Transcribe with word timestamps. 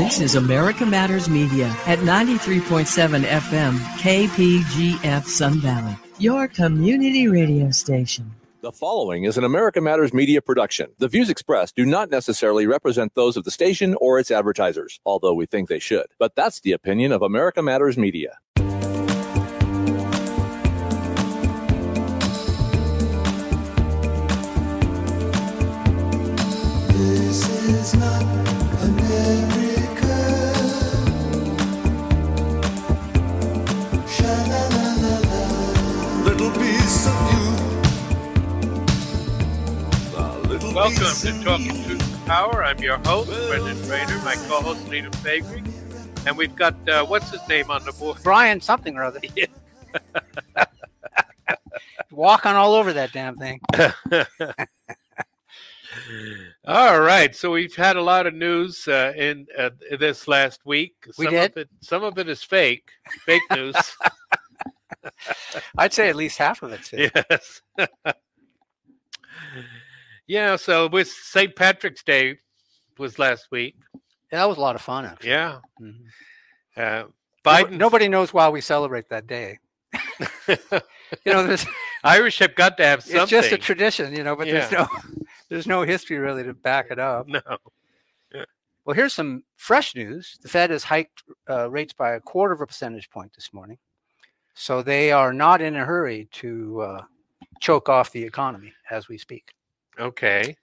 This 0.00 0.18
is 0.18 0.34
America 0.34 0.86
Matters 0.86 1.28
Media 1.28 1.66
at 1.86 1.98
93.7 1.98 3.22
FM 3.22 3.76
KPGF 3.98 5.24
Sun 5.26 5.60
Valley, 5.60 5.94
your 6.16 6.48
community 6.48 7.28
radio 7.28 7.70
station. 7.70 8.32
The 8.62 8.72
following 8.72 9.24
is 9.24 9.36
an 9.36 9.44
America 9.44 9.82
Matters 9.82 10.14
media 10.14 10.40
production. 10.40 10.86
The 10.96 11.08
views 11.08 11.28
expressed 11.28 11.76
do 11.76 11.84
not 11.84 12.10
necessarily 12.10 12.66
represent 12.66 13.14
those 13.14 13.36
of 13.36 13.44
the 13.44 13.50
station 13.50 13.94
or 14.00 14.18
its 14.18 14.30
advertisers, 14.30 14.98
although 15.04 15.34
we 15.34 15.44
think 15.44 15.68
they 15.68 15.78
should. 15.78 16.06
But 16.18 16.34
that's 16.34 16.62
the 16.62 16.72
opinion 16.72 17.12
of 17.12 17.20
America 17.20 17.60
Matters 17.60 17.98
Media. 17.98 18.38
This 26.88 27.48
is 27.68 27.94
not 27.96 28.39
Welcome 40.74 41.02
to 41.04 41.44
Talking. 41.44 41.84
Truth 41.84 41.98
to 41.98 42.18
Power. 42.26 42.62
I'm 42.62 42.78
your 42.78 42.98
host, 42.98 43.28
Brendan 43.48 43.76
Trainor, 43.86 44.22
my 44.22 44.36
co-host, 44.46 44.88
Lita 44.88 45.10
Faegre. 45.10 45.66
And 46.26 46.36
we've 46.36 46.54
got, 46.54 46.88
uh, 46.88 47.04
what's 47.04 47.28
his 47.32 47.40
name 47.48 47.72
on 47.72 47.84
the 47.84 47.92
board? 47.92 48.18
Brian 48.22 48.60
something 48.60 48.96
or 48.96 49.02
other. 49.02 49.20
Walking 52.12 52.52
all 52.52 52.74
over 52.74 52.92
that 52.92 53.12
damn 53.12 53.36
thing. 53.36 53.60
All 56.64 57.00
right, 57.00 57.34
so 57.34 57.50
we've 57.50 57.74
had 57.74 57.96
a 57.96 58.02
lot 58.02 58.28
of 58.28 58.34
news 58.34 58.86
uh, 58.86 59.12
in 59.16 59.48
uh, 59.58 59.70
this 59.98 60.28
last 60.28 60.60
week. 60.64 60.94
We 61.18 61.24
some 61.24 61.34
did? 61.34 61.50
Of 61.50 61.56
it, 61.56 61.68
some 61.80 62.04
of 62.04 62.16
it 62.16 62.28
is 62.28 62.44
fake, 62.44 62.90
fake 63.26 63.42
news. 63.50 63.74
I'd 65.78 65.92
say 65.92 66.08
at 66.08 66.14
least 66.16 66.38
half 66.38 66.62
of 66.62 66.72
it's 66.72 66.88
fake. 66.88 67.10
yes. 67.28 67.60
Yeah. 70.30 70.56
So 70.56 70.88
with 70.88 71.08
St. 71.08 71.54
Patrick's 71.56 72.02
Day 72.02 72.38
was 72.98 73.18
last 73.18 73.48
week. 73.50 73.74
Yeah, 74.32 74.38
that 74.40 74.44
was 74.48 74.58
a 74.58 74.60
lot 74.60 74.76
of 74.76 74.82
fun. 74.82 75.04
Actually. 75.04 75.30
Yeah. 75.30 75.58
Mhm. 75.80 76.04
Uh, 76.76 77.04
Nobody, 77.44 77.74
Biden. 77.74 77.78
nobody 77.78 78.08
knows 78.08 78.32
why 78.34 78.48
we 78.48 78.60
celebrate 78.60 79.08
that 79.10 79.26
day. 79.26 79.58
You 81.26 81.32
know, 81.32 81.44
there's, 81.44 81.66
Irish 82.04 82.38
have 82.38 82.54
got 82.54 82.76
to 82.76 82.84
have 82.84 83.02
something. 83.02 83.20
it's 83.22 83.30
just 83.30 83.50
a 83.52 83.58
tradition. 83.58 84.14
You 84.14 84.22
know, 84.22 84.36
but 84.36 84.46
there's 84.46 84.70
no 84.70 84.86
there's 85.48 85.66
no 85.66 85.82
history 85.82 86.18
really 86.18 86.44
to 86.44 86.54
back 86.54 86.86
it 86.90 86.98
up. 87.00 87.26
no. 87.26 87.40
Well, 88.84 88.94
here's 88.94 89.12
some 89.12 89.42
fresh 89.56 89.94
news. 89.94 90.38
The 90.40 90.48
Fed 90.48 90.70
has 90.70 90.84
hiked 90.84 91.22
uh, 91.48 91.68
rates 91.68 91.92
by 91.92 92.12
a 92.12 92.20
quarter 92.20 92.54
of 92.54 92.60
a 92.60 92.66
percentage 92.66 93.10
point 93.10 93.32
this 93.34 93.52
morning, 93.52 93.78
so 94.54 94.82
they 94.82 95.10
are 95.12 95.32
not 95.32 95.60
in 95.60 95.76
a 95.76 95.84
hurry 95.84 96.28
to 96.32 96.80
uh, 96.80 97.02
choke 97.60 97.88
off 97.88 98.12
the 98.12 98.22
economy 98.22 98.72
as 98.90 99.08
we 99.08 99.18
speak. 99.18 99.52
Okay. 100.00 100.56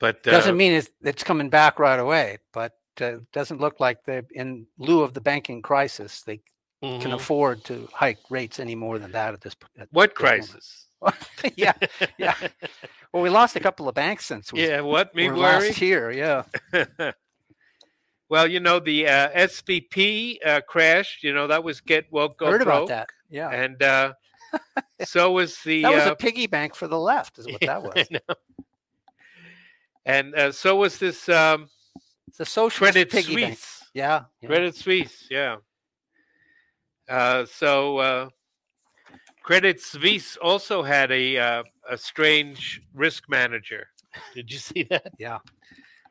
But 0.00 0.26
uh, 0.26 0.30
Doesn't 0.30 0.56
mean 0.56 0.72
it's, 0.72 0.90
it's 1.02 1.24
coming 1.24 1.48
back 1.50 1.78
right 1.78 1.98
away, 1.98 2.38
but 2.52 2.72
uh, 3.00 3.16
doesn't 3.32 3.60
look 3.60 3.80
like 3.80 4.04
they, 4.04 4.22
in 4.32 4.66
lieu 4.78 5.02
of 5.02 5.14
the 5.14 5.20
banking 5.20 5.62
crisis, 5.62 6.22
they 6.22 6.40
can 6.82 7.00
mhm. 7.00 7.14
afford 7.14 7.64
to 7.64 7.88
hike 7.92 8.18
rates 8.30 8.60
any 8.60 8.74
more 8.74 8.98
than 8.98 9.12
that 9.12 9.34
at 9.34 9.40
this. 9.40 9.54
point. 9.54 9.88
What 9.90 10.10
this 10.10 10.16
crisis? 10.16 10.86
yeah, 11.56 11.72
yeah. 12.18 12.34
Well, 13.12 13.22
we 13.22 13.30
lost 13.30 13.56
a 13.56 13.60
couple 13.60 13.88
of 13.88 13.94
banks 13.94 14.24
since 14.26 14.52
we 14.52 14.66
yeah. 14.66 14.80
What 14.82 15.14
me 15.14 15.30
last 15.30 15.80
year. 15.80 16.10
Yeah, 16.10 16.42
well, 18.28 18.48
you 18.48 18.60
know 18.60 18.80
the 18.80 19.06
uh, 19.06 19.30
SVB 19.30 20.38
uh, 20.44 20.60
crashed. 20.62 21.22
You 21.22 21.32
know 21.32 21.46
that 21.46 21.62
was 21.62 21.80
get 21.80 22.06
woke 22.10 22.38
go 22.38 22.46
heard 22.46 22.64
broke, 22.64 22.86
about 22.86 22.88
that. 22.88 23.08
Yeah, 23.30 23.50
and 23.50 23.80
uh, 23.80 24.12
so 25.04 25.32
was 25.32 25.58
the. 25.64 25.82
that 25.82 25.92
was 25.94 26.06
uh, 26.06 26.12
a 26.12 26.16
piggy 26.16 26.46
bank 26.46 26.74
for 26.74 26.88
the 26.88 26.98
left, 26.98 27.38
is 27.38 27.46
what 27.46 27.60
that 27.62 27.82
was. 27.82 28.08
And 30.04 30.34
uh, 30.34 30.52
so 30.52 30.76
was 30.76 30.98
this 30.98 31.28
um, 31.28 31.68
It's 32.28 32.40
a 32.40 32.44
socialist 32.44 32.94
Credit 32.94 33.10
piggy 33.10 33.36
bank. 33.36 33.58
Yeah, 33.94 34.24
yeah. 34.40 34.48
Credit 34.48 34.74
Suisse, 34.74 35.26
yeah. 35.30 35.56
Uh, 37.08 37.44
so 37.46 37.98
uh, 37.98 38.28
Credit 39.42 39.80
Suisse 39.80 40.36
also 40.38 40.82
had 40.82 41.10
a 41.12 41.36
uh, 41.36 41.62
a 41.90 41.96
strange 41.98 42.82
risk 42.94 43.24
manager. 43.28 43.88
Did 44.34 44.50
you 44.50 44.58
see 44.58 44.82
that? 44.84 45.12
Yeah. 45.18 45.38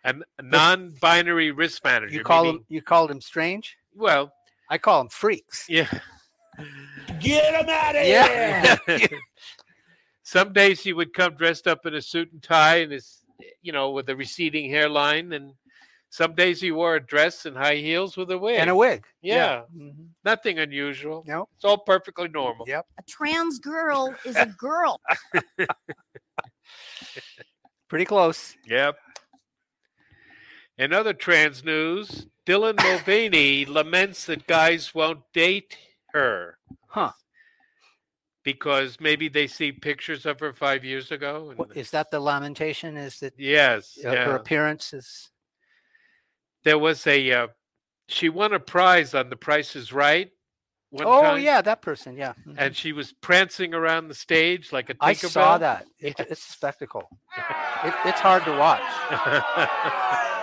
A, 0.03 0.13
non-binary 0.41 1.51
risk 1.51 1.83
manager. 1.83 2.13
You 2.15 2.23
call 2.23 2.43
meaning- 2.43 2.57
them. 2.59 2.65
You 2.69 2.81
called 2.81 3.11
him 3.11 3.19
strange. 3.19 3.77
Well, 3.95 4.31
I 4.69 4.77
call 4.77 4.99
them 4.99 5.09
freaks. 5.09 5.65
yeah. 5.67 5.87
Get 7.19 7.53
him 7.55 7.69
out 7.69 7.95
of 7.95 8.05
Yeah. 8.05 8.77
Some 10.23 10.51
days 10.53 10.81
he 10.81 10.91
would 10.93 11.13
come 11.13 11.35
dressed 11.35 11.67
up 11.67 11.85
in 11.85 11.95
a 11.95 12.01
suit 12.01 12.31
and 12.33 12.43
tie 12.43 12.77
and 12.77 12.91
his, 12.91 13.21
you 13.61 13.71
know, 13.71 13.91
with 13.91 14.09
a 14.09 14.15
receding 14.15 14.69
hairline, 14.69 15.31
and 15.31 15.53
some 16.09 16.35
days 16.35 16.59
he 16.59 16.69
wore 16.71 16.95
a 16.95 17.05
dress 17.05 17.45
and 17.45 17.55
high 17.55 17.75
heels 17.77 18.17
with 18.17 18.29
a 18.31 18.37
wig. 18.37 18.59
and 18.59 18.69
a 18.69 18.75
wig. 18.75 19.05
Yeah. 19.21 19.61
Mhm. 19.73 20.09
Nothing 20.25 20.59
unusual. 20.59 21.23
No. 21.25 21.47
It's 21.55 21.63
all 21.63 21.77
perfectly 21.77 22.27
normal. 22.27 22.65
Yep. 22.67 22.85
a 22.99 23.03
trans 23.03 23.59
girl 23.59 24.13
is 24.25 24.35
a 24.35 24.47
girl. 24.47 24.99
Pretty 27.89 28.05
close. 28.05 28.55
Yep. 28.67 28.97
In 30.77 30.91
other 30.93 31.13
trans 31.13 31.63
news, 31.63 32.27
Dylan 32.45 32.75
Mulvaney 32.83 33.65
laments 33.69 34.25
that 34.25 34.45
guys 34.45 34.93
won't 34.93 35.21
date 35.33 35.77
her 36.13 36.56
Huh. 36.97 37.11
because 38.43 38.97
maybe 38.99 39.27
they 39.29 39.45
see 39.47 39.71
pictures 39.71 40.25
of 40.25 40.39
her 40.39 40.53
five 40.53 40.83
years 40.85 41.11
ago. 41.11 41.49
And, 41.49 41.59
What, 41.59 41.75
is 41.75 41.91
that 41.91 42.11
the 42.11 42.19
lamentation? 42.19 42.95
Is 42.97 43.19
that 43.19 43.33
yes. 43.37 43.97
uh, 44.05 44.11
yeah. 44.11 44.25
her 44.25 44.35
appearance 44.35 44.93
is? 44.93 45.29
There 46.63 46.79
was 46.79 47.05
a, 47.07 47.31
uh, 47.31 47.47
she 48.07 48.29
won 48.29 48.53
a 48.53 48.59
prize 48.59 49.13
on 49.13 49.29
The 49.29 49.35
Price 49.35 49.75
is 49.75 49.91
Right. 49.93 50.31
One 50.89 51.05
Oh 51.05 51.21
time, 51.21 51.41
yeah, 51.41 51.61
that 51.61 51.81
person. 51.81 52.15
Yeah. 52.15 52.33
Mhm. 52.47 52.55
And 52.57 52.73
she 52.75 52.93
was 52.93 53.11
prancing 53.11 53.73
around 53.73 54.07
the 54.07 54.13
stage 54.15 54.71
like 54.71 54.89
a 54.89 54.95
I 55.01 55.13
Tinkerbell. 55.13 55.29
saw 55.29 55.57
that. 55.57 55.85
It, 55.99 56.15
it's 56.17 56.31
a 56.31 56.35
spectacle. 56.53 57.09
It, 57.83 57.93
it's 58.05 58.21
hard 58.21 58.45
to 58.45 58.51
watch. 58.57 58.81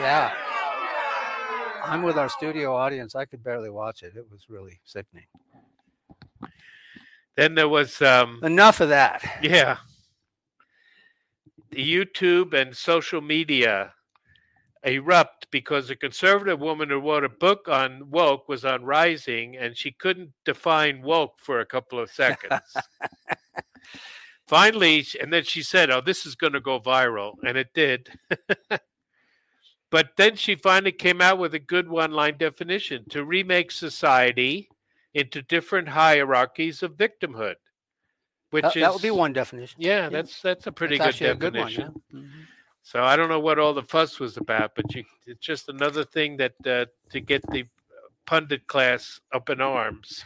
Yeah. 0.00 0.32
I'm 1.86 2.02
with 2.02 2.16
our 2.16 2.28
studio 2.28 2.74
audience. 2.74 3.14
I 3.14 3.24
could 3.24 3.42
barely 3.44 3.70
watch 3.70 4.02
it. 4.02 4.14
It 4.16 4.26
was 4.30 4.48
really 4.48 4.80
sickening. 4.84 5.26
then 7.36 7.54
there 7.54 7.68
was, 7.68 8.00
um, 8.02 8.40
Enough 8.42 8.80
of 8.80 8.88
that. 8.88 9.22
Yeah. 9.42 9.78
The 11.70 11.92
YouTube 11.92 12.54
and 12.54 12.74
social 12.74 13.20
media 13.20 13.92
erupt 14.84 15.50
because 15.50 15.90
a 15.90 15.96
conservative 15.96 16.60
woman 16.60 16.88
who 16.88 17.00
wrote 17.00 17.24
a 17.24 17.28
book 17.28 17.68
on 17.68 18.10
woke 18.10 18.48
was 18.48 18.64
on 18.64 18.84
Rising 18.84 19.56
and 19.56 19.76
she 19.76 19.92
couldn't 19.92 20.30
define 20.44 21.02
woke 21.02 21.34
for 21.38 21.60
a 21.60 21.66
couple 21.66 21.98
of 21.98 22.10
seconds. 22.10 22.60
Finally, 24.46 25.06
and 25.20 25.32
then 25.32 25.42
she 25.42 25.62
said, 25.62 25.90
Oh, 25.90 26.00
this 26.00 26.26
is 26.26 26.34
going 26.34 26.52
to 26.52 26.60
go 26.60 26.78
viral. 26.78 27.34
And 27.46 27.56
it 27.56 27.68
did. 27.74 28.08
but 29.94 30.16
then 30.16 30.34
she 30.34 30.56
finally 30.56 30.90
came 30.90 31.20
out 31.20 31.38
with 31.38 31.54
a 31.54 31.58
good 31.60 31.88
one 31.88 32.10
line 32.10 32.36
definition 32.36 33.04
to 33.10 33.24
remake 33.24 33.70
society 33.70 34.68
into 35.14 35.40
different 35.40 35.86
hierarchies 35.90 36.82
of 36.82 36.96
victimhood. 36.96 37.54
Which 38.50 38.64
That, 38.64 38.76
is 38.76 38.82
that 38.82 38.92
would 38.92 39.02
be 39.02 39.12
one 39.12 39.32
definition. 39.32 39.76
yeah, 39.80 40.08
that's 40.08 40.42
that's 40.42 40.66
a 40.66 40.72
pretty 40.72 40.98
That's 40.98 41.20
good 41.20 41.38
definition. 41.38 41.84
good 41.92 42.10
one. 42.10 42.12
yeah. 42.12 42.18
Mhm. 42.20 42.46
So 42.82 43.04
I 43.04 43.14
don't 43.14 43.28
know 43.28 43.38
what 43.38 43.60
all 43.60 43.72
the 43.72 43.84
fuss 43.84 44.18
was 44.18 44.36
about, 44.36 44.74
but 44.74 44.92
you, 44.96 45.04
it's 45.28 45.46
just 45.46 45.68
another 45.68 46.02
thing 46.02 46.38
that 46.38 46.54
uh, 46.66 46.86
to 47.10 47.20
get 47.20 47.48
the 47.52 47.64
pundit 48.26 48.66
class 48.66 49.20
up 49.32 49.48
in 49.48 49.60
arms. 49.60 50.24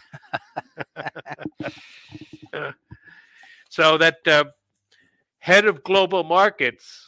so 3.69 3.99
that 3.99 4.27
uh, 4.27 4.45
head 5.41 5.67
of 5.67 5.85
global 5.85 6.25
markets 6.25 7.08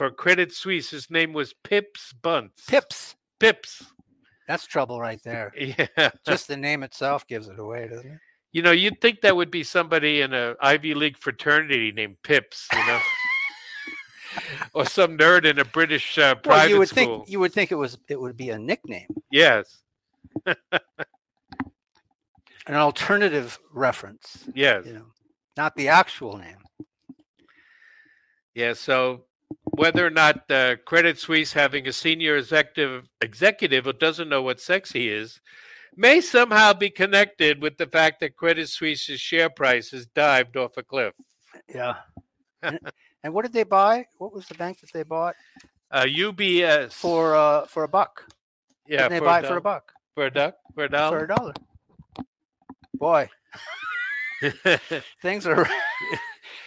for 0.00 0.10
Credit 0.10 0.50
Suisse, 0.50 0.88
his 0.88 1.10
name 1.10 1.34
was 1.34 1.52
Pips 1.62 2.14
Bunce. 2.22 2.64
Pips. 2.66 3.16
Pips. 3.38 3.84
That's 4.48 4.64
trouble 4.64 4.98
right 4.98 5.20
there. 5.22 5.52
Yeah. 5.60 6.08
Just 6.26 6.48
the 6.48 6.56
name 6.56 6.82
itself 6.82 7.26
gives 7.26 7.48
it 7.48 7.58
away, 7.58 7.86
doesn't 7.86 8.10
it? 8.10 8.18
You 8.52 8.62
know, 8.62 8.70
you'd 8.70 8.98
think 9.02 9.20
that 9.20 9.36
would 9.36 9.50
be 9.50 9.62
somebody 9.62 10.22
in 10.22 10.32
a 10.32 10.54
Ivy 10.62 10.94
League 10.94 11.18
fraternity 11.18 11.92
named 11.92 12.16
Pips, 12.22 12.66
you 12.72 12.78
know, 12.86 12.98
or 14.72 14.86
some 14.86 15.18
nerd 15.18 15.44
in 15.44 15.58
a 15.58 15.66
British 15.66 16.16
uh, 16.16 16.34
private 16.36 16.48
Well, 16.48 16.68
you 16.70 16.78
would 16.78 16.88
school. 16.88 17.18
think 17.18 17.28
you 17.28 17.38
would 17.38 17.52
think 17.52 17.70
it 17.70 17.74
was 17.74 17.98
it 18.08 18.18
would 18.18 18.38
be 18.38 18.48
a 18.48 18.58
nickname, 18.58 19.08
Yes, 19.30 19.82
an 20.46 20.56
alternative 22.70 23.58
reference. 23.70 24.48
yes, 24.54 24.86
You 24.86 24.94
know, 24.94 25.06
not 25.58 25.76
the 25.76 25.88
actual 25.88 26.38
name. 26.38 26.56
yeah. 28.54 28.72
So 28.72 29.24
whether 29.76 30.06
or 30.06 30.10
not 30.10 30.50
uh, 30.50 30.76
Credit 30.84 31.18
Suisse 31.18 31.52
having 31.52 31.86
a 31.86 31.92
senior 31.92 32.36
executive 32.36 33.08
executive 33.20 33.84
who 33.84 33.92
doesn't 33.92 34.28
know 34.28 34.42
what 34.42 34.60
sex 34.60 34.92
he 34.92 35.08
is 35.08 35.40
may 35.96 36.20
somehow 36.20 36.72
be 36.72 36.90
connected 36.90 37.60
with 37.60 37.76
the 37.76 37.86
fact 37.86 38.20
that 38.20 38.36
Credit 38.36 38.68
Suisse's 38.68 39.20
share 39.20 39.50
price 39.50 39.90
has 39.90 40.06
dived 40.06 40.56
off 40.56 40.76
a 40.76 40.82
cliff. 40.82 41.14
Yeah. 41.74 41.94
and, 42.62 42.78
and 43.24 43.34
what 43.34 43.42
did 43.42 43.52
they 43.52 43.64
buy? 43.64 44.06
What 44.18 44.32
was 44.32 44.46
the 44.46 44.54
bank 44.54 44.80
that 44.80 44.92
they 44.92 45.02
bought 45.02 45.34
Uh, 45.90 46.04
UBS 46.04 46.92
for 46.92 47.34
uh, 47.34 47.66
for 47.66 47.84
a 47.84 47.88
buck? 47.88 48.24
yeah 48.86 49.08
Didn't 49.08 49.12
they 49.12 49.26
buy 49.26 49.40
it 49.40 49.46
for 49.46 49.56
a 49.56 49.60
buck? 49.60 49.92
for 50.14 50.26
a 50.26 50.30
duck 50.30 50.56
for 50.74 50.84
a 50.84 50.88
dollar. 50.88 51.18
For 51.18 51.24
a 51.24 51.28
dollar. 51.36 51.54
Boy, 52.94 53.28
things 55.22 55.46
are 55.46 55.66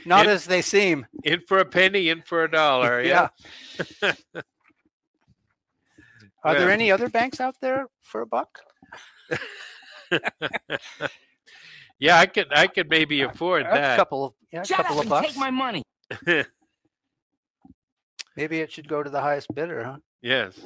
not 0.05 0.25
It- 0.25 0.29
as 0.31 0.45
they 0.45 0.61
seem. 0.61 1.05
in 1.23 1.41
for 1.47 1.59
a 1.59 1.65
penny, 1.65 2.09
in 2.09 2.21
for 2.21 2.43
a 2.43 2.51
dollar. 2.51 3.01
Yeah. 3.03 3.29
Are 6.45 6.55
there 6.55 6.69
any 6.71 6.91
other 6.91 7.07
banks 7.09 7.39
out 7.39 7.55
there 7.61 7.87
for 8.01 8.21
a 8.21 8.25
buck? 8.27 8.59
Yeah, 11.99 12.17
I 12.19 12.25
could 12.25 12.47
I 12.51 12.67
could 12.67 12.89
maybe 12.89 13.21
afford 13.21 13.61
A 13.61 13.69
that. 13.71 13.95
couple 13.95 14.25
of 14.25 14.33
yeah, 14.51 14.61
a 14.61 14.65
Shut 14.65 14.77
couple 14.77 14.95
up 14.95 14.97
of 14.97 15.01
and 15.03 15.09
bucks. 15.09 15.27
take 15.27 15.37
my 15.37 15.51
money. 15.51 15.83
Maybe 18.35 18.59
it 18.59 18.71
should 18.73 18.89
go 18.89 19.01
to 19.03 19.09
the 19.09 19.21
highest 19.21 19.47
bidder, 19.55 19.83
huh? 19.85 19.97
yes. 20.21 20.59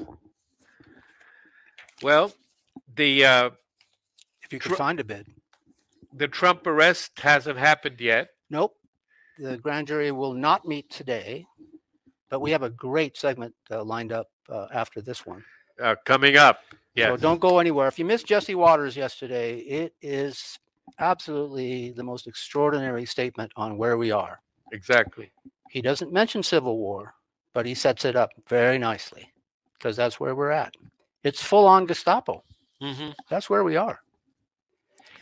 Well, 2.01 2.31
the 2.95 3.25
uh, 3.25 3.50
If 4.42 4.51
you 4.54 4.57
could 4.60 4.69
Tru- 4.69 4.78
find 4.78 5.00
a 5.00 5.04
bid. 5.04 5.28
the 6.13 6.28
Trump 6.28 6.66
arrest 6.66 7.19
hasn't 7.19 7.57
happened 7.60 8.00
yet. 8.01 8.30
Nope. 8.50 8.75
The 9.39 9.57
grand 9.57 9.88
jury 9.88 10.12
will 10.12 10.34
not 10.34 10.68
meet 10.68 10.89
today, 10.89 11.45
but 12.30 12.39
we 12.39 12.51
have 12.51 12.63
a 12.63 12.69
great 12.69 13.18
segment 13.18 13.54
uh, 13.72 13.84
lined 13.84 14.12
up 14.12 14.30
uh, 14.50 14.68
after 14.74 15.01
this 15.01 15.25
one. 15.25 15.44
Uh, 15.81 15.95
coming 16.06 16.38
up. 16.38 16.62
Yes. 16.95 17.10
So 17.10 17.18
don't 17.18 17.39
go 17.39 17.60
anywhere. 17.60 17.88
If 17.88 18.00
you 18.00 18.06
missed 18.06 18.25
Jesse 18.25 18.56
Watters 18.56 18.95
yesterday, 18.98 19.60
it 19.60 19.94
is 20.01 20.57
absolutely 21.00 21.92
the 21.92 22.04
most 22.04 22.25
extraordinary 22.28 23.06
statement 23.06 23.51
on 23.56 23.78
where 23.78 23.98
we 23.98 24.12
are. 24.12 24.39
exactly. 24.72 25.31
He 25.69 25.81
doesn't 25.81 26.12
mention 26.13 26.42
Civil 26.42 26.78
War, 26.78 27.13
but 27.54 27.66
he 27.66 27.75
sets 27.75 28.06
it 28.06 28.16
up 28.16 28.31
very 28.48 28.80
nicely 28.80 29.31
because 29.78 29.95
that's 29.95 30.19
where 30.19 30.34
we're 30.34 30.50
at. 30.51 30.74
It's 31.24 31.44
full 31.44 31.68
on 31.68 31.86
Gestapo. 31.86 32.44
hmm 32.81 33.10
That's 33.30 33.50
where 33.50 33.63
we 33.63 33.75
are. 33.75 34.00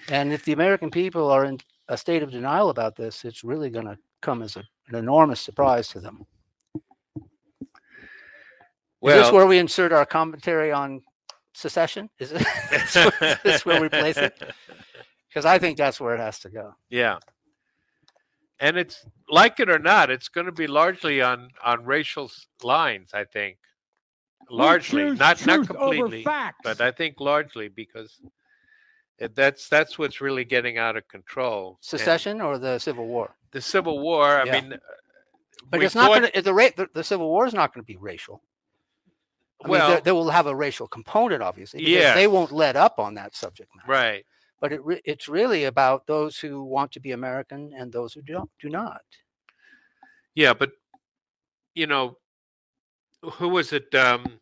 And 0.08 0.32
if 0.32 0.46
the 0.46 0.54
American 0.54 0.92
people 0.92 1.30
are 1.30 1.46
in 1.46 1.58
a 1.88 1.98
state 1.98 2.24
of 2.24 2.32
denial 2.32 2.70
about 2.70 2.96
this, 2.96 3.26
it's 3.26 3.44
really 3.44 3.70
going 3.70 3.86
to 3.86 3.98
come 4.22 4.42
as 4.42 4.56
a, 4.56 4.64
an 4.90 4.96
enormous 4.96 5.40
surprise 5.42 5.88
to 5.90 6.00
them. 6.00 6.26
Well, 9.02 9.20
Is 9.20 9.26
this 9.26 9.34
where 9.34 9.46
we 9.46 9.60
insert 9.60 9.92
our 9.94 10.06
commentary 10.06 10.72
on 10.72 11.02
secession? 11.54 12.10
Is 12.20 12.32
it 12.32 12.42
is 12.72 13.38
this 13.44 13.66
where 13.66 13.82
we 13.82 13.90
place 13.90 14.18
it? 14.18 14.42
Because 15.30 15.46
I 15.46 15.60
think 15.60 15.78
that's 15.78 16.00
where 16.00 16.16
it 16.16 16.20
has 16.22 16.40
to 16.40 16.50
go. 16.50 16.74
yeah. 16.90 17.18
And 18.62 18.78
it's 18.78 19.06
like 19.30 19.60
it 19.60 19.70
or 19.70 19.80
not, 19.80 20.10
it's 20.10 20.30
going 20.30 20.46
to 20.46 20.54
be 20.54 20.66
largely 20.66 21.22
on 21.22 21.50
on 21.62 21.84
racial 21.84 22.32
lines. 22.64 23.10
I 23.14 23.26
think 23.26 23.58
largely, 24.50 25.12
not 25.12 25.46
not 25.46 25.68
completely, 25.68 26.24
but 26.64 26.80
I 26.80 26.90
think 26.92 27.20
largely 27.20 27.68
because 27.68 28.22
it, 29.20 29.36
that's 29.36 29.70
that's 29.70 29.98
what's 29.98 30.22
really 30.22 30.44
getting 30.46 30.78
out 30.78 30.98
of 30.98 31.08
control. 31.08 31.78
And 31.80 31.86
Secession 32.00 32.42
or 32.42 32.58
the 32.58 32.80
Civil 32.80 33.08
War? 33.08 33.36
the 33.52 33.62
Civil 33.62 34.00
War. 34.00 34.26
I 34.42 34.44
Yeah. 34.46 34.62
mean, 34.62 34.74
uh, 34.74 34.78
But 35.70 35.82
it's 35.84 35.96
not 35.96 36.08
going 36.10 36.30
to. 36.32 36.42
The, 36.42 36.54
ra- 36.54 36.70
the 36.76 36.90
the 36.94 37.04
Civil 37.04 37.28
War 37.30 37.46
is 37.46 37.54
not 37.54 37.74
going 37.74 37.84
to 37.84 37.88
be 37.88 37.98
racial. 37.98 38.42
I 39.64 39.70
Well- 39.70 39.90
they, 39.96 40.02
they 40.02 40.12
will 40.12 40.30
have 40.30 40.48
a 40.48 40.56
racial 40.56 40.88
component, 40.88 41.42
obviously. 41.42 41.84
because 41.84 42.14
they 42.16 42.28
won't 42.28 42.52
let 42.52 42.76
up 42.76 43.00
on 43.00 43.14
that 43.16 43.36
subject 43.36 43.70
matter. 43.76 43.92
right. 43.92 44.26
But 44.62 44.72
it 44.74 44.84
re- 44.84 45.02
it's 45.06 45.28
really 45.28 45.66
about 45.66 46.08
those 46.08 46.38
who 46.40 46.64
want 46.64 46.92
to 46.94 47.00
be 47.00 47.12
American 47.12 47.72
and 47.78 47.92
those 47.92 48.14
who 48.14 48.22
don't 48.22 48.50
do 48.60 48.70
not. 48.70 49.02
Yeah, 50.34 50.54
but 50.54 50.72
you 51.76 51.88
know, 51.88 52.18
who 53.22 53.50
was 53.50 53.74
it? 53.74 53.94
Um, 53.96 54.40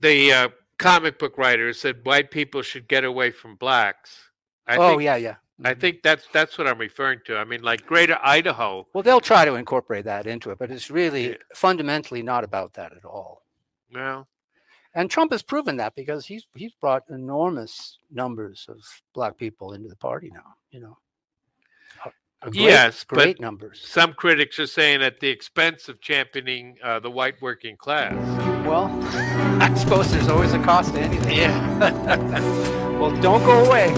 the 0.00 0.32
uh, 0.32 0.48
comic 0.82 1.18
book 1.18 1.38
writers 1.38 1.80
said 1.80 2.04
white 2.04 2.30
people 2.30 2.62
should 2.62 2.88
get 2.88 3.04
away 3.04 3.30
from 3.30 3.56
blacks. 3.56 4.30
I 4.66 4.76
oh 4.76 4.90
think, 4.90 5.02
yeah, 5.02 5.16
yeah. 5.16 5.36
I 5.64 5.74
Mhm. 5.74 5.80
think 5.80 6.02
that's 6.02 6.26
that's 6.32 6.58
what 6.58 6.66
I'm 6.66 6.78
referring 6.78 7.20
to. 7.26 7.36
I 7.36 7.44
mean, 7.44 7.62
like 7.62 7.86
Greater 7.86 8.18
Idaho. 8.22 8.86
Well, 8.94 9.02
they'll 9.02 9.20
try 9.20 9.44
to 9.44 9.54
incorporate 9.54 10.04
that 10.06 10.26
into 10.26 10.50
it, 10.50 10.58
but 10.58 10.70
it's 10.70 10.90
really 10.90 11.30
Yeah. 11.30 11.36
fundamentally 11.54 12.22
not 12.22 12.44
about 12.44 12.72
that 12.74 12.92
at 12.92 13.04
all. 13.04 13.44
Well, 13.92 14.28
And 14.94 15.10
Trump 15.10 15.32
has 15.32 15.42
proven 15.42 15.76
that 15.78 15.94
because 15.94 16.26
he's 16.26 16.46
he's 16.54 16.74
brought 16.74 17.08
enormous 17.08 17.98
numbers 18.10 18.66
of 18.68 18.78
black 19.14 19.36
people 19.38 19.72
into 19.72 19.88
the 19.88 19.96
party 19.96 20.30
now. 20.30 20.54
You 20.70 20.80
know. 20.80 20.98
A- 22.42 22.48
a 22.48 22.50
great- 22.50 22.62
Yes, 22.62 23.04
but- 23.08 23.16
great 23.16 23.40
numbers. 23.40 23.80
some 23.84 24.12
critics 24.14 24.58
are 24.58 24.66
saying 24.66 25.02
at 25.02 25.20
the 25.20 25.28
expense 25.28 25.88
of 25.88 26.00
championing 26.00 26.76
uh, 26.82 26.98
the 27.00 27.10
white 27.10 27.40
working 27.40 27.76
class. 27.76 28.14
Well, 28.66 28.88
I 29.60 29.72
suppose 29.74 30.10
there's 30.12 30.28
always 30.28 30.52
a 30.52 30.58
cost 30.62 30.94
to 30.94 31.00
anything. 31.00 31.38
Yeah. 31.38 31.78
well, 32.98 33.10
don't 33.20 33.44
go 33.44 33.64
away. 33.64 33.88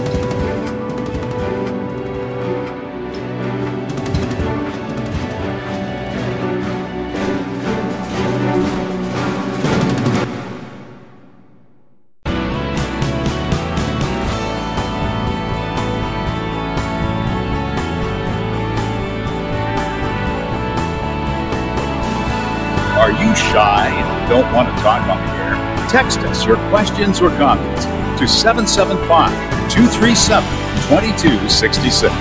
Shy 23.55 23.87
and 23.87 24.29
don't 24.29 24.53
want 24.53 24.67
to 24.67 24.75
talk 24.82 25.06
on 25.06 25.17
the 25.25 25.32
air? 25.44 25.89
Text 25.89 26.19
us 26.20 26.44
your 26.44 26.56
questions 26.70 27.20
or 27.20 27.29
comments 27.37 27.84
to 28.19 28.27
775 28.27 29.31
237 29.70 30.43
2266. 30.89 32.13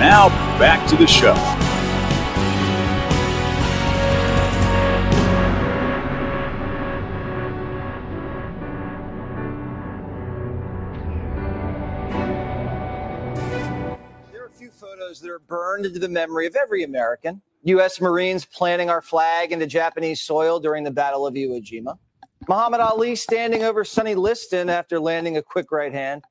Now, 0.00 0.30
back 0.58 0.88
to 0.88 0.96
the 0.96 1.06
show. 1.06 1.34
There 14.32 14.42
are 14.42 14.46
a 14.46 14.50
few 14.56 14.70
photos 14.70 15.20
that 15.20 15.28
are 15.28 15.38
burned 15.38 15.84
into 15.84 15.98
the 15.98 16.08
memory 16.08 16.46
of 16.46 16.56
every 16.56 16.82
American. 16.82 17.42
U.S. 17.64 18.00
Marines 18.00 18.44
planting 18.44 18.88
our 18.88 19.02
flag 19.02 19.52
into 19.52 19.66
Japanese 19.66 20.20
soil 20.20 20.60
during 20.60 20.84
the 20.84 20.90
Battle 20.90 21.26
of 21.26 21.34
Iwo 21.34 21.62
Jima. 21.62 21.98
Muhammad 22.48 22.80
Ali 22.80 23.16
standing 23.16 23.64
over 23.64 23.84
Sonny 23.84 24.14
Liston 24.14 24.70
after 24.70 25.00
landing 25.00 25.36
a 25.36 25.42
quick 25.42 25.70
right 25.72 25.92
hand. 25.92 26.24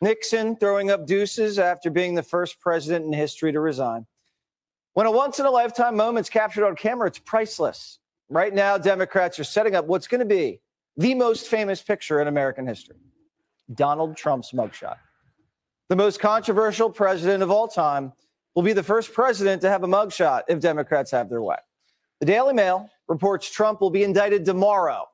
Nixon 0.00 0.56
throwing 0.56 0.90
up 0.90 1.06
deuces 1.06 1.58
after 1.58 1.90
being 1.90 2.14
the 2.14 2.22
first 2.22 2.60
president 2.60 3.04
in 3.04 3.12
history 3.12 3.52
to 3.52 3.60
resign. 3.60 4.06
When 4.94 5.06
a 5.06 5.10
once 5.10 5.40
in 5.40 5.46
a 5.46 5.50
lifetime 5.50 5.96
moment's 5.96 6.30
captured 6.30 6.64
on 6.64 6.76
camera, 6.76 7.08
it's 7.08 7.18
priceless. 7.18 7.98
Right 8.28 8.54
now, 8.54 8.78
Democrats 8.78 9.38
are 9.38 9.44
setting 9.44 9.74
up 9.74 9.86
what's 9.86 10.06
going 10.06 10.20
to 10.20 10.24
be 10.24 10.60
the 10.96 11.14
most 11.14 11.48
famous 11.48 11.82
picture 11.82 12.20
in 12.20 12.28
American 12.28 12.66
history 12.66 12.96
Donald 13.74 14.16
Trump's 14.16 14.52
mugshot. 14.52 14.96
The 15.88 15.96
most 15.96 16.20
controversial 16.20 16.90
president 16.90 17.42
of 17.42 17.50
all 17.50 17.68
time 17.68 18.12
will 18.58 18.64
be 18.64 18.72
the 18.72 18.82
first 18.82 19.12
president 19.12 19.62
to 19.62 19.70
have 19.70 19.84
a 19.84 19.86
mugshot 19.86 20.42
if 20.48 20.58
Democrats 20.58 21.12
have 21.12 21.28
their 21.28 21.40
way. 21.40 21.54
The 22.18 22.26
Daily 22.26 22.52
Mail 22.52 22.90
reports 23.06 23.48
Trump 23.48 23.80
will 23.80 23.90
be 23.90 24.02
indicted 24.02 24.44
tomorrow 24.44 25.06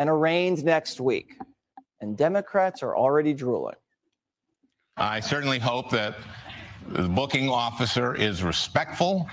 and 0.00 0.10
arraigned 0.10 0.64
next 0.64 1.00
week. 1.00 1.36
And 2.00 2.18
Democrats 2.18 2.82
are 2.82 2.96
already 2.96 3.34
drooling. 3.34 3.76
I 4.96 5.20
certainly 5.20 5.60
hope 5.60 5.90
that 5.90 6.16
the 6.88 7.08
booking 7.08 7.48
officer 7.48 8.16
is 8.16 8.42
respectful 8.42 9.28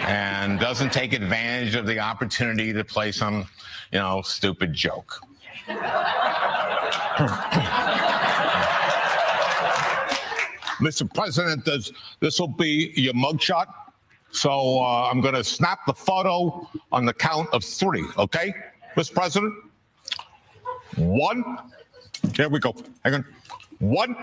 and 0.00 0.58
doesn't 0.58 0.92
take 0.92 1.12
advantage 1.12 1.76
of 1.76 1.86
the 1.86 2.00
opportunity 2.00 2.72
to 2.72 2.82
play 2.82 3.12
some, 3.12 3.46
you 3.92 4.00
know, 4.00 4.22
stupid 4.22 4.74
joke. 4.74 5.20
Mr. 10.80 11.12
President, 11.12 11.64
this 11.64 11.92
this 12.20 12.38
will 12.38 12.48
be 12.48 12.92
your 12.96 13.14
mugshot. 13.14 13.66
So 14.30 14.80
uh, 14.80 15.08
I'm 15.10 15.20
going 15.20 15.34
to 15.34 15.42
snap 15.44 15.80
the 15.86 15.94
photo 15.94 16.68
on 16.92 17.06
the 17.06 17.14
count 17.14 17.48
of 17.52 17.64
three. 17.64 18.04
Okay, 18.18 18.52
Mr. 18.96 19.14
President. 19.14 19.54
One. 20.96 21.44
Here 22.34 22.48
we 22.48 22.58
go. 22.58 22.74
Hang 23.04 23.14
on. 23.14 23.24
One, 23.78 24.16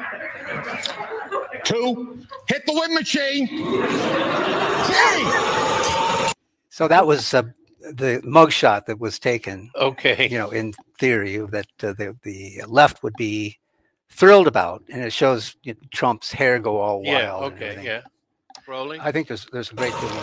two, 1.63 2.19
hit 2.47 2.65
the 2.65 2.74
wind 2.74 2.93
machine. 2.93 3.47
Three. 4.85 6.31
So 6.69 6.88
that 6.89 7.07
was 7.07 7.33
uh, 7.33 7.43
the 7.79 8.21
mugshot 8.25 8.85
that 8.88 9.00
was 9.00 9.17
taken, 9.17 9.71
Okay. 9.75 10.27
you 10.27 10.38
know, 10.38 10.50
in 10.50 10.74
theory, 11.00 11.38
that 11.38 11.67
uh, 11.81 11.93
the 11.93 12.15
the 12.24 12.62
left 12.67 13.01
would 13.01 13.13
be 13.17 13.57
thrilled 14.09 14.47
about, 14.47 14.83
and 14.89 15.03
it 15.03 15.13
shows 15.13 15.55
you 15.63 15.74
know, 15.74 15.79
Trump's 15.91 16.31
hair 16.31 16.59
go 16.59 16.77
all 16.77 17.01
wild. 17.01 17.05
Yeah. 17.05 17.33
Okay. 17.35 17.65
everything. 17.65 17.85
Yeah. 17.85 18.01
Rolling. 18.67 19.00
I 19.01 19.12
think 19.12 19.27
there's 19.27 19.45
there's 19.51 19.71
a 19.71 19.75
great 19.75 19.91
deal 19.91 20.09
more. 20.09 20.21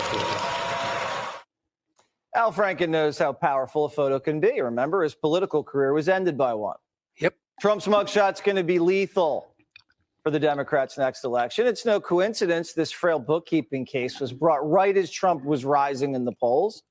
Al 2.34 2.50
Franken 2.50 2.88
knows 2.88 3.18
how 3.18 3.32
powerful 3.32 3.84
a 3.84 3.90
photo 3.90 4.18
can 4.18 4.40
be. 4.40 4.60
Remember, 4.60 5.02
his 5.02 5.14
political 5.14 5.62
career 5.62 5.92
was 5.92 6.08
ended 6.08 6.38
by 6.38 6.54
one. 6.54 6.76
Yep. 7.18 7.34
Trump's 7.60 7.86
mugshot's 7.86 8.40
going 8.40 8.56
to 8.56 8.64
be 8.64 8.78
lethal 8.78 9.54
for 10.22 10.30
the 10.30 10.38
Democrats' 10.38 10.96
next 10.96 11.24
election. 11.24 11.66
It's 11.66 11.84
no 11.84 12.00
coincidence 12.00 12.72
this 12.72 12.90
frail 12.90 13.18
bookkeeping 13.18 13.84
case 13.84 14.18
was 14.18 14.32
brought 14.32 14.68
right 14.68 14.96
as 14.96 15.10
Trump 15.10 15.44
was 15.44 15.64
rising 15.64 16.14
in 16.14 16.24
the 16.24 16.32
polls. 16.32 16.82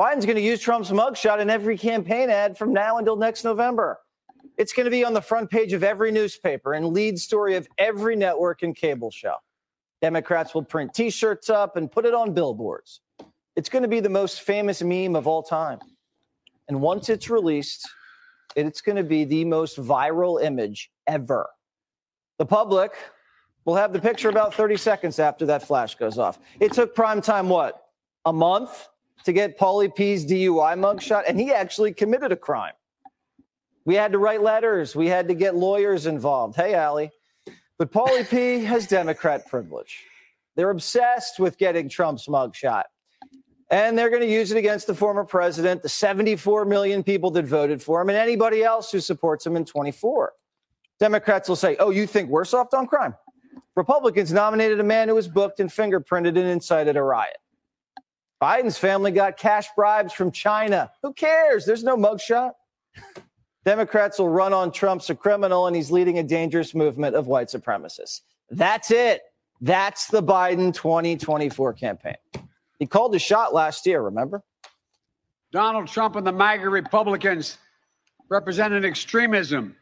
Biden's 0.00 0.24
going 0.24 0.36
to 0.36 0.42
use 0.42 0.60
Trump's 0.60 0.90
mugshot 0.90 1.40
in 1.40 1.50
every 1.50 1.76
campaign 1.76 2.30
ad 2.30 2.56
from 2.56 2.72
now 2.72 2.98
until 2.98 3.16
next 3.16 3.44
November. 3.44 3.98
It's 4.56 4.72
going 4.72 4.84
to 4.84 4.90
be 4.90 5.04
on 5.04 5.14
the 5.14 5.22
front 5.22 5.50
page 5.50 5.72
of 5.72 5.84
every 5.84 6.10
newspaper 6.10 6.72
and 6.74 6.88
lead 6.88 7.18
story 7.18 7.54
of 7.56 7.68
every 7.78 8.16
network 8.16 8.62
and 8.62 8.74
cable 8.74 9.10
show. 9.10 9.36
Democrats 10.02 10.54
will 10.54 10.64
print 10.64 10.94
t 10.94 11.10
shirts 11.10 11.50
up 11.50 11.76
and 11.76 11.90
put 11.90 12.04
it 12.04 12.14
on 12.14 12.32
billboards. 12.32 13.00
It's 13.56 13.68
going 13.68 13.82
to 13.82 13.88
be 13.88 14.00
the 14.00 14.08
most 14.08 14.42
famous 14.42 14.82
meme 14.82 15.16
of 15.16 15.26
all 15.26 15.42
time. 15.42 15.78
And 16.68 16.80
once 16.80 17.08
it's 17.08 17.28
released, 17.28 17.88
it's 18.54 18.80
going 18.80 18.96
to 18.96 19.02
be 19.02 19.24
the 19.24 19.44
most 19.44 19.78
viral 19.78 20.42
image 20.42 20.90
ever. 21.06 21.48
The 22.38 22.46
public 22.46 22.92
will 23.64 23.74
have 23.74 23.92
the 23.92 24.00
picture 24.00 24.28
about 24.28 24.54
30 24.54 24.76
seconds 24.76 25.18
after 25.18 25.44
that 25.46 25.66
flash 25.66 25.94
goes 25.94 26.18
off. 26.18 26.38
It 26.60 26.72
took 26.72 26.94
primetime 26.94 27.48
what? 27.48 27.88
A 28.24 28.32
month 28.32 28.88
to 29.24 29.32
get 29.32 29.58
Paulie 29.58 29.94
P's 29.94 30.24
DUI 30.24 30.78
mugshot, 30.78 31.24
and 31.26 31.38
he 31.38 31.52
actually 31.52 31.92
committed 31.92 32.32
a 32.32 32.36
crime. 32.36 32.72
We 33.88 33.94
had 33.94 34.12
to 34.12 34.18
write 34.18 34.42
letters. 34.42 34.94
We 34.94 35.06
had 35.06 35.28
to 35.28 35.34
get 35.34 35.56
lawyers 35.56 36.04
involved. 36.04 36.56
Hey, 36.56 36.74
Allie. 36.74 37.10
But 37.78 37.90
Paulie 37.90 38.28
P 38.28 38.62
has 38.64 38.86
Democrat 38.86 39.46
privilege. 39.46 40.04
They're 40.56 40.68
obsessed 40.68 41.40
with 41.40 41.56
getting 41.56 41.88
Trump's 41.88 42.26
mugshot. 42.26 42.82
And 43.70 43.96
they're 43.96 44.10
going 44.10 44.20
to 44.20 44.30
use 44.30 44.52
it 44.52 44.58
against 44.58 44.88
the 44.88 44.94
former 44.94 45.24
president, 45.24 45.82
the 45.82 45.88
74 45.88 46.66
million 46.66 47.02
people 47.02 47.30
that 47.30 47.46
voted 47.46 47.82
for 47.82 48.02
him, 48.02 48.10
and 48.10 48.18
anybody 48.18 48.62
else 48.62 48.92
who 48.92 49.00
supports 49.00 49.46
him 49.46 49.56
in 49.56 49.64
24. 49.64 50.34
Democrats 51.00 51.48
will 51.48 51.56
say, 51.56 51.74
Oh, 51.78 51.88
you 51.88 52.06
think 52.06 52.28
we're 52.28 52.44
soft 52.44 52.74
on 52.74 52.86
crime? 52.86 53.14
Republicans 53.74 54.30
nominated 54.30 54.80
a 54.80 54.84
man 54.84 55.08
who 55.08 55.14
was 55.14 55.28
booked 55.28 55.60
and 55.60 55.70
fingerprinted 55.70 56.36
and 56.36 56.40
incited 56.40 56.98
a 56.98 57.02
riot. 57.02 57.38
Biden's 58.42 58.76
family 58.76 59.12
got 59.12 59.38
cash 59.38 59.68
bribes 59.74 60.12
from 60.12 60.30
China. 60.30 60.90
Who 61.02 61.14
cares? 61.14 61.64
There's 61.64 61.84
no 61.84 61.96
mugshot. 61.96 62.52
Democrats 63.68 64.18
will 64.18 64.30
run 64.30 64.54
on 64.54 64.72
Trump's 64.72 65.10
a 65.10 65.14
criminal 65.14 65.66
and 65.66 65.76
he's 65.76 65.90
leading 65.90 66.18
a 66.18 66.22
dangerous 66.22 66.74
movement 66.74 67.14
of 67.14 67.26
white 67.26 67.48
supremacists. 67.48 68.22
That's 68.48 68.90
it. 68.90 69.20
That's 69.60 70.06
the 70.06 70.22
Biden 70.22 70.72
2024 70.72 71.74
campaign. 71.74 72.14
He 72.78 72.86
called 72.86 73.12
the 73.12 73.18
shot 73.18 73.52
last 73.52 73.84
year, 73.84 74.00
remember? 74.00 74.42
Donald 75.52 75.86
Trump 75.86 76.16
and 76.16 76.26
the 76.26 76.32
MAGA 76.32 76.66
Republicans 76.70 77.58
represent 78.30 78.72
an 78.72 78.86
extremism 78.86 79.76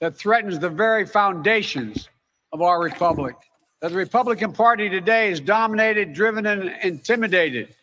that 0.00 0.14
threatens 0.14 0.58
the 0.58 0.68
very 0.68 1.06
foundations 1.06 2.10
of 2.52 2.60
our 2.60 2.82
republic. 2.82 3.36
That 3.80 3.92
the 3.92 3.96
Republican 3.96 4.52
Party 4.52 4.90
today 4.90 5.30
is 5.30 5.40
dominated, 5.40 6.12
driven, 6.12 6.44
and 6.44 6.74
intimidated 6.82 7.74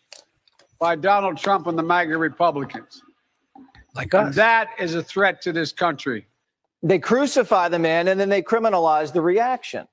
by 0.78 0.94
Donald 0.94 1.36
Trump 1.36 1.66
and 1.66 1.76
the 1.76 1.82
MAGA 1.82 2.16
Republicans. 2.16 3.02
Like 3.98 4.14
us. 4.14 4.36
that 4.36 4.68
is 4.78 4.94
a 4.94 5.02
threat 5.02 5.42
to 5.42 5.52
this 5.52 5.72
country. 5.72 6.28
They 6.84 7.00
crucify 7.00 7.68
the 7.68 7.80
man 7.80 8.06
and 8.06 8.18
then 8.18 8.28
they 8.28 8.42
criminalize 8.42 9.12
the 9.12 9.20
reaction. 9.20 9.88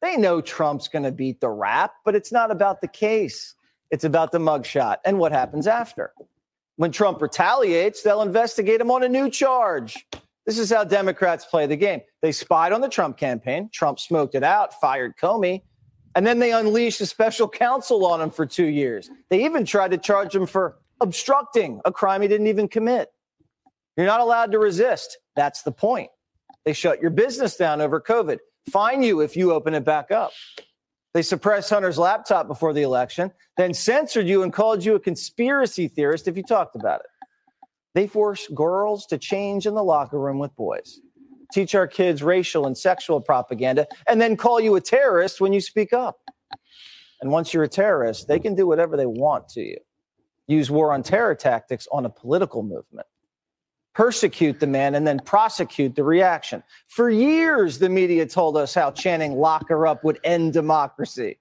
They 0.00 0.16
know 0.16 0.40
Trump's 0.40 0.88
going 0.88 1.02
to 1.02 1.12
beat 1.12 1.40
the 1.40 1.50
rap, 1.50 1.92
but 2.06 2.14
it's 2.14 2.32
not 2.32 2.50
about 2.50 2.80
the 2.80 2.88
case. 2.88 3.54
It's 3.90 4.04
about 4.04 4.32
the 4.32 4.38
mugshot 4.38 4.96
and 5.04 5.18
what 5.18 5.32
happens 5.32 5.66
after. 5.66 6.12
When 6.76 6.90
Trump 6.90 7.20
retaliates, 7.20 8.02
they'll 8.02 8.22
investigate 8.22 8.80
him 8.80 8.90
on 8.90 9.02
a 9.02 9.08
new 9.08 9.28
charge. 9.28 10.06
This 10.46 10.58
is 10.58 10.72
how 10.72 10.84
Democrats 10.84 11.44
play 11.44 11.66
the 11.66 11.76
game. 11.76 12.00
They 12.22 12.32
spied 12.32 12.72
on 12.72 12.80
the 12.80 12.88
Trump 12.88 13.18
campaign. 13.18 13.68
Trump 13.70 14.00
smoked 14.00 14.36
it 14.36 14.44
out, 14.44 14.80
fired 14.80 15.18
Comey, 15.18 15.62
and 16.14 16.26
then 16.26 16.38
they 16.38 16.52
unleashed 16.52 17.02
a 17.02 17.06
special 17.06 17.46
counsel 17.46 18.06
on 18.06 18.22
him 18.22 18.30
for 18.30 18.46
two 18.46 18.66
years. 18.66 19.10
They 19.28 19.44
even 19.44 19.66
tried 19.66 19.90
to 19.90 19.98
charge 19.98 20.34
him 20.34 20.46
for 20.46 20.76
obstructing 21.00 21.80
a 21.84 21.92
crime 21.92 22.22
he 22.22 22.28
didn't 22.28 22.46
even 22.46 22.68
commit. 22.68 23.12
You're 23.98 24.06
not 24.06 24.20
allowed 24.20 24.52
to 24.52 24.60
resist. 24.60 25.18
That's 25.34 25.62
the 25.62 25.72
point. 25.72 26.10
They 26.64 26.72
shut 26.72 27.02
your 27.02 27.10
business 27.10 27.56
down 27.56 27.80
over 27.80 28.00
COVID, 28.00 28.38
fine 28.70 29.02
you 29.02 29.20
if 29.22 29.36
you 29.36 29.52
open 29.52 29.74
it 29.74 29.84
back 29.84 30.12
up. 30.12 30.30
They 31.14 31.22
suppressed 31.22 31.68
Hunter's 31.68 31.98
laptop 31.98 32.46
before 32.46 32.72
the 32.72 32.82
election, 32.82 33.32
then 33.56 33.74
censored 33.74 34.28
you 34.28 34.44
and 34.44 34.52
called 34.52 34.84
you 34.84 34.94
a 34.94 35.00
conspiracy 35.00 35.88
theorist 35.88 36.28
if 36.28 36.36
you 36.36 36.44
talked 36.44 36.76
about 36.76 37.00
it. 37.00 37.06
They 37.94 38.06
force 38.06 38.46
girls 38.54 39.04
to 39.06 39.18
change 39.18 39.66
in 39.66 39.74
the 39.74 39.82
locker 39.82 40.20
room 40.20 40.38
with 40.38 40.54
boys, 40.54 41.00
teach 41.52 41.74
our 41.74 41.88
kids 41.88 42.22
racial 42.22 42.66
and 42.66 42.78
sexual 42.78 43.20
propaganda, 43.20 43.88
and 44.06 44.20
then 44.20 44.36
call 44.36 44.60
you 44.60 44.76
a 44.76 44.80
terrorist 44.80 45.40
when 45.40 45.52
you 45.52 45.60
speak 45.60 45.92
up. 45.92 46.20
And 47.20 47.32
once 47.32 47.52
you're 47.52 47.64
a 47.64 47.68
terrorist, 47.68 48.28
they 48.28 48.38
can 48.38 48.54
do 48.54 48.68
whatever 48.68 48.96
they 48.96 49.06
want 49.06 49.48
to 49.50 49.60
you. 49.60 49.78
Use 50.46 50.70
war 50.70 50.92
on 50.92 51.02
terror 51.02 51.34
tactics 51.34 51.88
on 51.90 52.06
a 52.06 52.10
political 52.10 52.62
movement 52.62 53.08
persecute 53.98 54.60
the 54.60 54.66
man 54.66 54.94
and 54.94 55.04
then 55.04 55.18
prosecute 55.18 55.96
the 55.96 56.04
reaction. 56.04 56.62
For 56.86 57.10
years, 57.10 57.80
the 57.80 57.88
media 57.88 58.24
told 58.26 58.56
us 58.56 58.72
how 58.72 58.92
chanting 58.92 59.34
lock 59.34 59.68
her 59.70 59.88
up 59.88 60.04
would 60.04 60.20
end 60.22 60.52
democracy. 60.52 61.38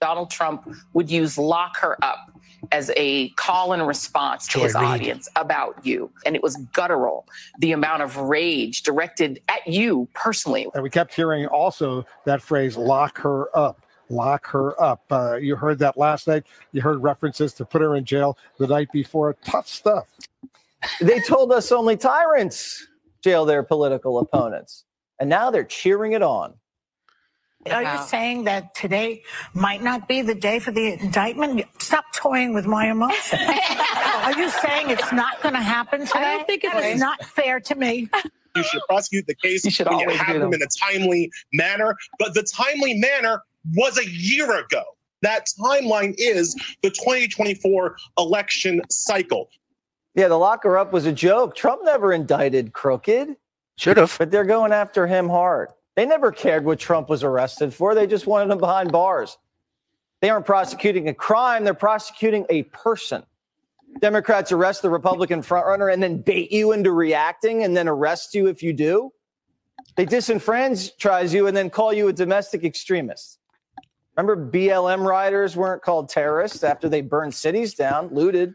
Donald 0.00 0.28
Trump 0.28 0.68
would 0.92 1.08
use 1.08 1.38
lock 1.38 1.76
her 1.76 1.96
up 2.04 2.32
as 2.72 2.90
a 2.96 3.28
call 3.36 3.72
and 3.72 3.86
response 3.86 4.48
to 4.48 4.58
Joy 4.58 4.64
his 4.64 4.74
Reid. 4.74 4.84
audience 4.84 5.28
about 5.36 5.86
you. 5.86 6.10
And 6.26 6.34
it 6.34 6.42
was 6.42 6.56
guttural, 6.72 7.28
the 7.60 7.70
amount 7.70 8.02
of 8.02 8.16
rage 8.16 8.82
directed 8.82 9.40
at 9.48 9.64
you 9.68 10.08
personally. 10.14 10.66
And 10.74 10.82
we 10.82 10.90
kept 10.90 11.14
hearing 11.14 11.46
also 11.46 12.04
that 12.24 12.42
phrase, 12.42 12.76
lock 12.76 13.18
her 13.18 13.56
up. 13.56 13.86
Lock 14.10 14.48
her 14.48 14.80
up. 14.82 15.04
Uh, 15.10 15.36
you 15.36 15.54
heard 15.54 15.78
that 15.78 15.96
last 15.96 16.26
night. 16.26 16.44
You 16.72 16.82
heard 16.82 17.02
references 17.02 17.54
to 17.54 17.64
put 17.64 17.80
her 17.80 17.94
in 17.94 18.04
jail 18.04 18.36
the 18.58 18.66
night 18.66 18.88
before. 18.92 19.34
Tough 19.44 19.68
stuff. 19.68 20.08
They 21.00 21.20
told 21.20 21.52
us 21.52 21.72
only 21.72 21.96
tyrants 21.96 22.86
jail 23.22 23.44
their 23.44 23.62
political 23.62 24.18
opponents. 24.18 24.84
And 25.20 25.30
now 25.30 25.50
they're 25.50 25.64
cheering 25.64 26.12
it 26.12 26.22
on. 26.22 26.54
Are 27.70 27.82
you 27.82 28.02
saying 28.06 28.44
that 28.44 28.74
today 28.74 29.22
might 29.54 29.82
not 29.82 30.06
be 30.06 30.20
the 30.20 30.34
day 30.34 30.58
for 30.58 30.70
the 30.70 30.92
indictment? 31.00 31.64
Stop 31.80 32.04
toying 32.14 32.52
with 32.52 32.66
my 32.66 32.90
emotions. 32.90 33.40
Are 34.16 34.38
you 34.38 34.50
saying 34.50 34.90
it's 34.90 35.10
not 35.12 35.40
going 35.42 35.54
to 35.54 35.62
happen 35.62 36.00
today? 36.00 36.12
I 36.18 36.36
don't 36.36 36.46
think 36.46 36.64
it's- 36.64 37.00
not 37.00 37.24
fair 37.24 37.60
to 37.60 37.74
me. 37.74 38.10
You 38.56 38.62
should 38.62 38.82
prosecute 38.88 39.26
the 39.26 39.34
case 39.34 39.64
You 39.64 39.70
should 39.70 39.88
when 39.88 39.98
you 39.98 40.04
always 40.04 40.18
have 40.20 40.34
do 40.34 40.40
them 40.40 40.50
them. 40.50 40.60
in 40.60 40.62
a 40.62 40.92
timely 40.92 41.30
manner. 41.54 41.96
But 42.18 42.34
the 42.34 42.42
timely 42.42 42.94
manner 42.94 43.42
was 43.74 43.98
a 43.98 44.08
year 44.08 44.58
ago. 44.60 44.82
That 45.22 45.46
timeline 45.58 46.14
is 46.18 46.54
the 46.82 46.90
2024 46.90 47.96
election 48.18 48.82
cycle. 48.90 49.48
Yeah, 50.14 50.28
the 50.28 50.36
lock 50.38 50.62
her 50.64 50.78
up 50.78 50.92
was 50.92 51.06
a 51.06 51.12
joke. 51.12 51.56
Trump 51.56 51.82
never 51.84 52.12
indicted 52.12 52.72
Crooked, 52.72 53.36
Should 53.76 53.96
have. 53.96 54.14
but 54.18 54.30
they're 54.30 54.44
going 54.44 54.72
after 54.72 55.06
him 55.06 55.28
hard. 55.28 55.70
They 55.96 56.06
never 56.06 56.30
cared 56.32 56.64
what 56.64 56.78
Trump 56.78 57.08
was 57.08 57.22
arrested 57.24 57.72
for. 57.74 57.94
They 57.94 58.06
just 58.06 58.26
wanted 58.26 58.52
him 58.52 58.58
behind 58.58 58.92
bars. 58.92 59.38
They 60.20 60.30
aren't 60.30 60.46
prosecuting 60.46 61.08
a 61.08 61.14
crime, 61.14 61.64
they're 61.64 61.74
prosecuting 61.74 62.46
a 62.48 62.62
person. 62.64 63.24
Democrats 64.00 64.50
arrest 64.50 64.82
the 64.82 64.90
Republican 64.90 65.40
frontrunner 65.42 65.92
and 65.92 66.02
then 66.02 66.18
bait 66.18 66.50
you 66.50 66.72
into 66.72 66.90
reacting 66.90 67.62
and 67.62 67.76
then 67.76 67.86
arrest 67.86 68.34
you 68.34 68.48
if 68.48 68.62
you 68.62 68.72
do. 68.72 69.12
They 69.96 70.06
disenfranchise 70.06 71.32
you 71.32 71.46
and 71.46 71.56
then 71.56 71.70
call 71.70 71.92
you 71.92 72.08
a 72.08 72.12
domestic 72.12 72.64
extremist. 72.64 73.38
Remember, 74.16 74.50
BLM 74.50 75.04
riders 75.04 75.56
weren't 75.56 75.82
called 75.82 76.08
terrorists 76.08 76.64
after 76.64 76.88
they 76.88 77.02
burned 77.02 77.34
cities 77.34 77.74
down, 77.74 78.08
looted, 78.08 78.54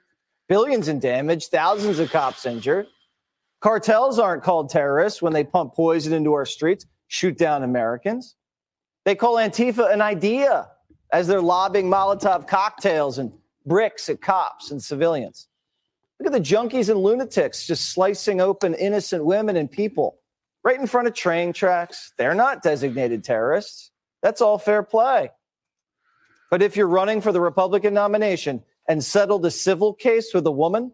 billions 0.49 0.87
in 0.89 0.99
damage, 0.99 1.47
thousands 1.47 1.99
of 1.99 2.11
cops 2.11 2.45
injured. 2.45 2.87
Cartels 3.61 4.19
aren't 4.19 4.43
called 4.43 4.69
terrorists 4.69 5.21
when 5.21 5.31
they 5.31 5.43
pump 5.43 5.75
poison 5.75 6.11
into 6.11 6.33
our 6.33 6.45
streets, 6.45 6.85
shoot 7.07 7.37
down 7.37 7.63
Americans. 7.63 8.35
They 9.05 9.15
call 9.15 9.35
Antifa 9.35 9.93
an 9.93 10.01
idea 10.01 10.67
as 11.13 11.27
they're 11.27 11.41
lobbing 11.41 11.89
Molotov 11.89 12.47
cocktails 12.47 13.17
and 13.17 13.31
bricks 13.65 14.09
at 14.09 14.21
cops 14.21 14.71
and 14.71 14.83
civilians. 14.83 15.47
Look 16.19 16.27
at 16.27 16.33
the 16.33 16.45
junkies 16.45 16.89
and 16.89 16.99
lunatics 16.99 17.65
just 17.65 17.93
slicing 17.93 18.41
open 18.41 18.73
innocent 18.73 19.23
women 19.23 19.55
and 19.55 19.71
people 19.71 20.19
right 20.63 20.79
in 20.79 20.87
front 20.87 21.07
of 21.07 21.13
train 21.13 21.53
tracks. 21.53 22.11
They're 22.17 22.35
not 22.35 22.61
designated 22.61 23.23
terrorists. 23.23 23.91
That's 24.21 24.41
all 24.41 24.57
fair 24.57 24.83
play. 24.83 25.31
But 26.51 26.61
if 26.61 26.75
you're 26.75 26.87
running 26.87 27.21
for 27.21 27.31
the 27.31 27.39
Republican 27.39 27.93
nomination 27.93 28.63
and 28.89 29.03
settled 29.03 29.45
a 29.45 29.51
civil 29.51 29.93
case 29.93 30.33
with 30.33 30.45
a 30.47 30.51
woman, 30.51 30.91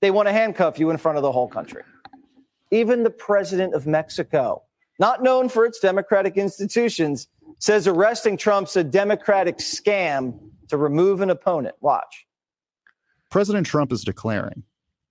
they 0.00 0.10
want 0.10 0.26
to 0.28 0.32
handcuff 0.32 0.78
you 0.78 0.90
in 0.90 0.98
front 0.98 1.16
of 1.16 1.22
the 1.22 1.32
whole 1.32 1.48
country. 1.48 1.82
Even 2.70 3.04
the 3.04 3.10
president 3.10 3.72
of 3.72 3.86
Mexico, 3.86 4.62
not 4.98 5.22
known 5.22 5.48
for 5.48 5.64
its 5.64 5.78
democratic 5.78 6.36
institutions, 6.36 7.28
says 7.60 7.86
arresting 7.86 8.36
Trump's 8.36 8.76
a 8.76 8.84
democratic 8.84 9.58
scam 9.58 10.38
to 10.68 10.76
remove 10.76 11.20
an 11.20 11.30
opponent. 11.30 11.76
Watch. 11.80 12.26
President 13.30 13.66
Trump 13.66 13.92
is 13.92 14.02
declaring, 14.02 14.64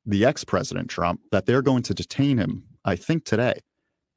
the 0.06 0.26
ex 0.26 0.44
President 0.44 0.90
Trump, 0.90 1.22
that 1.32 1.46
they're 1.46 1.62
going 1.62 1.84
to 1.84 1.94
detain 1.94 2.38
him, 2.38 2.64
I 2.84 2.96
think 2.96 3.26
today, 3.26 3.62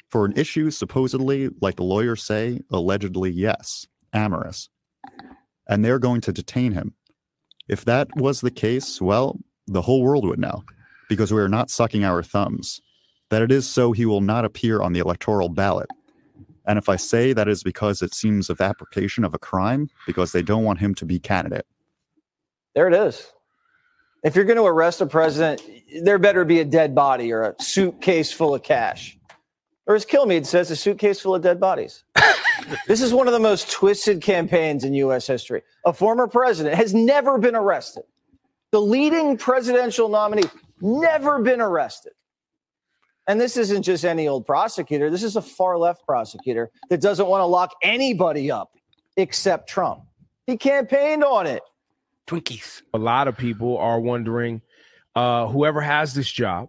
for 0.08 0.24
an 0.24 0.32
issue 0.36 0.70
supposedly, 0.70 1.50
like 1.60 1.76
the 1.76 1.84
lawyers 1.84 2.22
say, 2.22 2.60
allegedly, 2.70 3.30
yes, 3.30 3.86
amorous. 4.12 4.68
And 5.68 5.84
they're 5.84 6.00
going 6.00 6.20
to 6.22 6.32
detain 6.32 6.72
him. 6.72 6.94
If 7.70 7.84
that 7.84 8.08
was 8.16 8.40
the 8.40 8.50
case, 8.50 9.00
well, 9.00 9.38
the 9.68 9.80
whole 9.80 10.02
world 10.02 10.26
would 10.26 10.40
know, 10.40 10.64
because 11.08 11.32
we 11.32 11.40
are 11.40 11.48
not 11.48 11.70
sucking 11.70 12.02
our 12.02 12.20
thumbs. 12.20 12.80
That 13.28 13.42
it 13.42 13.52
is 13.52 13.68
so, 13.68 13.92
he 13.92 14.06
will 14.06 14.20
not 14.20 14.44
appear 14.44 14.82
on 14.82 14.92
the 14.92 14.98
electoral 14.98 15.48
ballot. 15.48 15.88
And 16.66 16.78
if 16.80 16.88
I 16.88 16.96
say 16.96 17.32
that 17.32 17.46
is 17.46 17.62
because 17.62 18.02
it 18.02 18.12
seems 18.12 18.50
of 18.50 18.60
application 18.60 19.22
of 19.22 19.34
a 19.34 19.38
crime, 19.38 19.88
because 20.04 20.32
they 20.32 20.42
don't 20.42 20.64
want 20.64 20.80
him 20.80 20.96
to 20.96 21.06
be 21.06 21.20
candidate. 21.20 21.64
There 22.74 22.88
it 22.88 22.94
is. 22.94 23.32
If 24.24 24.34
you're 24.34 24.44
going 24.44 24.56
to 24.56 24.66
arrest 24.66 25.00
a 25.00 25.06
president, 25.06 25.62
there 26.02 26.18
better 26.18 26.44
be 26.44 26.58
a 26.58 26.64
dead 26.64 26.92
body 26.92 27.32
or 27.32 27.42
a 27.44 27.62
suitcase 27.62 28.32
full 28.32 28.52
of 28.52 28.64
cash. 28.64 29.16
Or 29.86 29.94
as 29.94 30.04
Kilmeade 30.04 30.44
says, 30.44 30.72
a 30.72 30.76
suitcase 30.76 31.20
full 31.20 31.36
of 31.36 31.42
dead 31.42 31.60
bodies. 31.60 32.02
This 32.86 33.00
is 33.00 33.12
one 33.12 33.26
of 33.26 33.32
the 33.32 33.40
most 33.40 33.70
twisted 33.70 34.22
campaigns 34.22 34.84
in 34.84 34.94
U.S. 34.94 35.26
history. 35.26 35.62
A 35.84 35.92
former 35.92 36.26
president 36.26 36.76
has 36.76 36.94
never 36.94 37.38
been 37.38 37.54
arrested. 37.54 38.04
The 38.72 38.80
leading 38.80 39.36
presidential 39.36 40.08
nominee 40.08 40.44
never 40.80 41.40
been 41.40 41.60
arrested. 41.60 42.12
And 43.26 43.40
this 43.40 43.56
isn't 43.56 43.82
just 43.82 44.04
any 44.04 44.26
old 44.26 44.46
prosecutor. 44.46 45.10
This 45.10 45.22
is 45.22 45.36
a 45.36 45.42
far 45.42 45.78
left 45.78 46.04
prosecutor 46.06 46.70
that 46.88 47.00
doesn't 47.00 47.26
want 47.26 47.42
to 47.42 47.46
lock 47.46 47.74
anybody 47.82 48.50
up 48.50 48.72
except 49.16 49.68
Trump. 49.68 50.02
He 50.46 50.56
campaigned 50.56 51.22
on 51.22 51.46
it. 51.46 51.62
Twinkies. 52.26 52.82
A 52.94 52.98
lot 52.98 53.28
of 53.28 53.36
people 53.36 53.78
are 53.78 54.00
wondering 54.00 54.62
uh, 55.14 55.46
whoever 55.46 55.80
has 55.80 56.14
this 56.14 56.30
job, 56.30 56.68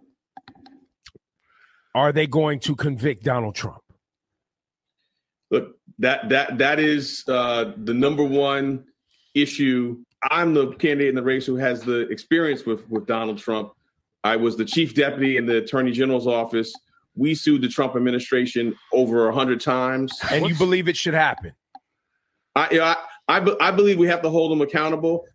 are 1.94 2.12
they 2.12 2.26
going 2.26 2.60
to 2.60 2.74
convict 2.74 3.24
Donald 3.24 3.54
Trump? 3.54 3.82
Look, 5.52 5.76
that 5.98 6.28
that 6.30 6.58
that 6.58 6.80
is 6.80 7.22
uh, 7.28 7.74
the 7.76 7.94
number 7.94 8.24
one 8.24 8.84
issue. 9.34 10.02
I'm 10.30 10.54
the 10.54 10.72
candidate 10.74 11.10
in 11.10 11.14
the 11.14 11.22
race 11.22 11.46
who 11.46 11.56
has 11.56 11.82
the 11.82 12.08
experience 12.08 12.64
with 12.64 12.88
with 12.90 13.06
Donald 13.06 13.38
Trump. 13.38 13.72
I 14.24 14.36
was 14.36 14.56
the 14.56 14.64
chief 14.64 14.94
deputy 14.94 15.36
in 15.36 15.46
the 15.46 15.58
attorney 15.58 15.92
general's 15.92 16.26
office. 16.26 16.72
We 17.14 17.34
sued 17.34 17.60
the 17.60 17.68
Trump 17.68 17.94
administration 17.94 18.74
over 18.92 19.28
a 19.28 19.34
hundred 19.34 19.60
times. 19.60 20.18
And 20.30 20.48
you 20.48 20.54
believe 20.54 20.88
it 20.88 20.96
should 20.96 21.14
happen? 21.14 21.52
I, 22.56 22.68
yeah, 22.70 22.94
I, 23.28 23.38
I, 23.38 23.56
I 23.60 23.70
believe 23.70 23.98
we 23.98 24.06
have 24.06 24.22
to 24.22 24.30
hold 24.30 24.52
them 24.52 24.62
accountable. 24.62 25.26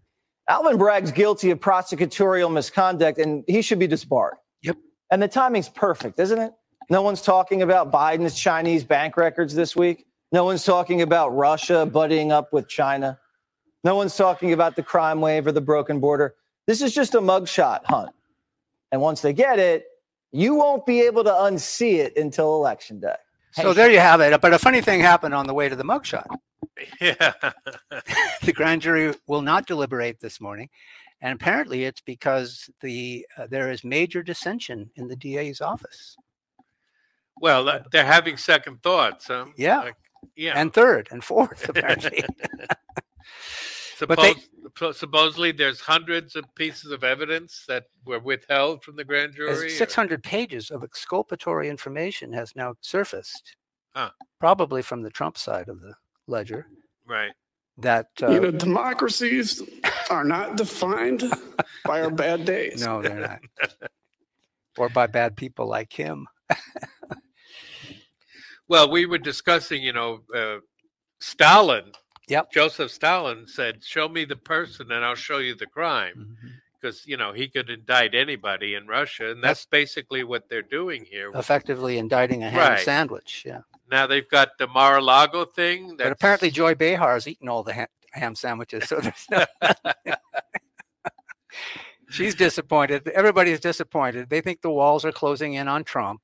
Alvin 0.49 0.77
Bragg's 0.77 1.12
guilty 1.12 1.51
of 1.51 1.60
prosecutorial 1.60 2.51
misconduct 2.51 3.19
and 3.19 3.43
he 3.47 3.62
should 3.62 3.80
be 3.80 3.88
disbarred. 3.88 4.38
Yep. 4.63 4.77
And 5.12 5.21
the 5.21 5.27
timing's 5.27 5.69
perfect, 5.69 6.19
isn't 6.19 6.39
it? 6.39 6.53
No 6.89 7.01
one's 7.01 7.21
talking 7.21 7.62
about 7.62 7.91
Biden's 7.91 8.39
Chinese 8.39 8.84
bank 8.84 9.17
records 9.17 9.53
this 9.53 9.75
week. 9.75 10.07
No 10.31 10.43
one's 10.43 10.63
talking 10.63 11.01
about 11.01 11.35
Russia 11.35 11.89
buddying 11.91 12.31
up 12.31 12.51
with 12.51 12.67
China. 12.67 13.19
No 13.83 13.95
one's 13.95 14.15
talking 14.15 14.53
about 14.53 14.75
the 14.75 14.83
crime 14.83 15.21
wave 15.21 15.47
or 15.47 15.51
the 15.51 15.61
broken 15.61 15.99
border. 15.99 16.35
This 16.65 16.81
is 16.81 16.93
just 16.93 17.15
a 17.15 17.19
mugshot 17.19 17.85
hunt. 17.85 18.11
And 18.91 19.01
once 19.01 19.21
they 19.21 19.33
get 19.33 19.59
it, 19.59 19.85
you 20.31 20.55
won't 20.55 20.85
be 20.85 21.01
able 21.01 21.23
to 21.23 21.29
unsee 21.29 21.95
it 21.95 22.17
until 22.17 22.55
election 22.55 22.99
day. 22.99 23.15
So 23.51 23.73
there 23.73 23.89
you 23.89 23.99
have 23.99 24.21
it. 24.21 24.39
But 24.41 24.53
a 24.53 24.59
funny 24.59 24.81
thing 24.81 24.99
happened 24.99 25.33
on 25.33 25.47
the 25.47 25.53
way 25.53 25.69
to 25.69 25.75
the 25.75 25.83
mugshot. 25.83 26.27
Yeah. 27.01 27.33
the 28.43 28.53
grand 28.53 28.81
jury 28.81 29.13
will 29.27 29.41
not 29.41 29.65
deliberate 29.65 30.19
this 30.19 30.39
morning, 30.39 30.69
and 31.21 31.33
apparently 31.33 31.85
it's 31.85 32.01
because 32.01 32.69
the 32.81 33.25
uh, 33.37 33.47
there 33.47 33.71
is 33.71 33.83
major 33.83 34.21
dissension 34.21 34.89
in 34.95 35.07
the 35.07 35.15
DA's 35.15 35.61
office. 35.61 36.15
Well, 37.39 37.67
uh, 37.69 37.79
they're 37.91 38.05
having 38.05 38.37
second 38.37 38.81
thoughts. 38.83 39.27
Huh? 39.27 39.45
Yeah. 39.55 39.79
Like, 39.79 39.95
yeah. 40.36 40.53
and 40.60 40.73
third 40.73 41.08
and 41.12 41.23
fourth 41.23 41.67
apparently. 41.69 42.23
But 43.99 44.19
they- 44.19 44.36
supposedly, 44.93 45.51
there's 45.51 45.80
hundreds 45.80 46.36
of 46.36 46.43
pieces 46.53 46.91
of 46.91 47.03
evidence 47.03 47.65
that 47.67 47.86
were 48.06 48.19
withheld 48.19 48.84
from 48.84 48.95
the 48.95 49.03
grand 49.03 49.34
jury. 49.34 49.71
Six 49.71 49.95
hundred 49.95 50.21
pages 50.21 50.69
of 50.69 50.84
exculpatory 50.84 51.67
information 51.67 52.32
has 52.34 52.56
now 52.56 52.75
surfaced, 52.82 53.56
Huh. 53.95 54.12
probably 54.39 54.84
from 54.84 55.01
the 55.01 55.10
Trump 55.10 55.36
side 55.36 55.67
of 55.67 55.82
the 55.82 55.95
ledger. 56.27 56.67
Right. 57.08 57.32
That 57.80 58.10
uh, 58.21 58.27
you 58.30 58.39
know, 58.39 58.51
democracies 58.51 59.63
are 60.12 60.23
not 60.23 60.58
defined 60.58 61.23
by 61.84 62.01
our 62.01 62.12
bad 62.12 62.45
days. 62.53 62.86
no, 62.86 63.01
they're 63.01 63.19
not, 63.19 63.39
or 64.77 64.89
by 64.89 65.08
bad 65.08 65.36
people 65.36 65.65
like 65.67 65.91
him. 65.91 66.27
Well, 68.67 68.89
we 68.89 69.06
were 69.06 69.17
discussing, 69.17 69.82
you 69.82 69.93
know, 69.93 70.21
uh, 70.36 70.58
Stalin. 71.19 71.91
Yep. 72.27 72.51
Joseph 72.51 72.91
Stalin 72.91 73.47
said, 73.47 73.84
"Show 73.84 74.10
me 74.10 74.25
the 74.25 74.36
person, 74.36 74.91
and 74.91 75.06
I'll 75.06 75.15
show 75.15 75.38
you 75.38 75.56
the 75.56 75.65
crime," 75.65 76.15
Mm-hmm. 76.17 76.47
because 76.80 77.08
you 77.08 77.15
know 77.15 77.32
he 77.32 77.47
could 77.47 77.69
indict 77.69 78.13
anybody 78.13 78.73
in 78.75 78.86
Russia, 78.86 79.32
and 79.32 79.41
that's 79.41 79.65
basically 79.65 80.23
what 80.25 80.49
they're 80.49 80.62
doing 80.62 81.06
here. 81.06 81.32
Effectively 81.36 81.97
indicting 81.97 82.43
a 82.43 82.49
ham 82.49 82.71
Right. 82.71 82.80
sandwich. 82.84 83.43
Yeah. 83.45 83.62
Now 83.89 84.06
they've 84.08 84.27
got 84.30 84.49
the 84.60 84.67
Mar-a-Lago 84.67 85.45
thing. 85.45 85.95
But 85.95 86.12
apparently 86.12 86.51
Joy 86.51 86.75
Behar 86.75 87.13
has 87.13 87.25
eaten 87.30 87.47
all 87.47 87.63
the 87.63 87.71
ham, 87.71 87.88
ham 88.12 88.36
sandwiches, 88.36 88.89
so 88.89 88.99
there's 88.99 89.25
no. 89.32 89.45
She's 92.10 92.36
disappointed. 92.36 93.08
Everybody's 93.10 93.60
disappointed. 93.62 94.30
They 94.30 94.39
think 94.41 94.62
the 94.62 94.69
walls 94.69 95.03
are 95.06 95.12
closing 95.12 95.53
in 95.56 95.67
on 95.69 95.84
Trump. 95.86 96.21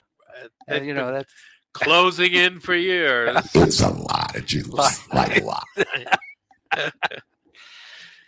And, 0.68 0.86
you 0.86 0.94
know 0.94 1.12
that's 1.14 1.32
closing 1.74 2.34
in 2.34 2.60
for 2.60 2.76
years. 2.76 3.36
It's 3.56 3.82
a 3.82 3.90
lot 3.90 4.36
of 4.36 4.46
Jews, 4.46 4.70
like 5.14 5.42
a 5.42 5.44
lot. 5.44 5.66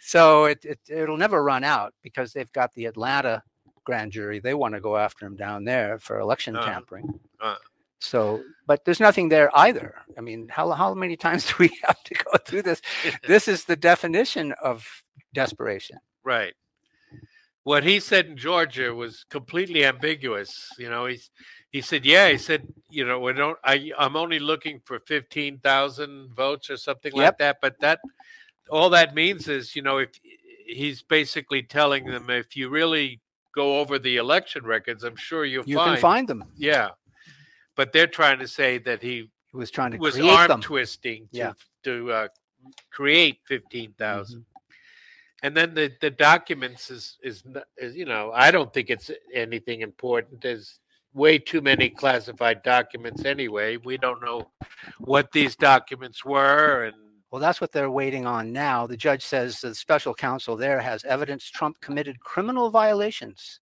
so 0.01 0.45
it, 0.45 0.63
it 0.65 0.79
it'll 0.89 1.17
never 1.17 1.43
run 1.43 1.63
out 1.63 1.93
because 2.03 2.33
they've 2.33 2.51
got 2.51 2.73
the 2.73 2.85
Atlanta 2.85 3.43
grand 3.83 4.11
jury. 4.11 4.39
They 4.39 4.53
want 4.53 4.73
to 4.75 4.81
go 4.81 4.97
after 4.97 5.25
him 5.25 5.35
down 5.35 5.63
there 5.63 5.99
for 5.99 6.19
election 6.19 6.55
Uh, 6.55 6.65
tampering. 6.65 7.19
uh. 7.39 7.55
So, 8.01 8.43
but 8.67 8.85
there's 8.85 8.99
nothing 8.99 9.29
there 9.29 9.49
either. 9.57 9.95
I 10.17 10.21
mean, 10.21 10.47
how 10.49 10.69
how 10.71 10.93
many 10.93 11.15
times 11.15 11.47
do 11.47 11.53
we 11.59 11.71
have 11.83 12.03
to 12.03 12.13
go 12.13 12.31
through 12.45 12.61
this? 12.63 12.81
this 13.27 13.47
is 13.47 13.65
the 13.65 13.75
definition 13.75 14.53
of 14.61 14.85
desperation. 15.33 15.97
Right. 16.23 16.53
What 17.63 17.83
he 17.83 17.99
said 17.99 18.27
in 18.27 18.37
Georgia 18.37 18.93
was 18.93 19.25
completely 19.31 19.85
ambiguous. 19.85 20.69
You 20.77 20.89
know, 20.89 21.07
he's 21.07 21.31
he 21.75 21.81
said, 21.81 22.05
"Yeah," 22.05 22.29
he 22.29 22.37
said, 22.37 22.61
"You 22.89 23.03
know, 23.07 23.19
we 23.19 23.33
don't. 23.33 23.57
I 23.73 23.91
I'm 24.03 24.15
only 24.15 24.39
looking 24.51 24.77
for 24.87 24.97
fifteen 25.13 25.53
thousand 25.59 26.11
votes 26.33 26.69
or 26.69 26.77
something 26.77 27.11
like 27.13 27.37
that." 27.39 27.57
But 27.61 27.73
that 27.81 27.99
all 28.69 28.89
that 28.91 29.13
means 29.13 29.47
is, 29.57 29.75
you 29.75 29.81
know, 29.81 29.97
if 30.05 30.11
he's 30.81 31.01
basically 31.03 31.63
telling 31.63 32.05
them 32.05 32.29
if 32.29 32.55
you 32.55 32.69
really 32.69 33.19
go 33.53 33.67
over 33.81 33.99
the 33.99 34.15
election 34.17 34.63
records, 34.65 35.03
I'm 35.03 35.17
sure 35.17 35.43
you'll 35.43 35.67
You 35.67 35.77
find 35.77 35.95
can 35.95 36.01
find 36.01 36.27
them. 36.31 36.43
Yeah, 36.55 36.89
but 37.75 37.91
they're 37.91 38.13
trying 38.19 38.39
to 38.39 38.47
say 38.47 38.77
that 38.87 39.01
he 39.01 39.15
He 39.51 39.57
was 39.57 39.69
trying 39.69 39.91
to 39.91 39.97
was 39.97 40.17
arm 40.19 40.47
them. 40.47 40.61
twisting 40.61 41.27
to 41.33 41.37
Yeah. 41.37 41.53
to 41.83 41.93
uh, 42.19 42.27
create 42.89 43.39
fifteen 43.45 43.91
thousand. 43.97 44.41
Mm-hmm. 44.41 45.43
And 45.43 45.55
then 45.57 45.73
the, 45.75 45.91
the 46.01 46.09
documents 46.09 46.89
is, 46.89 47.17
is 47.21 47.43
is 47.77 47.91
you 48.01 48.05
know 48.05 48.31
I 48.45 48.49
don't 48.55 48.71
think 48.73 48.89
it's 48.89 49.11
anything 49.33 49.81
important. 49.81 50.39
There's 50.41 50.79
way 51.15 51.39
too 51.39 51.61
many 51.61 51.89
classified 51.89 52.61
documents 52.61 53.25
anyway. 53.25 53.77
We 53.77 53.97
don't 53.97 54.21
know 54.21 54.51
what 54.99 55.31
these 55.31 55.55
documents 55.55 56.23
were, 56.23 56.83
and 56.83 56.95
Well, 57.31 57.41
that's 57.41 57.59
what 57.59 57.71
they're 57.71 57.89
waiting 57.89 58.25
on 58.27 58.53
now. 58.53 58.85
The 58.85 58.97
judge 58.97 59.23
says 59.23 59.59
the 59.61 59.73
special 59.73 60.13
counsel 60.13 60.55
there 60.55 60.79
has 60.79 61.03
evidence 61.05 61.49
Trump 61.49 61.79
committed 61.81 62.19
criminal 62.19 62.69
violations. 62.69 63.59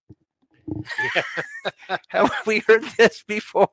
Have 2.10 2.32
we 2.46 2.60
heard 2.68 2.84
this 2.98 3.24
before? 3.28 3.70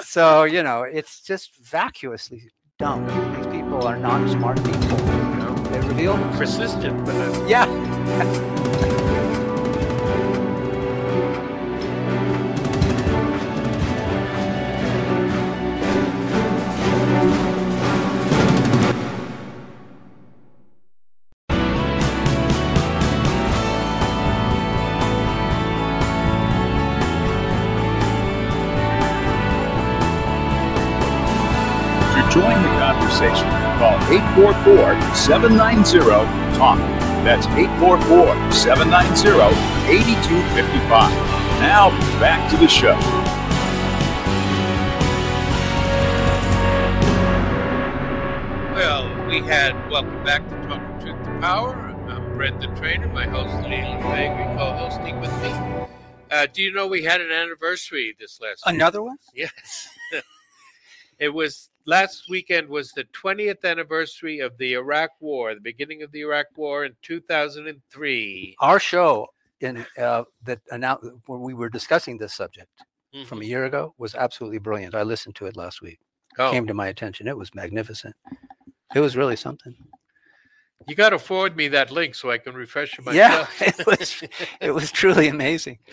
so, 0.00 0.44
you 0.44 0.62
know, 0.62 0.82
it's 0.82 1.20
just 1.20 1.56
vacuously 1.56 2.42
dumb. 2.78 3.06
These 3.36 3.46
people 3.46 3.86
are 3.86 3.98
not 3.98 4.28
smart 4.30 4.56
people. 4.58 4.98
You 4.98 5.38
know, 5.38 5.54
they 5.70 5.80
reveal 5.80 6.16
persistent, 6.36 7.04
but 7.04 7.48
yeah. 7.48 8.96
Conversation. 33.18 33.50
Call 33.78 33.96
844 34.12 35.14
790 35.16 35.98
TALK. 36.56 36.78
That's 37.24 37.46
844 37.48 38.52
790 38.52 39.58
8255. 39.90 41.10
Now, 41.58 41.90
back 42.20 42.48
to 42.52 42.56
the 42.56 42.68
show. 42.68 42.94
Well, 48.72 49.26
we 49.26 49.40
had 49.40 49.74
welcome 49.90 50.22
back 50.22 50.48
to 50.48 50.54
Talking 50.68 51.00
Truth 51.00 51.24
to 51.24 51.40
Power. 51.40 51.74
I'm 52.08 52.36
Brendan 52.36 52.76
Trainor, 52.76 53.08
my 53.08 53.26
host 53.26 53.52
Leland 53.68 54.00
Faegre, 54.04 54.56
co-hosting 54.56 55.20
with 55.20 55.32
me. 55.42 55.88
Uh, 56.30 56.46
do 56.52 56.62
you 56.62 56.72
know 56.72 56.86
we 56.86 57.02
had 57.02 57.20
an 57.20 57.32
anniversary 57.32 58.14
this 58.20 58.40
last 58.40 58.64
week? 58.64 58.76
Another 58.76 59.02
one? 59.02 59.16
Yes. 59.34 59.88
it 61.18 61.30
was 61.34 61.70
last 61.88 62.28
weekend 62.28 62.68
was 62.68 62.92
the 62.92 63.04
20th 63.04 63.64
anniversary 63.64 64.40
of 64.40 64.56
the 64.58 64.74
Iraq 64.74 65.10
War, 65.20 65.54
the 65.54 65.60
beginning 65.60 66.02
of 66.02 66.12
the 66.12 66.20
Iraq 66.20 66.46
War 66.54 66.84
in 66.84 66.94
2003. 67.02 68.56
Our 68.60 68.78
show 68.78 69.26
in 69.60 69.84
uh, 69.96 70.24
that 70.44 70.60
announced 70.70 71.08
when 71.26 71.40
we 71.40 71.54
were 71.54 71.70
discussing 71.70 72.18
this 72.18 72.34
subject 72.34 72.68
from 73.26 73.40
a 73.40 73.44
year 73.44 73.64
ago 73.64 73.94
was 73.96 74.14
absolutely 74.14 74.58
brilliant. 74.58 74.94
I 74.94 75.02
listened 75.02 75.34
to 75.36 75.46
it 75.46 75.56
last 75.56 75.80
week. 75.80 75.98
Oh. 76.38 76.52
Came 76.52 76.66
to 76.66 76.74
my 76.74 76.88
attention. 76.88 77.26
It 77.26 77.36
was 77.36 77.54
magnificent. 77.54 78.14
It 78.94 79.00
was 79.00 79.16
really 79.16 79.34
something. 79.34 79.74
You 80.86 80.94
got 80.94 81.10
to 81.10 81.18
forward 81.18 81.56
me 81.56 81.68
that 81.68 81.90
link 81.90 82.14
so 82.14 82.30
I 82.30 82.38
can 82.38 82.54
refresh 82.54 82.98
it 82.98 83.04
Yeah, 83.12 83.46
it 83.60 83.86
was 83.86 84.22
it 84.60 84.70
was 84.70 84.92
truly 84.92 85.28
amazing. 85.28 85.78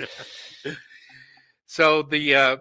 So 1.67 2.03
the 2.03 2.35
uh, 2.35 2.57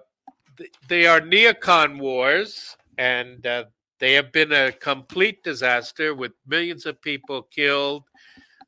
th- 0.57 0.73
they 0.89 1.07
are 1.07 1.21
neocon 1.21 2.01
wars, 2.01 2.77
and 2.99 3.47
uh, 3.47 3.65
they 3.99 4.15
have 4.15 4.33
been 4.33 4.53
a 4.53 4.73
complete 4.73 5.43
disaster 5.43 6.15
with 6.15 6.33
millions 6.47 6.87
of 6.87 7.01
people 7.01 7.43
killed, 7.43 8.05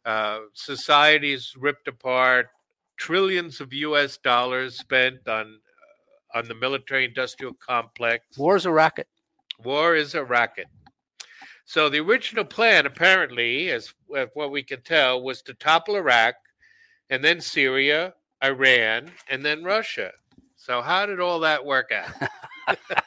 uh, 0.05 0.41
societies 0.55 1.55
ripped 1.59 1.89
apart, 1.89 2.49
trillions 2.97 3.61
of 3.61 3.73
U.S. 3.73 4.19
dollars 4.19 4.79
spent 4.79 5.27
on 5.29 5.59
uh, 6.35 6.39
on 6.39 6.49
the 6.49 6.55
military-industrial 6.55 7.55
complex. 7.55 8.37
War 8.37 8.57
is 8.57 8.67
a 8.67 8.71
racket. 8.71 9.09
War 9.65 9.95
is 9.95 10.15
a 10.15 10.25
racket. 10.25 10.67
So 11.65 11.89
the 11.89 12.01
original 12.01 12.45
plan, 12.45 12.87
apparently, 12.87 13.71
as, 13.71 13.93
as 14.17 14.29
what 14.35 14.51
we 14.51 14.63
can 14.63 14.83
tell, 14.83 15.23
was 15.23 15.43
to 15.43 15.55
topple 15.55 15.97
Iraq, 15.97 16.35
and 17.11 17.25
then 17.25 17.41
Syria, 17.41 18.15
Iran, 18.45 19.11
and 19.29 19.45
then 19.45 19.65
Russia. 19.65 20.13
So 20.57 20.83
how 20.83 21.07
did 21.07 21.21
all 21.21 21.41
that 21.41 21.65
work 21.65 21.91
out? 21.93 22.11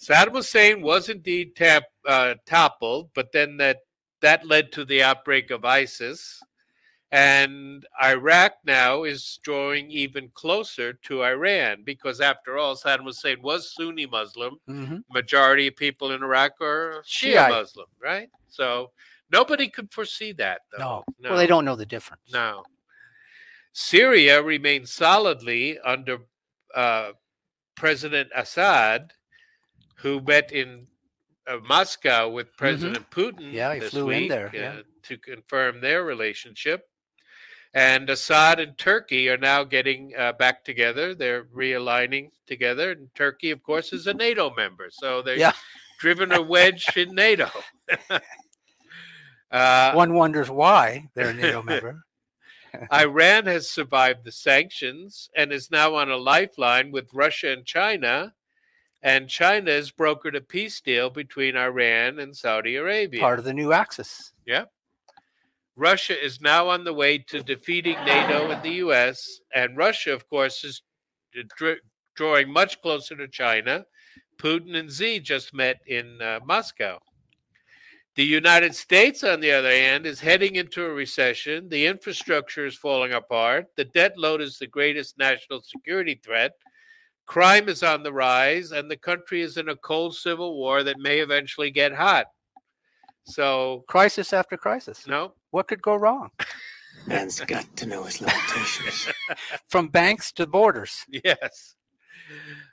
Saddam 0.00 0.32
Hussein 0.32 0.82
was 0.82 1.08
indeed 1.08 1.54
tap, 1.56 1.84
uh, 2.06 2.34
toppled, 2.46 3.10
but 3.14 3.32
then 3.32 3.56
that 3.58 3.78
that 4.20 4.46
led 4.46 4.70
to 4.72 4.84
the 4.84 5.02
outbreak 5.02 5.50
of 5.50 5.64
ISIS, 5.64 6.42
and 7.10 7.86
Iraq 8.02 8.52
now 8.64 9.04
is 9.04 9.38
drawing 9.42 9.90
even 9.90 10.30
closer 10.34 10.92
to 10.92 11.24
Iran 11.24 11.82
because, 11.84 12.20
after 12.20 12.58
all, 12.58 12.76
Saddam 12.76 13.04
Hussein 13.04 13.40
was 13.42 13.74
Sunni 13.74 14.06
Muslim. 14.06 14.58
Mhm. 14.68 15.04
Majority 15.10 15.68
of 15.68 15.76
people 15.76 16.12
in 16.12 16.22
Iraq 16.22 16.52
are 16.60 17.02
Shia 17.02 17.32
Shiite. 17.32 17.50
Muslim, 17.50 17.86
right? 17.98 18.28
So 18.48 18.92
nobody 19.30 19.68
could 19.68 19.92
foresee 19.92 20.32
that, 20.32 20.62
though. 20.72 21.04
No. 21.18 21.30
Well, 21.30 21.38
they 21.38 21.46
don't 21.46 21.64
know 21.64 21.76
the 21.76 21.86
difference. 21.86 22.30
No. 22.32 22.64
Syria 23.72 24.42
remains 24.42 24.92
solidly 24.92 25.78
under 25.80 26.18
uh, 26.74 27.12
President 27.74 28.30
Assad, 28.34 29.12
who 30.02 30.20
met 30.20 30.52
in 30.52 30.86
uh, 31.46 31.56
Moscow 31.68 32.28
with 32.30 32.56
President 32.56 33.08
Putin. 33.10 33.40
Mm-hmm. 33.40 33.54
Yeah, 33.54 33.74
he 33.74 33.80
flew 33.80 34.10
in 34.10 34.20
week, 34.22 34.28
there, 34.30 34.48
uh, 34.48 34.82
to 35.02 35.16
confirm 35.18 35.80
their 35.80 36.04
relationship. 36.04 36.86
And 37.72 38.10
Assad 38.10 38.58
and 38.58 38.76
Turkey 38.76 39.28
are 39.28 39.36
now 39.36 39.62
getting 39.62 40.12
uh, 40.18 40.32
back 40.32 40.64
together. 40.64 41.14
They're 41.14 41.44
realigning 41.44 42.30
together. 42.46 42.92
And 42.92 43.14
Turkey, 43.14 43.52
of 43.52 43.62
course, 43.62 43.92
is 43.92 44.06
a 44.08 44.14
NATO 44.14 44.52
member. 44.54 44.88
So 44.90 45.22
they've 45.22 45.38
Yeah. 45.38 45.52
driven 46.00 46.32
a 46.32 46.42
wedge 46.42 46.96
in 46.96 47.14
NATO. 47.14 47.48
uh, 49.52 49.92
One 49.92 50.14
wonders 50.14 50.50
why 50.50 51.08
they're 51.14 51.30
a 51.30 51.34
NATO 51.34 51.62
member. 51.70 52.04
Iran 52.92 53.46
has 53.46 53.68
survived 53.70 54.24
the 54.24 54.32
sanctions 54.32 55.28
and 55.36 55.52
is 55.52 55.70
now 55.70 55.94
on 55.94 56.10
a 56.10 56.16
lifeline 56.16 56.90
with 56.90 57.12
Russia 57.12 57.52
and 57.52 57.64
China. 57.64 58.34
And 59.02 59.28
China 59.28 59.70
has 59.70 59.90
brokered 59.90 60.36
a 60.36 60.40
peace 60.40 60.80
deal 60.80 61.08
between 61.08 61.56
Iran 61.56 62.18
and 62.18 62.36
Saudi 62.36 62.76
Arabia. 62.76 63.20
Part 63.20 63.38
of 63.38 63.44
the 63.44 63.54
new 63.54 63.72
axis. 63.72 64.32
Yeah. 64.46 64.64
Russia 65.76 66.22
is 66.22 66.42
now 66.42 66.68
on 66.68 66.84
the 66.84 66.92
way 66.92 67.16
to 67.16 67.42
defeating 67.42 67.96
NATO 68.04 68.50
and 68.50 68.62
the 68.62 68.74
US. 68.86 69.40
And 69.54 69.76
Russia, 69.76 70.12
of 70.12 70.28
course, 70.28 70.62
is 70.64 70.82
dr- 71.56 71.80
drawing 72.14 72.52
much 72.52 72.82
closer 72.82 73.16
to 73.16 73.26
China. 73.28 73.84
Putin 74.36 74.76
and 74.76 74.90
Xi 74.92 75.20
just 75.20 75.54
met 75.54 75.78
in 75.86 76.20
uh, 76.20 76.40
Moscow. 76.44 76.98
The 78.16 78.24
United 78.24 78.74
States, 78.74 79.22
on 79.22 79.40
the 79.40 79.52
other 79.52 79.70
hand, 79.70 80.04
is 80.04 80.20
heading 80.20 80.56
into 80.56 80.84
a 80.84 80.90
recession. 80.92 81.68
The 81.68 81.86
infrastructure 81.86 82.66
is 82.66 82.76
falling 82.76 83.12
apart. 83.12 83.68
The 83.76 83.84
debt 83.84 84.18
load 84.18 84.42
is 84.42 84.58
the 84.58 84.66
greatest 84.66 85.16
national 85.16 85.62
security 85.62 86.20
threat. 86.22 86.52
Crime 87.30 87.68
is 87.68 87.84
on 87.84 88.02
the 88.02 88.12
rise, 88.12 88.72
and 88.72 88.90
the 88.90 88.96
country 88.96 89.40
is 89.40 89.56
in 89.56 89.68
a 89.68 89.76
cold 89.76 90.16
civil 90.16 90.56
war 90.58 90.82
that 90.82 90.98
may 90.98 91.20
eventually 91.20 91.70
get 91.70 91.92
hot. 91.94 92.26
So, 93.24 93.84
crisis 93.86 94.32
after 94.32 94.56
crisis. 94.56 95.06
No. 95.06 95.34
What 95.52 95.68
could 95.68 95.80
go 95.80 95.94
wrong? 95.94 96.30
Man's 97.06 97.38
got 97.38 97.76
to 97.76 97.86
know 97.86 98.02
his 98.02 98.20
limitations. 98.20 99.08
From 99.68 99.86
banks 99.86 100.32
to 100.32 100.46
borders. 100.48 101.04
Yes. 101.24 101.76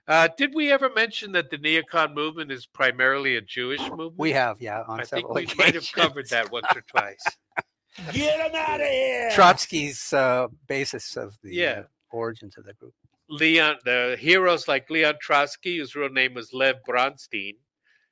Uh, 0.08 0.30
did 0.36 0.56
we 0.56 0.72
ever 0.72 0.90
mention 0.90 1.34
that 1.34 1.52
the 1.52 1.60
neocon 1.60 2.16
movement 2.16 2.52
is 2.52 2.66
primarily 2.66 3.36
a 3.36 3.42
Jewish 3.42 3.82
movement? 3.92 4.18
We 4.18 4.32
have, 4.32 4.60
yeah, 4.60 4.82
on 4.88 5.02
I 5.02 5.04
think 5.04 5.28
several 5.28 5.36
we 5.36 5.48
might 5.56 5.76
have 5.76 5.92
covered 5.92 6.30
that 6.30 6.52
once 6.52 6.66
or 6.76 6.82
twice. 6.82 7.24
Get 8.12 8.40
him 8.40 8.56
out 8.56 8.82
of 8.82 8.88
here! 8.88 9.30
Trotsky's 9.36 10.14
uh, 10.14 10.48
basis 10.68 11.16
of 11.16 11.38
the 11.44 11.54
Yeah. 11.54 11.70
uh, 11.70 11.84
origins 12.10 12.58
of 12.58 12.66
the 12.66 12.74
group. 12.74 12.96
Leon, 13.30 13.78
the 13.86 14.16
heroes 14.20 14.68
like 14.68 14.90
Leon 14.90 15.16
Trotsky, 15.22 15.78
whose 15.80 15.96
real 15.96 16.10
name 16.10 16.34
was 16.34 16.54
Lev 16.54 16.78
Bronstein, 16.88 17.54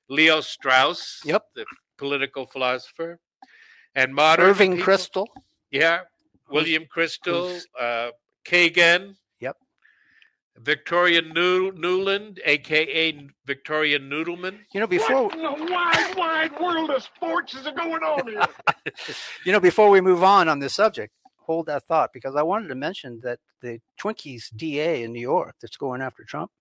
Leo 0.09 0.41
Strauss, 0.41 1.21
Yep. 1.25 1.43
the 1.55 1.65
political 1.97 2.45
philosopher, 2.45 3.19
and 3.95 4.13
modern 4.13 4.45
Irving 4.45 4.75
people- 4.77 4.93
Kristol. 4.93 5.27
yeah, 5.71 6.01
William 6.49 6.85
Kristol, 6.85 7.61
uh, 7.79 8.11
Kagan, 8.45 9.15
Yep. 9.39 9.57
Victoria 10.57 11.21
New- 11.21 11.71
Nuland, 11.71 12.39
aka 12.45 13.27
Victoria 13.45 13.99
Noodleman. 13.99 14.59
You 14.73 14.81
know, 14.81 14.87
before 14.87 15.23
What 15.27 15.35
in 15.35 15.41
the 15.43 15.73
wide, 15.73 16.15
wide 16.15 16.59
world 16.59 16.89
of 16.91 17.01
sports 17.03 17.53
is 17.55 17.63
going 17.63 18.03
on 18.03 18.27
here? 18.27 18.45
you 19.45 19.51
know, 19.53 19.59
before 19.59 19.89
we 19.89 20.01
move 20.01 20.23
on 20.23 20.47
on 20.49 20.59
this 20.59 20.73
subject, 20.73 21.13
hold 21.45 21.67
that 21.67 21.83
thought 21.87 22.11
because 22.13 22.35
I 22.35 22.41
wanted 22.43 22.67
to 22.69 22.75
mention 22.75 23.19
that 23.23 23.39
the 23.61 23.79
Twinkies 23.99 24.55
DA 24.55 25.03
in 25.03 25.13
New 25.13 25.21
York 25.21 25.55
that's 25.61 25.77
going 25.77 26.01
after 26.01 26.23
Trump, 26.23 26.51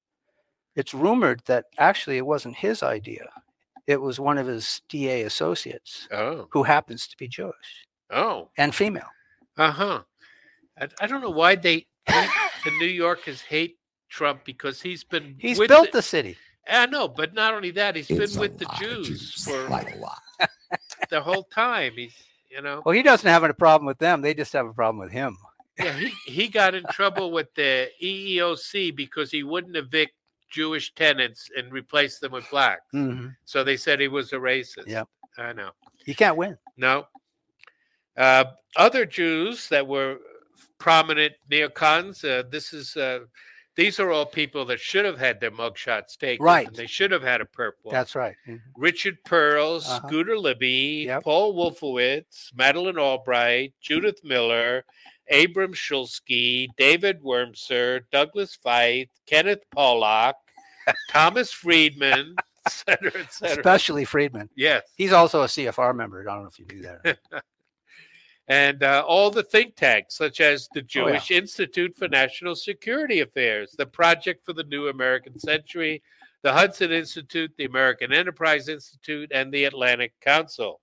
it's 0.77 0.95
rumored 0.95 1.41
that 1.47 1.67
actually 1.79 2.17
it 2.19 2.27
wasn't 2.27 2.57
his 2.57 2.83
idea. 2.83 3.29
It 3.87 4.01
was 4.01 4.19
one 4.19 4.39
of 4.39 4.47
his 4.47 4.81
DA 4.89 5.23
associates 5.23 6.09
Oh, 6.13 6.49
who 6.51 6.63
happens 6.63 7.07
to 7.09 7.17
be 7.17 7.29
Jewish 7.29 7.87
oh, 8.11 8.49
and 8.59 8.75
female. 8.75 9.09
uh 9.57 9.71
huh. 9.71 10.03
I, 10.81 10.89
I 11.01 11.07
don't 11.07 11.21
know 11.21 11.31
why 11.31 11.55
they 11.55 11.87
hate, 12.07 12.31
the 12.65 12.71
New 12.79 12.87
Yorkers 12.87 13.41
hate 13.43 13.77
Trump 14.09 14.45
because 14.45 14.81
he's 14.81 15.05
been 15.05 15.37
He's 15.39 15.59
with 15.59 15.69
built 15.69 15.93
the 15.93 16.03
city. 16.03 16.37
I 16.69 16.87
know, 16.87 17.09
but 17.09 17.35
not 17.35 17.53
only 17.53 17.71
that, 17.73 17.95
he's 17.95 18.09
been 18.09 18.41
with 18.41 18.59
the 18.59 18.67
Jews 18.79 19.45
for 19.45 19.69
like 19.69 19.95
a 19.95 19.99
lot 19.99 20.23
the 21.11 21.21
whole 21.21 21.45
time. 21.45 21.93
He's, 21.97 22.15
you 22.55 22.63
know, 22.63 22.83
Well, 22.85 22.95
he 22.95 23.03
doesn't 23.03 23.29
have 23.29 23.43
a 23.45 23.53
problem 23.55 23.87
with 23.87 23.99
them. 23.99 24.23
They 24.23 24.35
just 24.35 24.53
have 24.53 24.67
a 24.67 24.73
problem 24.73 24.99
with 25.03 25.13
him. 25.13 25.37
yeah, 25.79 25.93
he, 25.93 26.09
he 26.27 26.49
got 26.49 26.75
in 26.75 26.85
trouble 26.91 27.33
with 27.33 27.53
the 27.55 27.89
EEOC 28.03 28.95
because 28.95 29.31
he 29.31 29.43
wouldn't 29.43 29.77
evict 29.77 30.13
Jewish 30.51 30.95
tenants 30.95 31.49
and 31.57 31.73
replace 31.73 32.19
them 32.21 32.33
with 32.33 32.49
blacks. 32.51 32.83
Mhm. 32.95 33.35
So 33.45 33.65
they 33.65 33.77
said 33.77 33.99
he 34.01 34.09
was 34.09 34.33
a 34.33 34.37
racist. 34.37 34.87
Yep. 34.87 35.09
I 35.37 35.53
know. 35.53 35.71
You 36.05 36.15
can't 36.15 36.37
win. 36.37 36.57
No. 36.77 37.07
Uh, 38.17 38.45
other 38.77 39.05
Jews 39.05 39.69
that 39.71 39.85
were 39.87 40.19
prominent 40.79 41.33
neocons. 41.51 42.25
Uh, 42.25 42.45
this 42.49 42.73
is 42.73 42.97
uh, 42.97 43.21
these 43.77 43.99
are 44.01 44.11
all 44.11 44.25
people 44.27 44.65
that 44.67 44.81
should 44.81 45.05
have 45.05 45.19
had 45.19 45.41
their 45.41 45.51
mugshots 45.51 46.17
taken. 46.17 46.45
Right. 46.45 46.67
And 46.69 46.77
they 46.77 46.87
should 46.87 47.11
have 47.11 47.23
had 47.23 47.41
a 47.41 47.45
purple. 47.47 47.91
That's 47.91 48.15
right. 48.15 48.37
Mhm. 48.47 48.61
Richard 48.77 49.19
Perle, 49.25 49.77
Uh-huh. 49.77 50.07
Scooter 50.07 50.39
Libby, 50.39 51.11
Paul 51.23 51.55
Wolfowitz, 51.55 52.51
Madeleine 52.55 52.99
Albright, 52.99 53.73
Judith 53.81 54.21
Miller, 54.25 54.85
Abram 55.31 55.73
Shulsky, 55.73 56.69
David 56.77 57.21
Wormser, 57.23 58.03
Douglas 58.13 58.57
Feith, 58.65 59.09
Kenneth 59.27 59.63
Pollack, 59.71 60.37
Thomas 61.11 61.51
Friedman, 61.51 62.35
et 62.67 62.73
cetera, 62.73 63.13
et 63.21 63.33
cetera. 63.33 63.57
Especially 63.57 64.05
Friedman. 64.05 64.51
Yes. 64.55 64.83
He's 64.97 65.13
also 65.13 65.43
a 65.43 65.47
CFR 65.47 65.95
member. 65.97 66.21
I 66.29 66.35
don't 66.35 66.43
know 66.43 66.49
if 66.49 66.59
you 66.59 66.67
knew 66.67 66.83
that. 66.83 67.19
and 68.49 68.83
uh, 68.83 69.03
all 69.07 69.31
the 69.31 69.43
think 69.43 69.75
tanks, 69.77 70.17
such 70.17 70.41
as 70.41 70.69
the 70.75 70.81
Oh, 70.81 70.83
yeah. 70.83 71.13
Jewish 71.13 71.31
Institute 71.31 71.97
for 71.97 72.09
National 72.09 72.55
Security 72.55 73.21
Affairs, 73.21 73.75
the 73.79 73.87
Project 73.87 74.45
for 74.45 74.53
the 74.53 74.65
New 74.65 74.89
American 74.89 75.39
Century, 75.39 76.03
the 76.43 76.53
Hudson 76.53 76.93
Institute, 76.93 77.53
the 77.57 77.65
American 77.65 78.13
Enterprise 78.13 78.69
Institute, 78.69 79.31
and 79.35 79.51
the 79.53 79.65
Atlantic 79.65 80.13
Council. 80.21 80.81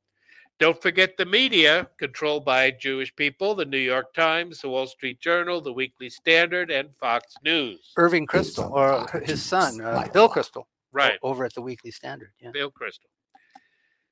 Don't 0.60 0.80
forget 0.82 1.17
the 1.17 1.26
media, 1.26 1.88
controlled 1.97 2.45
by 2.45 2.69
Jewish 2.71 3.15
people 3.15 3.56
the 3.56 3.65
New 3.65 3.80
York 3.80 4.13
Times, 4.13 4.62
the 4.62 4.69
Wall 4.69 4.86
Street 4.86 5.19
Journal, 5.19 5.60
the 5.62 5.74
Weekly 5.74 6.10
Standard, 6.10 6.69
and 6.69 6.95
Fox 6.95 7.34
News. 7.43 7.93
Irving 7.97 8.28
Kristol, 8.28 8.71
or 8.71 9.21
his 9.21 9.41
son, 9.43 9.82
uh, 9.82 10.08
Bill 10.13 10.30
Kristol, 10.30 10.65
Right. 10.91 11.17
over 11.24 11.45
at 11.45 11.54
the 11.56 11.62
Weekly 11.62 11.89
Standard. 11.91 12.32
Yeah. 12.39 12.52
Bill 12.52 12.71
Kristol. 12.71 13.08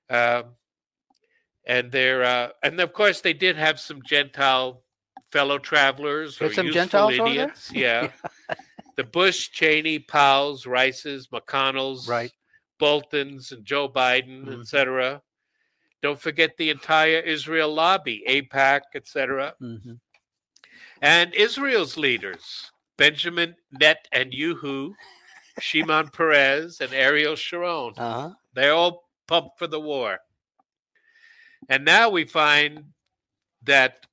Um, 0.10 0.56
and 1.70 1.92
they're 1.92 2.24
uh, 2.24 2.50
and 2.64 2.80
of 2.82 2.92
course 2.94 3.22
they 3.22 3.34
did 3.34 3.56
have 3.56 3.80
some 3.80 4.02
Gentile 4.06 4.82
fellow 5.32 5.60
travelers 5.60 6.42
or 6.42 6.52
some 6.52 6.72
Gentiles 6.72 7.18
over 7.20 7.30
idiots. 7.30 7.72
Yeah. 7.74 8.10
the 8.98 9.04
Bush, 9.04 9.52
Cheney, 9.52 10.00
Powells, 10.00 10.66
Rices, 10.66 11.28
McConnells, 11.28 12.10
right. 12.10 12.32
Boltons, 12.80 13.52
and 13.52 13.64
Joe 13.64 13.88
Biden, 13.88 14.46
Mhm. 14.46 14.62
etc. 14.62 15.22
Don't 16.02 16.20
forget 16.20 16.52
the 16.58 16.70
entire 16.72 17.20
Israel 17.20 17.72
lobby, 17.74 18.24
AIPAC, 18.28 18.82
etc. 18.96 19.54
Mm-hmm. 19.62 19.94
And 21.02 21.34
Israel's 21.36 21.98
leaders, 21.98 22.72
Benjamin 22.98 23.56
Netanyahu, 23.80 24.94
Shimon 25.60 26.08
Peres, 26.10 26.82
and 26.82 26.94
Ariel 26.94 27.36
Sharon. 27.36 27.94
Uh-huh. 27.98 28.32
They're 28.54 28.74
all 28.74 29.04
pumped 29.28 29.60
for 29.60 29.68
the 29.68 29.80
war. 29.80 30.18
And 31.70 31.86
now 31.86 32.10
we 32.10 32.26
find 32.26 32.84
that 33.64 34.06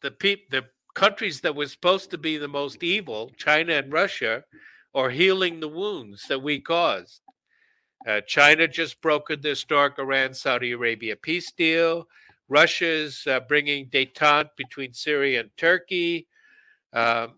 the 0.00 0.10
the 0.50 0.64
countries 0.94 1.40
that 1.40 1.54
were 1.54 1.66
supposed 1.66 2.10
to 2.10 2.18
be 2.18 2.38
the 2.38 2.48
most 2.48 2.82
evil, 2.82 3.30
China 3.36 3.74
and 3.74 3.92
Russia, 3.92 4.44
are 4.94 5.10
healing 5.10 5.60
the 5.60 5.68
wounds 5.68 6.26
that 6.28 6.42
we 6.42 6.60
caused. 6.60 7.20
Uh, 8.06 8.20
China 8.26 8.68
just 8.68 9.00
brokered 9.00 9.42
the 9.42 9.50
historic 9.50 9.98
Iran 9.98 10.34
Saudi 10.34 10.72
Arabia 10.72 11.16
peace 11.16 11.52
deal. 11.52 12.06
Russia 12.48 12.86
is 12.86 13.26
uh, 13.26 13.40
bringing 13.40 13.88
detente 13.88 14.50
between 14.56 14.92
Syria 14.92 15.40
and 15.40 15.50
Turkey. 15.56 16.26
Um, 16.92 17.34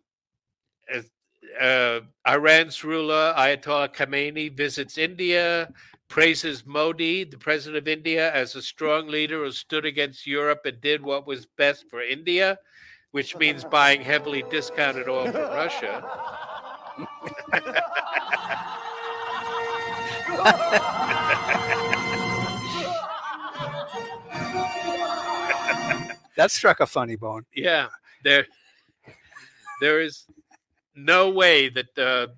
uh, 1.61 2.01
Iran's 2.27 2.85
ruler 2.85 3.33
Ayatollah 3.37 3.95
Khamenei 3.95 4.55
visits 4.55 4.99
India, 4.99 5.73
praises 6.09 6.65
Modi, 6.67 7.25
the 7.25 7.39
president 7.39 7.77
of 7.79 7.89
India, 7.89 8.33
as 8.33 8.55
a 8.55 8.63
strong 8.63 9.09
leader 9.09 9.45
who 9.45 9.53
stood 9.53 9.85
against 9.85 10.27
Europe 10.27 10.61
and 10.65 10.81
did 10.81 11.03
what 11.03 11.27
was 11.27 11.47
best 11.47 11.85
for 11.91 12.03
India, 12.03 12.59
which 13.11 13.37
means 13.37 13.65
buying 13.65 14.01
heavily 14.01 14.45
discounted 14.51 15.09
oil 15.09 15.31
from 15.31 15.43
Russia. 15.43 16.05
That 26.37 26.51
struck 26.51 26.81
a 26.81 26.87
funny 26.87 27.17
bone. 27.17 27.47
Yeah, 27.55 27.89
there, 28.23 28.47
there 29.81 30.01
is 30.01 30.27
no 30.95 31.31
way 31.31 31.69
that 31.71 31.95
the 31.95 32.33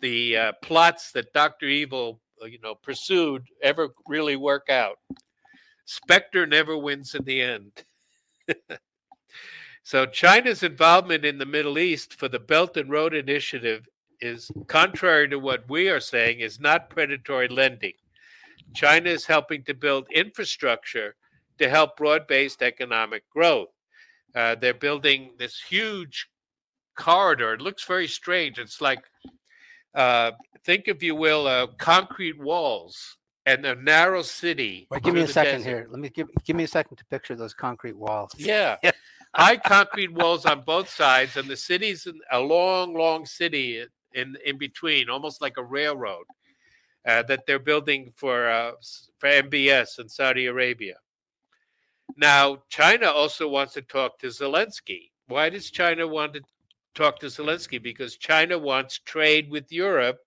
the 0.00 0.36
uh, 0.36 0.52
plots 0.62 1.12
that 1.12 1.32
Doctor 1.34 1.66
Evil, 1.66 2.20
you 2.46 2.58
know, 2.62 2.74
pursued 2.74 3.44
ever 3.62 3.88
really 4.08 4.36
work 4.36 4.68
out. 4.68 4.98
Spectre 5.84 6.46
never 6.46 6.76
wins 6.76 7.14
in 7.14 7.24
the 7.24 7.40
end. 7.42 7.72
so 9.82 10.06
China's 10.06 10.62
involvement 10.62 11.24
in 11.24 11.38
the 11.38 11.46
Middle 11.46 11.78
East 11.78 12.14
for 12.14 12.28
the 12.28 12.38
Belt 12.38 12.76
and 12.76 12.90
Road 12.90 13.14
Initiative 13.14 13.88
is 14.20 14.50
contrary 14.66 15.28
to 15.28 15.38
what 15.38 15.68
we 15.68 15.88
are 15.88 16.00
saying 16.00 16.40
is 16.40 16.60
not 16.60 16.90
predatory 16.90 17.48
lending. 17.48 17.94
China 18.74 19.10
is 19.10 19.26
helping 19.26 19.64
to 19.64 19.74
build 19.74 20.06
infrastructure 20.12 21.16
to 21.58 21.68
help 21.68 21.96
broad-based 21.96 22.62
economic 22.62 23.28
growth. 23.30 23.68
Uh, 24.34 24.54
they're 24.54 24.74
building 24.74 25.32
this 25.38 25.60
huge 25.60 26.28
corridor. 26.96 27.54
It 27.54 27.60
looks 27.60 27.84
very 27.84 28.06
strange. 28.06 28.58
It's 28.58 28.80
like, 28.80 29.00
uh, 29.94 30.32
think, 30.64 30.88
if 30.88 31.02
you 31.02 31.14
will, 31.14 31.46
uh, 31.46 31.66
concrete 31.78 32.38
walls 32.38 33.16
and 33.46 33.64
a 33.64 33.74
narrow 33.74 34.22
city. 34.22 34.86
Wait, 34.90 35.02
give 35.02 35.14
me 35.14 35.22
a 35.22 35.28
second 35.28 35.58
desert. 35.58 35.68
here. 35.68 35.88
Let 35.90 36.00
me 36.00 36.08
give 36.08 36.28
give 36.44 36.56
me 36.56 36.64
a 36.64 36.68
second 36.68 36.96
to 36.96 37.04
picture 37.06 37.34
those 37.34 37.54
concrete 37.54 37.96
walls. 37.96 38.32
Yeah. 38.36 38.76
High 39.34 39.58
concrete 39.58 40.12
walls 40.12 40.44
on 40.44 40.62
both 40.62 40.88
sides, 40.88 41.36
and 41.36 41.48
the 41.48 41.56
city's 41.56 42.06
in 42.06 42.18
a 42.32 42.40
long, 42.40 42.94
long 42.94 43.24
city 43.24 43.84
in 44.12 44.36
in 44.44 44.58
between, 44.58 45.08
almost 45.08 45.40
like 45.40 45.56
a 45.56 45.62
railroad 45.62 46.24
uh, 47.06 47.22
that 47.24 47.46
they're 47.46 47.58
building 47.58 48.12
for 48.16 48.48
uh, 48.48 48.72
for 49.18 49.28
MBS 49.28 49.98
in 49.98 50.08
Saudi 50.08 50.46
Arabia. 50.46 50.96
Now, 52.16 52.58
China 52.68 53.06
also 53.06 53.48
wants 53.48 53.74
to 53.74 53.82
talk 53.82 54.18
to 54.18 54.26
Zelensky. 54.26 55.10
Why 55.28 55.48
does 55.48 55.70
China 55.70 56.08
want 56.08 56.34
to 56.34 56.42
talk 56.94 57.18
to 57.20 57.26
Zelensky? 57.26 57.82
Because 57.82 58.16
China 58.16 58.58
wants 58.58 58.98
trade 58.98 59.50
with 59.50 59.70
Europe. 59.72 60.18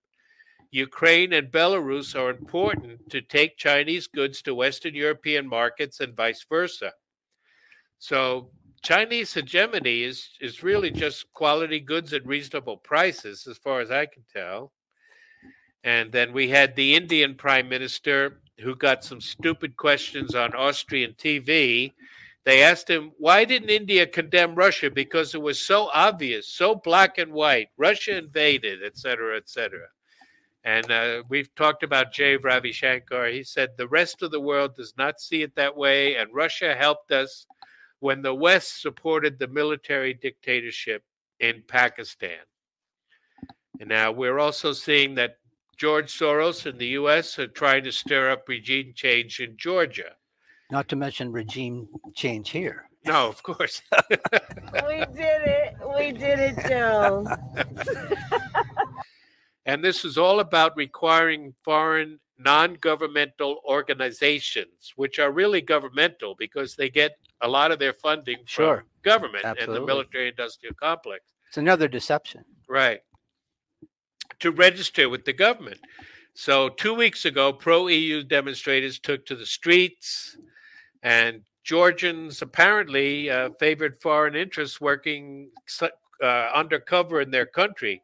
Ukraine 0.71 1.33
and 1.33 1.51
Belarus 1.51 2.19
are 2.19 2.31
important 2.31 3.09
to 3.11 3.21
take 3.21 3.57
Chinese 3.57 4.07
goods 4.07 4.41
to 4.41 4.55
Western 4.55 4.95
European 4.95 5.47
markets 5.47 5.99
and 5.99 6.15
vice 6.15 6.45
versa. 6.49 6.91
So 7.99 8.49
Chinese 8.81 9.33
hegemony 9.33 10.03
is 10.03 10.29
is 10.41 10.61
really 10.61 10.91
just 10.91 11.31
quality 11.31 11.79
goods 11.79 12.11
at 12.11 12.25
reasonable 12.25 12.77
prices, 12.77 13.47
as 13.47 13.57
far 13.57 13.79
as 13.79 13.91
I 13.91 14.05
can 14.05 14.23
tell. 14.31 14.73
And 15.83 16.11
then 16.11 16.33
we 16.33 16.49
had 16.49 16.75
the 16.75 16.95
Indian 16.95 17.35
prime 17.35 17.69
minister 17.69 18.41
who 18.59 18.75
got 18.75 19.03
some 19.03 19.21
stupid 19.21 19.75
questions 19.77 20.35
on 20.35 20.53
Austrian 20.53 21.13
TV. 21.13 21.93
They 22.45 22.61
asked 22.61 22.89
him, 22.89 23.11
why 23.17 23.45
didn't 23.45 23.69
India 23.69 24.05
condemn 24.05 24.55
Russia? 24.55 24.91
Because 24.91 25.33
it 25.33 25.41
was 25.41 25.65
so 25.65 25.89
obvious, 25.93 26.49
so 26.49 26.75
black 26.75 27.17
and 27.17 27.31
white. 27.31 27.69
Russia 27.77 28.17
invaded, 28.17 28.83
et 28.83 28.97
cetera, 28.97 29.37
et 29.37 29.47
cetera. 29.47 29.87
And 30.65 30.91
uh, 30.91 31.23
we've 31.29 31.53
talked 31.55 31.83
about 31.83 32.13
Jay 32.13 32.35
Ravi 32.35 32.71
Shankar. 32.71 33.27
He 33.27 33.43
said 33.43 33.69
the 33.77 33.87
rest 33.87 34.21
of 34.23 34.31
the 34.31 34.39
world 34.39 34.75
does 34.75 34.93
not 34.97 35.21
see 35.21 35.41
it 35.41 35.55
that 35.55 35.75
way, 35.75 36.15
and 36.15 36.33
Russia 36.33 36.75
helped 36.75 37.11
us 37.11 37.45
when 37.99 38.21
the 38.21 38.33
West 38.33 38.81
supported 38.81 39.39
the 39.39 39.47
military 39.47 40.13
dictatorship 40.13 41.03
in 41.39 41.63
Pakistan. 41.67 42.39
And 43.79 43.89
now 43.89 44.11
we're 44.11 44.39
also 44.39 44.73
seeing 44.73 45.15
that 45.15 45.37
George 45.77 46.11
Soros 46.11 46.65
and 46.65 46.77
the 46.77 46.87
U.S. 46.87 47.39
are 47.39 47.47
trying 47.47 47.83
to 47.85 47.91
stir 47.91 48.31
up 48.31 48.47
regime 48.47 48.93
change 48.95 49.39
in 49.39 49.55
Georgia. 49.57 50.15
Not 50.71 50.87
to 50.89 50.95
mention 50.95 51.31
regime 51.31 51.87
change 52.15 52.49
here. 52.49 52.89
No, 53.05 53.27
of 53.27 53.43
course. 53.43 53.81
We 54.09 54.97
did 55.13 55.41
it. 55.45 55.75
We 55.95 56.11
did 56.13 56.39
it, 56.39 56.55
Joe. 56.67 57.25
And 59.65 59.83
this 59.83 60.03
is 60.03 60.17
all 60.17 60.39
about 60.39 60.75
requiring 60.75 61.53
foreign 61.63 62.19
non 62.37 62.75
governmental 62.75 63.61
organizations, 63.65 64.91
which 64.95 65.19
are 65.19 65.31
really 65.31 65.61
governmental 65.61 66.35
because 66.37 66.75
they 66.75 66.89
get 66.89 67.17
a 67.41 67.47
lot 67.47 67.71
of 67.71 67.79
their 67.79 67.93
funding 67.93 68.37
from 68.39 68.45
Sure. 68.47 68.85
government 69.03 69.45
and 69.45 69.73
the 69.73 69.81
military 69.81 70.29
industrial 70.29 70.75
complex. 70.75 71.23
It's 71.47 71.57
another 71.57 71.87
deception. 71.87 72.43
Right. 72.67 73.01
To 74.39 74.51
register 74.51 75.07
with 75.07 75.23
the 75.25 75.33
government. 75.33 75.79
So, 76.33 76.67
two 76.69 76.95
weeks 76.95 77.25
ago, 77.25 77.53
pro 77.53 77.87
EU 77.87 78.23
demonstrators 78.23 78.99
took 78.99 79.25
to 79.27 79.35
the 79.35 79.45
streets, 79.45 80.35
and 81.03 81.41
Georgians 81.63 82.41
apparently 82.41 83.29
uh, 83.29 83.49
favored 83.59 84.01
foreign 84.01 84.35
interests 84.35 84.81
working 84.81 85.49
uh, 85.81 85.89
undercover 86.53 87.21
in 87.21 87.31
their 87.31 87.45
country. 87.45 88.01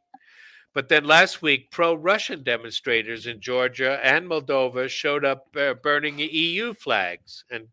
But 0.74 0.88
then 0.88 1.04
last 1.06 1.42
week, 1.42 1.72
pro 1.72 1.96
Russian 1.96 2.44
demonstrators 2.44 3.26
in 3.26 3.42
Georgia 3.42 4.00
and 4.04 4.28
Moldova 4.28 4.88
showed 4.88 5.26
up 5.26 5.48
uh, 5.58 5.74
burning 5.74 6.20
EU 6.20 6.74
flags 6.74 7.44
and 7.50 7.68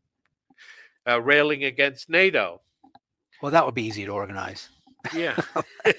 uh, 1.07 1.21
railing 1.21 1.65
against 1.65 2.09
NATO. 2.09 2.63
Well, 3.43 3.53
that 3.53 3.65
would 3.67 3.75
be 3.75 3.85
easy 3.85 4.07
to 4.07 4.13
organize. 4.13 4.71
Yeah. 5.15 5.37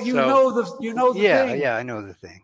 You 0.00 0.14
So- 0.14 0.26
know 0.26 0.50
the 0.50 0.76
you 0.80 0.94
know 0.94 1.12
the 1.12 1.20
yeah, 1.20 1.46
thing. 1.46 1.60
Yeah, 1.60 1.76
I 1.76 1.82
know 1.82 2.00
the 2.00 2.14
thing. 2.14 2.40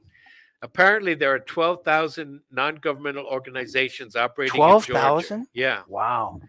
Apparently, 0.63 1.15
there 1.15 1.35
are 1.35 1.41
12,000 1.41 2.41
non 2.51 2.77
governmental 2.77 3.27
organizations 3.27 4.15
operating 4.17 4.55
in 4.55 4.69
Georgia. 4.69 4.93
12,000? 4.93 5.39
Georgia. 5.39 5.51
Yeah. 5.53 5.83
Wow. 5.89 6.41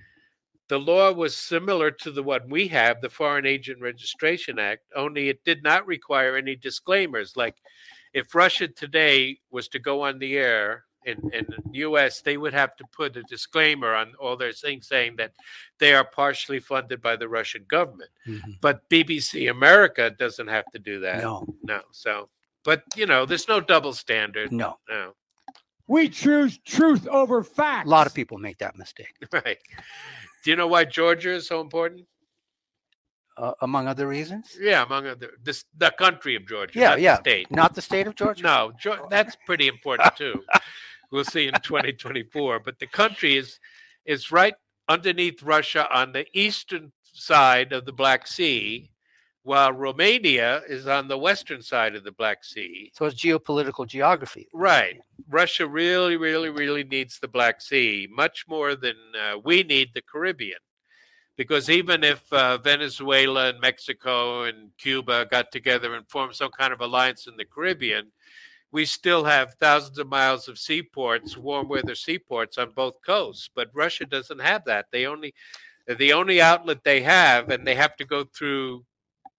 The 0.69 0.79
law 0.79 1.11
was 1.11 1.35
similar 1.35 1.91
to 1.91 2.11
the 2.11 2.23
one 2.23 2.49
we 2.49 2.67
have, 2.69 3.01
the 3.01 3.09
Foreign 3.09 3.45
Agent 3.45 3.81
Registration 3.81 4.59
Act, 4.59 4.83
only 4.95 5.29
it 5.29 5.43
did 5.43 5.61
not 5.61 5.85
require 5.85 6.35
any 6.35 6.55
disclaimers 6.55 7.35
like 7.35 7.55
if 8.13 8.33
Russia 8.33 8.67
today 8.67 9.39
was 9.51 9.67
to 9.69 9.79
go 9.79 10.01
on 10.01 10.19
the 10.19 10.37
air 10.37 10.85
in, 11.05 11.17
in 11.33 11.45
the 11.47 11.79
US, 11.79 12.21
they 12.21 12.37
would 12.37 12.53
have 12.53 12.75
to 12.77 12.85
put 12.91 13.17
a 13.17 13.23
disclaimer 13.23 13.93
on 13.93 14.13
all 14.19 14.37
their 14.37 14.53
things 14.53 14.87
saying 14.87 15.15
that 15.17 15.33
they 15.79 15.93
are 15.93 16.05
partially 16.05 16.59
funded 16.59 17.01
by 17.01 17.15
the 17.15 17.27
Russian 17.27 17.65
government. 17.67 18.11
Mm-hmm. 18.27 18.51
But 18.61 18.87
BBC 18.89 19.49
America 19.49 20.11
doesn't 20.17 20.47
have 20.47 20.65
to 20.71 20.79
do 20.79 20.99
that. 21.01 21.21
No. 21.21 21.45
No. 21.63 21.81
So, 21.91 22.29
but 22.63 22.83
you 22.95 23.05
know, 23.05 23.25
there's 23.25 23.47
no 23.47 23.59
double 23.59 23.93
standard. 23.93 24.51
No. 24.51 24.77
No. 24.89 25.13
We 25.87 26.07
choose 26.09 26.57
truth 26.65 27.07
over 27.07 27.43
facts. 27.43 27.87
A 27.87 27.89
lot 27.89 28.07
of 28.07 28.13
people 28.13 28.37
make 28.37 28.57
that 28.59 28.77
mistake, 28.77 29.13
Right. 29.33 29.57
Do 30.43 30.49
you 30.51 30.55
know 30.57 30.67
why 30.67 30.85
Georgia 30.85 31.31
is 31.33 31.47
so 31.47 31.61
important? 31.61 32.05
uh, 33.37 33.53
among 33.61 33.87
other 33.87 34.07
reasons. 34.07 34.55
Yeah, 34.59 34.83
among 34.83 35.07
other 35.07 35.31
this 35.41 35.65
the 35.77 35.89
country 35.91 36.35
of 36.35 36.47
Georgia. 36.47 36.77
Yeah, 36.79 36.89
not 36.89 37.01
yeah. 37.01 37.15
The 37.15 37.21
state. 37.21 37.51
Not 37.51 37.73
the 37.75 37.81
state 37.81 38.05
of 38.07 38.15
Georgia. 38.15 38.43
No, 38.43 38.71
Geo- 38.79 39.07
that's 39.09 39.35
pretty 39.47 39.67
important 39.67 40.15
too. 40.23 40.43
we'll 41.11 41.23
see 41.25 41.47
in 41.47 41.53
2024. 41.55 42.59
But 42.59 42.77
the 42.79 42.85
country 42.87 43.37
is 43.37 43.59
is 44.05 44.31
right 44.31 44.53
underneath 44.87 45.41
Russia 45.41 45.87
on 45.91 46.11
the 46.11 46.25
eastern 46.37 46.91
side 47.13 47.73
of 47.73 47.85
the 47.85 47.91
Black 47.93 48.27
Sea, 48.27 48.91
while 49.43 49.73
Romania 49.73 50.61
is 50.67 50.87
on 50.87 51.07
the 51.07 51.17
western 51.17 51.61
side 51.61 51.95
of 51.95 52.03
the 52.03 52.11
Black 52.13 52.43
Sea. 52.43 52.91
So 52.93 53.05
it's 53.05 53.21
geopolitical 53.21 53.85
geography. 53.85 54.47
Right. 54.53 54.99
Russia 55.29 55.67
really, 55.67 56.15
really, 56.15 56.49
really 56.49 56.85
needs 56.85 57.19
the 57.19 57.27
Black 57.27 57.61
Sea 57.61 58.07
much 58.09 58.45
more 58.47 58.75
than 58.75 58.95
uh, 59.21 59.37
we 59.43 59.63
need 59.63 59.89
the 59.93 60.01
Caribbean. 60.01 60.59
Because 61.35 61.69
even 61.69 62.03
if 62.03 62.31
uh, 62.31 62.57
Venezuela 62.59 63.49
and 63.49 63.59
Mexico 63.59 64.43
and 64.43 64.69
Cuba 64.77 65.25
got 65.29 65.51
together 65.51 65.95
and 65.95 66.07
formed 66.07 66.35
some 66.35 66.51
kind 66.51 66.71
of 66.71 66.79
alliance 66.79 67.27
in 67.27 67.35
the 67.35 67.45
Caribbean, 67.45 68.11
we 68.71 68.85
still 68.85 69.23
have 69.25 69.55
thousands 69.55 69.97
of 69.97 70.07
miles 70.07 70.47
of 70.47 70.57
seaports, 70.57 71.35
warm 71.35 71.67
weather 71.67 71.95
seaports 71.95 72.57
on 72.57 72.71
both 72.71 72.95
coasts. 73.05 73.49
But 73.53 73.69
Russia 73.73 74.05
doesn't 74.05 74.39
have 74.39 74.63
that. 74.65 74.85
They 74.91 75.05
only, 75.05 75.33
the 75.97 76.13
only 76.13 76.39
outlet 76.39 76.83
they 76.83 77.01
have, 77.01 77.49
and 77.49 77.67
they 77.67 77.75
have 77.75 77.95
to 77.97 78.05
go 78.05 78.23
through 78.23 78.85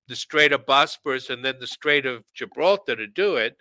the 0.09 0.17
Strait 0.17 0.53
of 0.53 0.67
Bosporus 0.67 1.31
and 1.31 1.45
then 1.45 1.57
the 1.61 1.67
Strait 1.67 2.07
of 2.07 2.25
Gibraltar 2.35 2.97
to 2.97 3.07
do 3.07 3.37
it. 3.37 3.57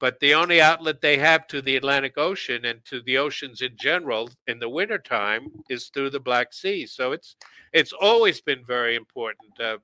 But 0.00 0.20
the 0.20 0.34
only 0.34 0.60
outlet 0.60 1.00
they 1.00 1.18
have 1.18 1.48
to 1.48 1.60
the 1.60 1.76
Atlantic 1.76 2.16
Ocean 2.16 2.64
and 2.64 2.84
to 2.84 3.02
the 3.02 3.18
oceans 3.18 3.62
in 3.62 3.76
general 3.76 4.30
in 4.46 4.60
the 4.60 4.68
wintertime 4.68 5.48
is 5.68 5.88
through 5.88 6.10
the 6.10 6.20
Black 6.20 6.52
Sea. 6.52 6.86
So 6.86 7.12
it's 7.12 7.34
it's 7.72 7.92
always 7.92 8.40
been 8.40 8.64
very 8.64 8.94
important. 8.94 9.60
Uh, 9.60 9.78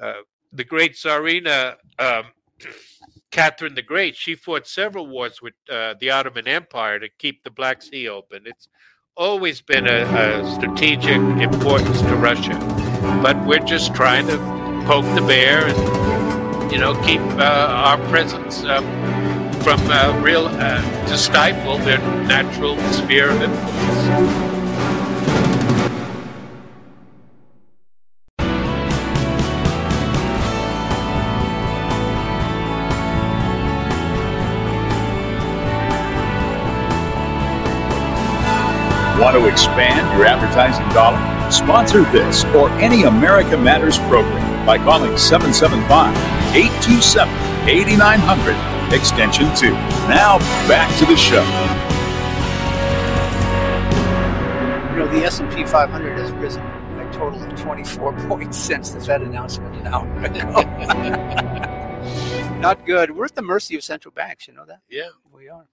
uh, 0.00 0.22
the 0.52 0.64
great 0.64 0.92
Tsarina 0.92 1.76
um, 1.98 2.26
Catherine 3.32 3.74
the 3.74 3.82
Great, 3.82 4.14
she 4.14 4.36
fought 4.36 4.68
several 4.68 5.08
wars 5.08 5.42
with 5.42 5.54
uh, 5.68 5.94
the 5.98 6.10
Ottoman 6.10 6.46
Empire 6.46 7.00
to 7.00 7.08
keep 7.18 7.42
the 7.42 7.50
Black 7.50 7.82
Sea 7.82 8.08
open. 8.08 8.42
It's 8.46 8.68
always 9.16 9.60
been 9.60 9.88
a, 9.88 10.02
a 10.04 10.54
strategic 10.54 11.16
importance 11.16 12.00
to 12.02 12.14
Russia, 12.14 12.56
but 13.22 13.36
we're 13.44 13.58
just 13.58 13.94
trying 13.94 14.28
to 14.28 14.63
poke 14.84 15.06
the 15.14 15.22
bear 15.26 15.66
and 15.66 16.72
you 16.72 16.78
know 16.78 16.94
keep 17.02 17.20
uh, 17.20 17.68
our 17.70 17.98
presence 18.08 18.64
um, 18.64 18.84
from 19.62 19.80
uh, 19.90 20.20
real 20.22 20.46
uh, 20.46 21.06
to 21.06 21.16
stifle 21.16 21.78
their 21.78 21.98
natural 22.26 22.76
sphere 22.92 23.30
of 23.30 23.40
influence. 23.40 24.44
Want 39.18 39.36
to 39.36 39.46
expand 39.46 40.18
your 40.18 40.26
advertising 40.26 40.86
dollar? 40.90 41.18
Sponsor 41.50 42.02
this 42.12 42.44
or 42.46 42.68
any 42.80 43.04
America 43.04 43.56
Matters 43.56 43.96
program 44.00 44.53
by 44.64 44.78
calling 44.78 45.16
775 45.16 46.16
827 46.54 47.68
8900 47.68 48.92
extension 48.92 49.54
2. 49.56 49.70
Now 50.08 50.38
back 50.68 50.96
to 50.98 51.06
the 51.06 51.16
show. 51.16 51.42
You 54.92 55.00
know, 55.00 55.08
the 55.08 55.24
S&P 55.24 55.64
500 55.64 56.18
has 56.18 56.30
risen 56.32 56.62
by 56.62 57.02
a 57.02 57.12
total 57.12 57.42
of 57.42 57.54
24 57.60 58.12
points 58.28 58.56
since 58.56 58.90
the 58.90 59.00
Fed 59.00 59.22
announcement 59.22 59.74
an 59.76 59.86
hour 59.88 60.08
ago. 60.24 60.40
Not 62.60 62.86
good. 62.86 63.10
We're 63.10 63.24
at 63.24 63.34
the 63.34 63.42
mercy 63.42 63.74
of 63.76 63.82
central 63.82 64.12
banks. 64.12 64.46
You 64.46 64.54
know 64.54 64.64
that? 64.66 64.80
Yeah. 64.88 65.08
We 65.32 65.48
are. 65.48 65.66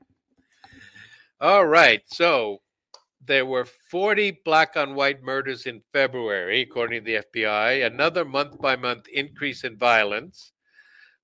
All 1.40 1.66
right. 1.66 2.02
So 2.08 2.61
there 3.32 3.46
were 3.46 3.64
40 3.64 4.42
black 4.44 4.76
on 4.76 4.94
white 4.94 5.24
murders 5.24 5.66
in 5.66 5.82
February, 5.94 6.64
according 6.64 7.06
to 7.06 7.24
the 7.34 7.42
FBI, 7.42 7.86
another 7.86 8.26
month 8.26 8.60
by 8.60 8.76
month 8.76 9.08
increase 9.08 9.64
in 9.64 9.78
violence. 9.78 10.52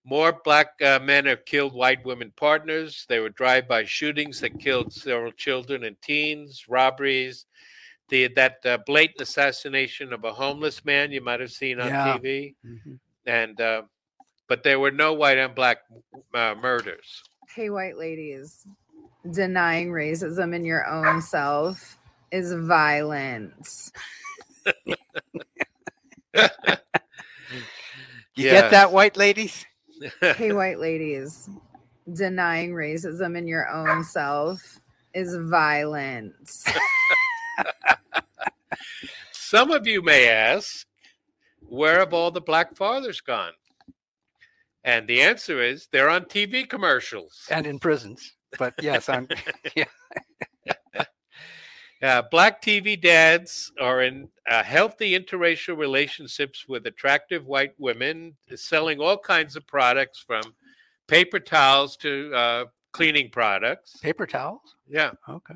More 0.05 0.39
black 0.45 0.69
uh, 0.81 0.99
men 1.03 1.25
have 1.25 1.43
killed 1.43 1.73
white 1.73 2.05
women 2.05 2.31
partners. 2.37 3.05
There 3.09 3.23
were 3.23 3.29
drive 3.29 3.67
by 3.67 3.83
shootings 3.83 4.39
that 4.39 4.57
killed 4.57 4.93
several 4.93 5.33
children 5.33 5.83
and 5.83 6.01
teens, 6.01 6.63
robberies. 6.69 7.45
The, 8.07 8.29
that 8.35 8.65
uh, 8.65 8.77
blatant 8.85 9.19
assassination 9.19 10.13
of 10.13 10.23
a 10.23 10.31
homeless 10.31 10.85
man 10.85 11.11
you 11.11 11.19
might 11.19 11.41
have 11.41 11.51
seen 11.51 11.81
on 11.81 11.89
Yeah. 11.89 12.17
TV. 12.17 12.55
And, 13.25 13.59
uh, 13.59 13.81
but 14.47 14.63
there 14.63 14.79
were 14.79 14.91
no 14.91 15.11
white 15.11 15.39
on 15.39 15.53
black 15.53 15.79
uh, 16.33 16.55
murders. 16.55 17.21
Hey, 17.53 17.69
white 17.69 17.97
ladies, 17.97 18.65
denying 19.29 19.89
racism 19.89 20.55
in 20.55 20.63
your 20.63 20.87
own 20.87 21.21
self 21.21 21.96
is 22.31 22.53
violence. 22.53 23.91
You 28.37 28.43
get 28.43 28.69
that, 28.69 28.91
white 28.91 29.17
ladies? 29.17 29.65
hey, 30.21 30.51
white 30.51 30.79
ladies, 30.79 31.49
denying 32.13 32.71
racism 32.71 33.35
in 33.35 33.47
your 33.47 33.67
own 33.67 34.03
self 34.03 34.79
is 35.15 35.35
violence. 35.35 36.63
Some 39.31 39.71
of 39.71 39.87
you 39.87 40.03
may 40.03 40.29
ask, 40.29 40.85
where 41.61 41.97
have 41.99 42.13
all 42.13 42.29
the 42.29 42.41
black 42.41 42.75
fathers 42.75 43.21
gone? 43.21 43.53
And 44.83 45.07
the 45.07 45.21
answer 45.21 45.61
is 45.61 45.87
they're 45.91 46.09
on 46.09 46.25
TV 46.25 46.69
commercials. 46.69 47.47
And 47.49 47.65
in 47.65 47.79
prisons. 47.79 48.35
But 48.59 48.75
yes, 48.79 49.09
I'm. 49.09 49.27
yeah. 49.75 49.85
Uh, 52.03 52.21
black 52.29 52.61
TV 52.61 52.99
dads 52.99 53.71
are 53.81 54.03
in 54.03 54.29
uh, 54.47 54.61
healthy 54.61 55.17
interracial 55.17 55.75
relationships 55.75 56.65
with 56.67 56.85
attractive 56.85 57.45
white 57.47 57.73
women, 57.79 58.35
selling 58.55 58.99
all 58.99 59.17
kinds 59.17 59.55
of 59.55 59.65
products 59.65 60.23
from 60.25 60.43
paper 61.07 61.39
towels 61.39 61.97
to 61.97 62.31
uh, 62.35 62.65
cleaning 62.91 63.29
products. 63.31 63.97
Paper 63.97 64.27
towels? 64.27 64.75
Yeah. 64.87 65.11
Okay. 65.27 65.55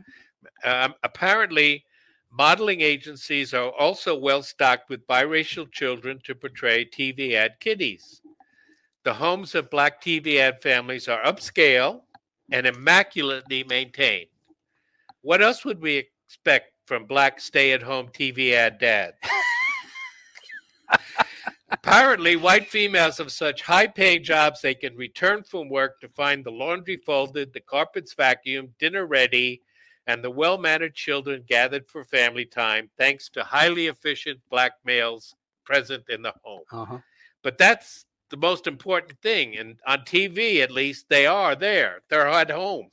Um, 0.63 0.95
apparently, 1.03 1.85
modeling 2.31 2.81
agencies 2.81 3.53
are 3.53 3.71
also 3.77 4.17
well 4.17 4.41
stocked 4.41 4.89
with 4.89 5.05
biracial 5.05 5.71
children 5.71 6.19
to 6.23 6.33
portray 6.33 6.85
TV 6.85 7.33
ad 7.33 7.59
kiddies. 7.59 8.21
The 9.03 9.13
homes 9.13 9.53
of 9.53 9.69
black 9.69 10.01
TV 10.01 10.37
ad 10.37 10.61
families 10.61 11.07
are 11.07 11.23
upscale 11.23 12.01
and 12.51 12.65
immaculately 12.65 13.63
maintained. 13.63 14.27
What 15.21 15.43
else 15.43 15.63
would 15.65 15.81
we 15.81 16.07
expect 16.31 16.71
from 16.85 17.05
black 17.05 17.41
stay 17.41 17.73
at 17.73 17.83
home 17.83 18.07
TV 18.07 18.53
ad 18.53 18.79
dads? 18.79 19.17
Apparently, 21.71 22.37
white 22.37 22.69
females 22.69 23.17
have 23.17 23.33
such 23.33 23.61
high 23.61 23.87
paying 23.87 24.23
jobs 24.23 24.61
they 24.61 24.73
can 24.73 24.95
return 24.95 25.43
from 25.43 25.67
work 25.67 25.99
to 25.99 26.07
find 26.07 26.45
the 26.45 26.51
laundry 26.51 26.95
folded, 26.95 27.51
the 27.51 27.59
carpets 27.59 28.15
vacuumed, 28.15 28.69
dinner 28.79 29.05
ready, 29.05 29.61
and 30.07 30.23
the 30.23 30.31
well 30.31 30.57
mannered 30.57 30.95
children 30.95 31.43
gathered 31.49 31.85
for 31.89 32.05
family 32.05 32.45
time 32.45 32.89
thanks 32.97 33.27
to 33.29 33.43
highly 33.43 33.87
efficient 33.87 34.39
black 34.49 34.71
males 34.85 35.35
present 35.65 36.05
in 36.07 36.21
the 36.21 36.33
home. 36.43 36.63
Uh-huh. 36.71 36.99
But 37.43 37.57
that's 37.57 38.05
the 38.29 38.37
most 38.37 38.67
important 38.67 39.19
thing. 39.21 39.57
And 39.57 39.77
on 39.85 39.99
TV, 39.99 40.61
at 40.61 40.71
least, 40.71 41.07
they 41.09 41.25
are 41.25 41.55
there. 41.55 42.03
They're 42.09 42.29
at 42.29 42.51
home. 42.51 42.87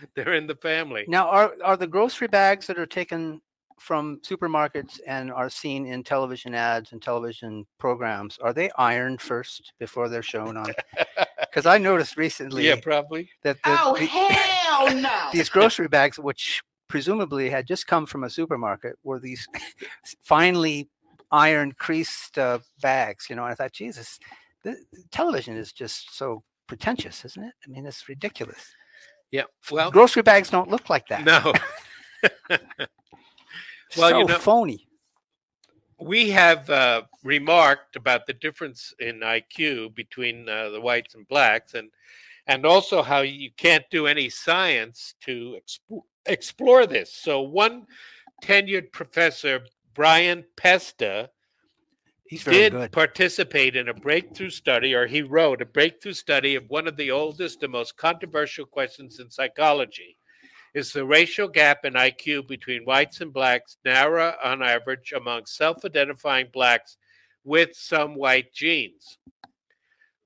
They're 0.14 0.34
in 0.34 0.46
the 0.46 0.54
family. 0.56 1.04
Now, 1.08 1.28
are 1.28 1.54
are 1.64 1.76
the 1.76 1.86
grocery 1.86 2.28
bags 2.28 2.66
that 2.66 2.78
are 2.78 2.86
taken 2.86 3.40
from 3.78 4.18
supermarkets 4.26 4.98
and 5.06 5.30
are 5.32 5.48
seen 5.48 5.86
in 5.86 6.02
television 6.02 6.52
ads 6.54 6.90
and 6.90 7.00
television 7.00 7.64
programs 7.78 8.36
are 8.42 8.52
they 8.52 8.68
ironed 8.76 9.20
first 9.20 9.72
before 9.78 10.08
they're 10.08 10.22
shown 10.22 10.56
on? 10.56 10.72
Because 11.40 11.64
I 11.64 11.78
noticed 11.78 12.16
recently, 12.16 12.66
Yeah, 12.66 12.76
probably. 12.82 13.30
that 13.42 13.56
the, 13.64 13.76
Oh, 13.80 13.96
the- 13.96 14.04
hell 14.06 14.94
no. 14.94 15.28
these 15.32 15.48
grocery 15.48 15.88
bags, 15.88 16.18
which 16.18 16.60
presumably 16.88 17.48
had 17.48 17.66
just 17.66 17.86
come 17.86 18.04
from 18.06 18.24
a 18.24 18.30
supermarket, 18.30 18.96
were 19.02 19.18
these 19.18 19.48
finely 20.20 20.88
ironed, 21.30 21.78
creased 21.78 22.38
uh, 22.38 22.58
bags. 22.82 23.28
You 23.30 23.36
know, 23.36 23.44
I 23.44 23.54
thought, 23.54 23.72
Jesus, 23.72 24.18
the, 24.62 24.76
television 25.10 25.56
is 25.56 25.72
just 25.72 26.14
so 26.16 26.42
pretentious, 26.66 27.24
isn't 27.24 27.42
it? 27.44 27.54
I 27.64 27.70
mean, 27.70 27.86
it's 27.86 28.08
ridiculous. 28.08 28.74
Yeah. 29.30 29.44
Well, 29.70 29.90
Grocery 29.90 30.22
bags 30.22 30.50
don't 30.50 30.70
look 30.70 30.88
like 30.88 31.08
that. 31.08 31.24
no. 31.24 31.52
well, 32.50 32.58
so 34.10 34.18
you 34.18 34.24
know, 34.24 34.38
phony. 34.38 34.88
we 36.00 36.30
have 36.30 36.68
uh, 36.68 37.02
remarked 37.22 37.94
about 37.96 38.26
the 38.26 38.32
difference 38.32 38.92
in 38.98 39.20
IQ 39.20 39.94
between 39.94 40.48
uh, 40.48 40.70
the 40.70 40.80
whites 40.80 41.14
and 41.14 41.28
blacks, 41.28 41.74
and 41.74 41.90
and 42.48 42.66
also 42.66 43.02
how 43.02 43.20
you 43.20 43.50
can't 43.56 43.84
do 43.90 44.06
any 44.06 44.28
science 44.28 45.14
to 45.20 45.58
expo- 45.62 46.02
explore 46.26 46.86
this. 46.86 47.12
So 47.14 47.42
one 47.42 47.86
tenured 48.42 48.90
professor, 48.90 49.60
Brian 49.94 50.44
Pesta, 50.56 51.30
Very 52.36 52.56
did 52.56 52.72
good. 52.72 52.92
participate 52.92 53.76
in 53.76 53.88
a 53.88 53.94
breakthrough 53.94 54.50
study, 54.50 54.94
or 54.94 55.06
he 55.06 55.22
wrote 55.22 55.62
a 55.62 55.66
breakthrough 55.66 56.12
study 56.12 56.54
of 56.54 56.68
one 56.68 56.86
of 56.86 56.96
the 56.96 57.10
oldest 57.10 57.62
and 57.62 57.72
most 57.72 57.96
controversial 57.96 58.66
questions 58.66 59.18
in 59.18 59.30
psychology. 59.30 60.18
Is 60.74 60.92
the 60.92 61.06
racial 61.06 61.48
gap 61.48 61.84
in 61.84 61.94
IQ 61.94 62.46
between 62.46 62.84
whites 62.84 63.22
and 63.22 63.32
blacks 63.32 63.78
narrow 63.84 64.34
on 64.44 64.62
average 64.62 65.12
among 65.12 65.46
self 65.46 65.84
identifying 65.84 66.48
blacks 66.52 66.98
with 67.44 67.74
some 67.74 68.14
white 68.14 68.52
genes? 68.52 69.18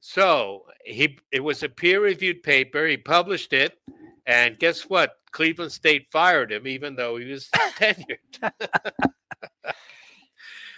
So 0.01 0.65
he 0.85 1.19
it 1.31 1.41
was 1.41 1.63
a 1.63 1.69
peer 1.69 2.01
reviewed 2.01 2.43
paper. 2.43 2.87
He 2.87 2.97
published 2.97 3.53
it, 3.53 3.79
and 4.27 4.59
guess 4.59 4.83
what? 4.83 5.13
Cleveland 5.31 5.73
State 5.73 6.09
fired 6.11 6.51
him, 6.51 6.67
even 6.67 6.97
though 6.97 7.17
he 7.17 7.31
was 7.31 7.49
tenured. 7.79 8.19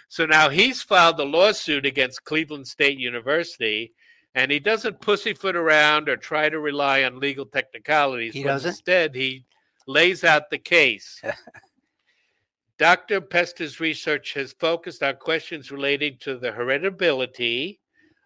so 0.07 0.25
now 0.25 0.49
he's 0.49 0.81
filed 0.81 1.19
a 1.19 1.23
lawsuit 1.23 1.85
against 1.85 2.23
Cleveland 2.23 2.67
State 2.67 2.97
University, 2.97 3.93
and 4.35 4.51
he 4.51 4.59
doesn't 4.59 5.01
pussyfoot 5.01 5.55
around 5.55 6.09
or 6.09 6.17
try 6.17 6.49
to 6.49 6.59
rely 6.59 7.03
on 7.03 7.19
legal 7.19 7.45
technicalities. 7.45 8.33
He 8.33 8.43
doesn't? 8.43 8.69
Instead, 8.69 9.15
he 9.15 9.45
lays 9.87 10.23
out 10.23 10.49
the 10.49 10.57
case. 10.57 11.21
Dr. 12.77 13.21
Pesta's 13.21 13.79
research 13.79 14.33
has 14.33 14.51
focused 14.51 15.01
on 15.01 15.15
questions 15.15 15.71
relating 15.71 16.17
to 16.19 16.37
the 16.37 16.51
heritability 16.51 17.79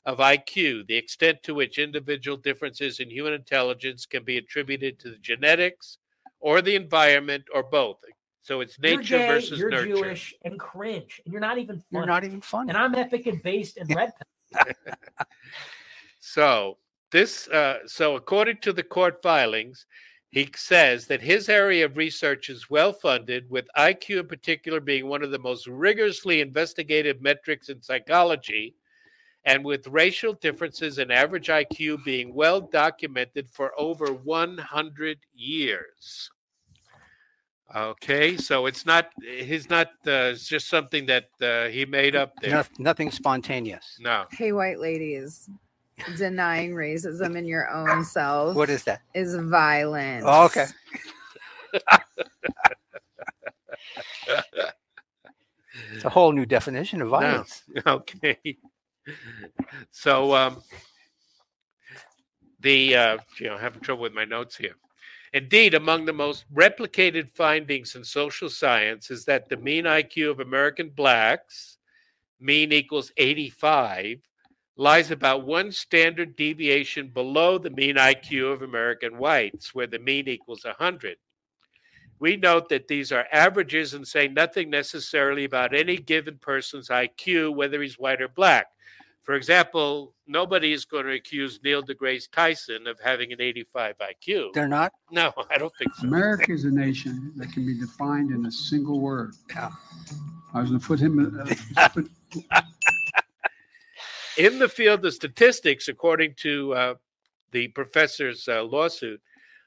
of 0.06 0.18
IQ, 0.18 0.88
the 0.88 0.96
extent 0.96 1.44
to 1.44 1.54
which 1.54 1.78
individual 1.78 2.36
differences 2.36 3.00
in 3.00 3.12
human 3.12 3.34
intelligence 3.34 4.08
can 4.08 4.24
be 4.24 4.38
attributed 4.38 5.00
to 5.00 5.12
the 5.12 5.18
genetics 5.18 6.00
or 6.40 6.64
the 6.64 6.76
environment 6.76 7.44
or 7.54 7.62
both. 7.62 7.98
So 8.42 8.62
it's 8.62 8.78
You're 8.82 8.98
nature 8.98 9.18
gay, 9.18 9.28
versus 9.28 9.60
you're 9.60 9.70
nurture. 9.70 9.88
Jewish 9.88 10.34
and 10.44 10.60
cringe, 10.60 11.22
and 11.26 11.32
you're 11.32 11.42
not 11.42 11.58
even. 11.58 11.76
Funny. 11.78 11.86
You're 11.92 12.06
not 12.06 12.24
even 12.24 12.42
funny. 12.42 12.70
And 12.70 12.78
I'm 12.78 12.96
epic 12.96 13.28
and 13.28 13.42
based 13.44 13.78
and 13.78 13.94
red. 13.94 14.12
So 16.20 16.78
this, 17.12 17.48
uh, 17.48 17.80
so 17.88 18.16
according 18.16 18.58
to 18.58 18.74
the 18.74 18.84
court 18.84 19.22
filings, 19.24 19.86
he 20.30 20.48
says 20.56 21.08
that 21.08 21.22
his 21.22 21.50
area 21.50 21.86
of 21.86 21.98
research 21.98 22.50
is 22.50 22.70
well 22.70 22.94
funded, 22.94 23.50
with 23.50 23.66
IQ 23.76 24.20
in 24.20 24.28
particular 24.28 24.80
being 24.80 25.08
one 25.08 25.24
of 25.24 25.32
the 25.32 25.40
most 25.40 25.66
rigorously 25.66 26.40
investigated 26.40 27.22
metrics 27.22 27.70
in 27.70 27.82
psychology, 27.82 28.76
and 29.46 29.66
with 29.66 29.88
racial 29.88 30.34
differences 30.34 31.00
in 31.00 31.10
average 31.10 31.48
IQ 31.48 32.04
being 32.04 32.32
well 32.36 32.62
documented 32.62 33.50
for 33.50 33.72
over 33.80 34.14
100 34.14 35.18
years. 35.34 36.30
Okay, 37.76 38.36
so 38.36 38.66
it's 38.66 38.86
not 38.86 39.10
he's 39.22 39.70
not 39.70 39.88
uh, 40.08 40.34
it's 40.34 40.48
just 40.48 40.70
something 40.70 41.06
that 41.06 41.30
uh, 41.42 41.68
he 41.68 41.86
made 41.86 42.16
up 42.16 42.34
there. 42.42 42.52
No- 42.52 42.64
nothing 42.80 43.12
spontaneous. 43.12 43.98
No. 44.00 44.26
Hey, 44.32 44.52
white 44.54 44.80
ladies, 44.80 45.48
denying 46.18 46.72
racism 46.72 47.38
in 47.38 47.46
your 47.46 47.70
own 47.70 48.04
self. 48.04 48.56
What 48.56 48.70
is 48.72 48.84
that? 48.86 49.02
Is 49.14 49.36
violence. 49.36 50.26
Oh, 50.28 50.46
okay. 50.46 50.66
It's 55.94 56.06
a 56.06 56.10
whole 56.10 56.32
new 56.32 56.46
definition 56.46 57.02
of 57.02 57.10
No. 57.10 57.20
violence. 57.20 57.64
Okay. 57.86 58.38
So 59.92 60.36
um, 60.36 60.62
the 62.60 62.96
uh, 62.96 63.18
you 63.40 63.48
know 63.48 63.58
having 63.58 63.82
trouble 63.82 64.02
with 64.04 64.14
my 64.14 64.26
notes 64.26 64.56
here. 64.58 64.76
Indeed, 65.34 65.76
among 65.76 66.06
the 66.06 66.14
most 66.14 66.46
replicated 66.54 67.30
findings 67.30 67.96
in 67.96 68.04
social 68.04 68.50
science 68.50 69.12
is 69.12 69.26
that 69.26 69.48
the 69.48 69.58
mean 69.58 69.86
IQ 69.86 70.32
of 70.32 70.40
American 70.40 70.90
blacks, 70.90 71.78
mean 72.40 72.72
equals 72.72 73.12
85, 73.18 74.20
lies 74.76 75.12
about 75.12 75.46
one 75.46 75.72
standard 75.72 76.36
deviation 76.36 77.10
below 77.10 77.58
the 77.58 77.70
mean 77.70 77.98
IQ 77.98 78.54
of 78.54 78.62
American 78.62 79.18
whites, 79.18 79.76
where 79.76 79.88
the 79.88 80.00
mean 80.00 80.28
equals 80.28 80.64
100. 80.64 81.18
We 82.20 82.36
note 82.36 82.70
that 82.70 82.88
these 82.88 83.12
are 83.12 83.28
averages 83.32 83.94
and 83.94 84.08
say 84.08 84.28
nothing 84.28 84.70
necessarily 84.70 85.46
about 85.46 85.76
any 85.76 85.98
given 85.98 86.38
person's 86.38 86.90
IQ, 86.90 87.56
whether 87.56 87.82
he's 87.82 88.00
white 88.00 88.22
or 88.22 88.28
black. 88.28 88.68
For 89.30 89.36
example, 89.36 90.16
nobody 90.26 90.74
is 90.74 90.86
going 90.86 91.06
to 91.06 91.14
accuse 91.14 91.60
Neil 91.64 91.84
deGrasse 91.84 92.32
Tyson 92.32 92.88
of 92.88 93.00
having 93.00 93.32
an 93.32 93.40
85 93.40 93.96
IQ. 94.00 94.54
They're 94.54 94.68
not? 94.68 94.92
No, 95.12 95.32
I 95.52 95.60
don't 95.60 95.72
think 95.78 95.94
so. 95.94 96.08
America 96.08 96.52
is 96.52 96.66
a 96.66 96.72
nation 96.72 97.32
that 97.36 97.54
can 97.54 97.64
be 97.64 97.78
defined 97.78 98.32
in 98.32 98.48
a 98.48 98.52
single 98.52 99.00
word. 99.00 99.36
Yeah. 99.52 99.70
I 100.56 100.62
was 100.62 100.72
going 100.72 100.82
to 100.82 100.88
put 100.88 101.00
him. 101.00 101.48
Uh, 101.78 101.90
put, 101.90 102.10
In 104.40 104.58
the 104.58 104.68
field 104.68 105.06
of 105.06 105.14
statistics, 105.14 105.90
according 105.90 106.34
to 106.38 106.74
uh, 106.74 106.94
the 107.52 107.68
professor's 107.68 108.48
uh, 108.48 108.64
lawsuit, 108.64 109.22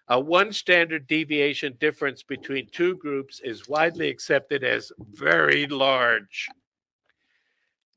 a 0.09 0.19
one 0.19 0.53
standard 0.53 1.07
deviation 1.07 1.77
difference 1.79 2.25
between 2.25 2.67
two 2.73 2.97
groups 2.97 3.41
is 3.45 3.69
widely 3.69 4.09
accepted 4.09 4.65
as 4.65 4.91
very 5.13 5.69
large. 5.69 6.49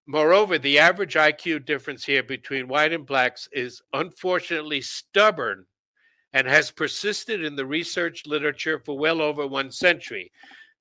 Moreover, 0.07 0.57
the 0.59 0.77
average 0.79 1.15
IQ 1.15 1.65
difference 1.65 2.05
here 2.05 2.21
between 2.23 2.67
white 2.67 2.93
and 2.93 3.05
blacks 3.05 3.49
is 3.51 3.81
unfortunately 3.93 4.81
stubborn 4.81 5.65
and 6.33 6.47
has 6.47 6.69
persisted 6.69 7.43
in 7.43 7.55
the 7.55 7.65
research 7.65 8.23
literature 8.27 8.79
for 8.85 8.97
well 8.97 9.21
over 9.21 9.47
one 9.47 9.71
century. 9.71 10.31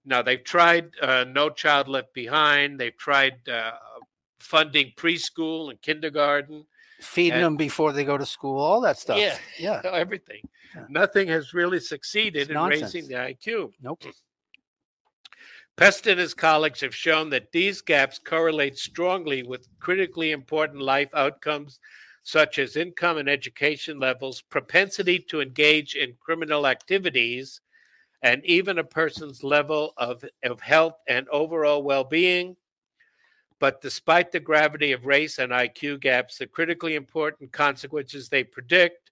Now, 0.05 0.21
they've 0.21 0.45
tried 0.45 0.91
uh, 1.01 1.25
No 1.27 1.49
Child 1.49 1.89
Left 1.89 2.13
Behind, 2.13 2.79
they've 2.79 2.97
tried 2.99 3.49
uh, 3.49 3.73
funding 4.41 4.93
preschool 4.97 5.71
and 5.71 5.81
kindergarten. 5.81 6.67
Feeding 7.01 7.33
And- 7.35 7.43
them 7.45 7.57
before 7.57 7.93
they 7.93 8.05
go 8.05 8.19
to 8.19 8.27
school, 8.27 8.59
all 8.61 8.81
that 8.83 8.99
stuff. 8.99 9.17
Yeah, 9.19 9.39
Yeah. 9.59 9.81
everything. 9.93 10.43
Nothing 10.89 11.29
has 11.29 11.55
really 11.55 11.79
succeeded 11.81 12.41
It's 12.43 12.49
in 12.51 12.55
nonsense. 12.55 12.95
raising 12.95 13.09
the 13.09 13.15
IQ. 13.15 13.73
Nope. 13.81 14.03
Pesta 15.77 16.13
and 16.13 16.21
his 16.21 16.35
colleagues 16.35 16.81
have 16.83 16.95
shown 16.95 17.31
that 17.31 17.51
these 17.51 17.81
gaps 17.81 18.21
correlate 18.21 18.79
strongly 18.79 19.43
with 19.43 19.67
critically 19.81 20.31
important 20.31 20.81
life 20.81 21.09
outcomes 21.15 21.81
such 22.23 22.59
as 22.61 22.77
income 22.77 23.19
and 23.19 23.29
education 23.29 23.99
levels, 23.99 24.41
propensity 24.41 25.19
to 25.19 25.41
engage 25.41 25.97
in 25.97 26.17
criminal 26.21 26.67
activities, 26.67 27.61
and 28.23 28.45
even 28.47 28.79
a 28.79 28.85
person's 28.85 29.43
level 29.43 29.93
of, 29.97 30.25
of 30.45 30.61
health 30.61 30.95
and 31.09 31.29
overall 31.29 31.83
well 31.83 32.05
being. 32.05 32.57
But 33.59 33.83
despite 33.83 34.31
the 34.31 34.41
gravity 34.41 34.93
of 34.93 35.07
race 35.07 35.39
and 35.39 35.53
IQ 35.53 36.01
gaps, 36.01 36.39
the 36.39 36.47
critically 36.47 36.95
important 36.95 37.53
consequences 37.53 38.29
they 38.29 38.45
predict, 38.45 39.11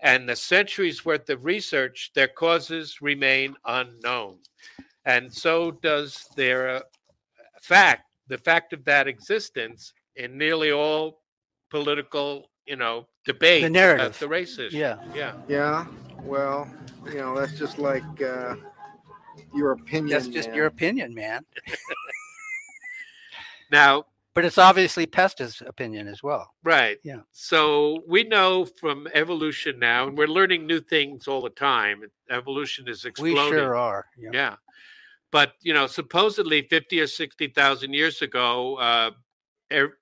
and 0.00 0.28
the 0.28 0.34
centuries 0.34 1.04
worth 1.04 1.28
of 1.28 1.44
research, 1.44 2.10
their 2.14 2.28
causes 2.28 3.02
remain 3.02 3.54
unknown. 3.66 4.38
And 5.04 5.32
so 5.32 5.70
does 5.70 6.28
their 6.36 6.68
uh, 6.68 6.80
fact, 7.62 8.04
the 8.28 8.38
fact 8.38 8.72
of 8.72 8.84
that 8.84 9.08
existence 9.08 9.92
in 10.16 10.36
nearly 10.36 10.72
all 10.72 11.22
political, 11.70 12.50
you 12.66 12.76
know, 12.76 13.06
debate 13.24 13.62
about 13.62 13.72
narrative. 13.72 14.18
the 14.18 14.28
race 14.28 14.58
issue. 14.58 14.76
Yeah. 14.76 14.98
Yeah. 15.14 15.34
Yeah, 15.48 15.86
well, 16.22 16.68
you 17.06 17.14
know, 17.14 17.38
that's 17.38 17.58
just 17.58 17.78
like 17.78 18.04
uh, 18.22 18.56
your 19.54 19.72
opinion. 19.72 20.08
That's 20.08 20.28
just 20.28 20.48
man. 20.48 20.56
your 20.56 20.66
opinion, 20.66 21.14
man. 21.14 21.44
Now, 23.70 24.04
But 24.34 24.44
it's 24.44 24.58
obviously 24.58 25.06
Pesta's 25.06 25.62
opinion 25.66 26.06
as 26.08 26.22
well. 26.22 26.54
Right. 26.62 26.98
Yeah. 27.02 27.20
So 27.32 28.02
we 28.06 28.24
know 28.24 28.64
from 28.64 29.08
evolution 29.14 29.78
now, 29.78 30.06
and 30.08 30.16
we're 30.16 30.28
learning 30.28 30.66
new 30.66 30.80
things 30.80 31.26
all 31.26 31.42
the 31.42 31.50
time. 31.50 32.02
Evolution 32.30 32.88
is 32.88 33.04
exploding. 33.04 33.34
We 33.34 33.40
exploding. 33.40 33.58
sure 33.58 33.76
are. 33.76 34.06
Yeah. 34.16 34.30
Yeah. 34.32 34.56
But 35.32 35.54
you 35.62 35.74
know, 35.74 35.86
supposedly 35.86 36.62
fifty 36.62 37.00
or 37.00 37.06
sixty 37.06 37.48
thousand 37.48 37.92
years 37.94 38.22
ago, 38.22 38.76
uh, 38.76 39.10
er, 39.72 39.98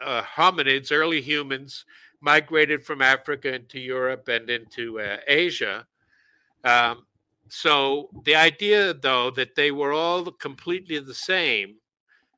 uh, 0.00 0.22
hominids, 0.22 0.90
early 0.92 1.20
humans, 1.20 1.84
migrated 2.20 2.84
from 2.84 3.02
Africa 3.02 3.54
into 3.54 3.78
Europe 3.78 4.28
and 4.28 4.48
into 4.48 5.00
uh, 5.00 5.18
Asia. 5.26 5.86
Um, 6.64 7.06
so 7.48 8.08
the 8.24 8.36
idea, 8.36 8.94
though, 8.94 9.30
that 9.32 9.54
they 9.56 9.70
were 9.70 9.92
all 9.92 10.30
completely 10.30 10.98
the 11.00 11.14
same, 11.14 11.76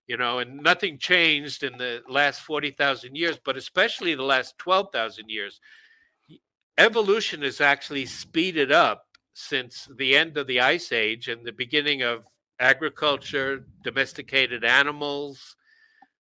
you 0.07 0.17
know, 0.17 0.39
and 0.39 0.63
nothing 0.63 0.99
changed 0.99 1.63
in 1.63 1.77
the 1.79 2.03
last 2.09 2.41
forty 2.41 2.71
thousand 2.71 3.17
years, 3.17 3.39
but 3.45 3.57
especially 3.57 4.15
the 4.15 4.23
last 4.23 4.59
twelve 4.59 4.89
thousand 4.93 5.29
years. 5.29 5.61
evolution 6.79 7.43
is 7.43 7.61
actually 7.61 8.07
speeded 8.07 8.73
up 8.73 9.07
since 9.35 9.89
the 9.97 10.17
end 10.17 10.37
of 10.37 10.47
the 10.47 10.61
ice 10.61 10.93
age 10.93 11.29
and 11.29 11.45
the 11.45 11.53
beginning 11.53 12.03
of 12.03 12.25
agriculture, 12.61 13.65
domesticated 13.83 14.65
animals, 14.65 15.57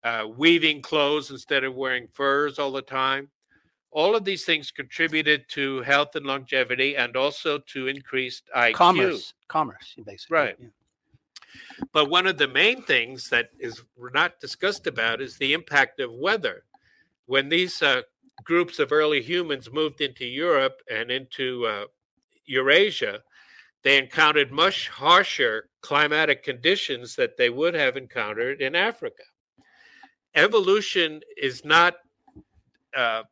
uh, 0.03 0.25
weaving 0.35 0.81
clothes 0.81 1.29
instead 1.29 1.63
of 1.63 1.75
wearing 1.75 2.07
furs 2.13 2.57
all 2.57 2.71
the 2.71 2.81
time. 2.81 3.29
All 3.91 4.15
of 4.15 4.23
these 4.23 4.45
things 4.45 4.71
contributed 4.71 5.45
to 5.49 5.81
health 5.81 6.15
and 6.15 6.25
longevity 6.25 6.95
and 6.95 7.15
also 7.17 7.59
to 7.73 7.87
increased 7.87 8.49
IQ. 8.55 8.73
Commerce, 8.73 9.33
commerce, 9.47 9.95
basically. 10.05 10.37
Right. 10.37 10.55
But 11.91 12.09
one 12.09 12.25
of 12.25 12.37
the 12.37 12.47
main 12.47 12.83
things 12.83 13.29
that 13.29 13.49
is 13.59 13.83
not 14.13 14.39
discussed 14.39 14.87
about 14.87 15.21
is 15.21 15.37
the 15.37 15.53
impact 15.53 15.99
of 15.99 16.13
weather. 16.13 16.63
When 17.25 17.49
these 17.49 17.81
uh, 17.81 18.03
groups 18.43 18.79
of 18.79 18.93
early 18.93 19.21
humans 19.21 19.69
moved 19.71 19.99
into 19.99 20.25
Europe 20.25 20.81
and 20.89 21.11
into 21.11 21.65
uh, 21.65 21.85
Eurasia, 22.51 23.21
they 23.83 23.97
encountered 23.97 24.51
much 24.51 24.89
harsher 24.89 25.69
climatic 25.81 26.43
conditions 26.43 27.15
that 27.15 27.37
they 27.37 27.49
would 27.49 27.73
have 27.73 27.97
encountered 27.97 28.61
in 28.61 28.75
Africa. 28.75 29.23
Evolution 30.35 31.21
is 31.35 31.65
not, 31.65 31.95
uh, 32.95 33.23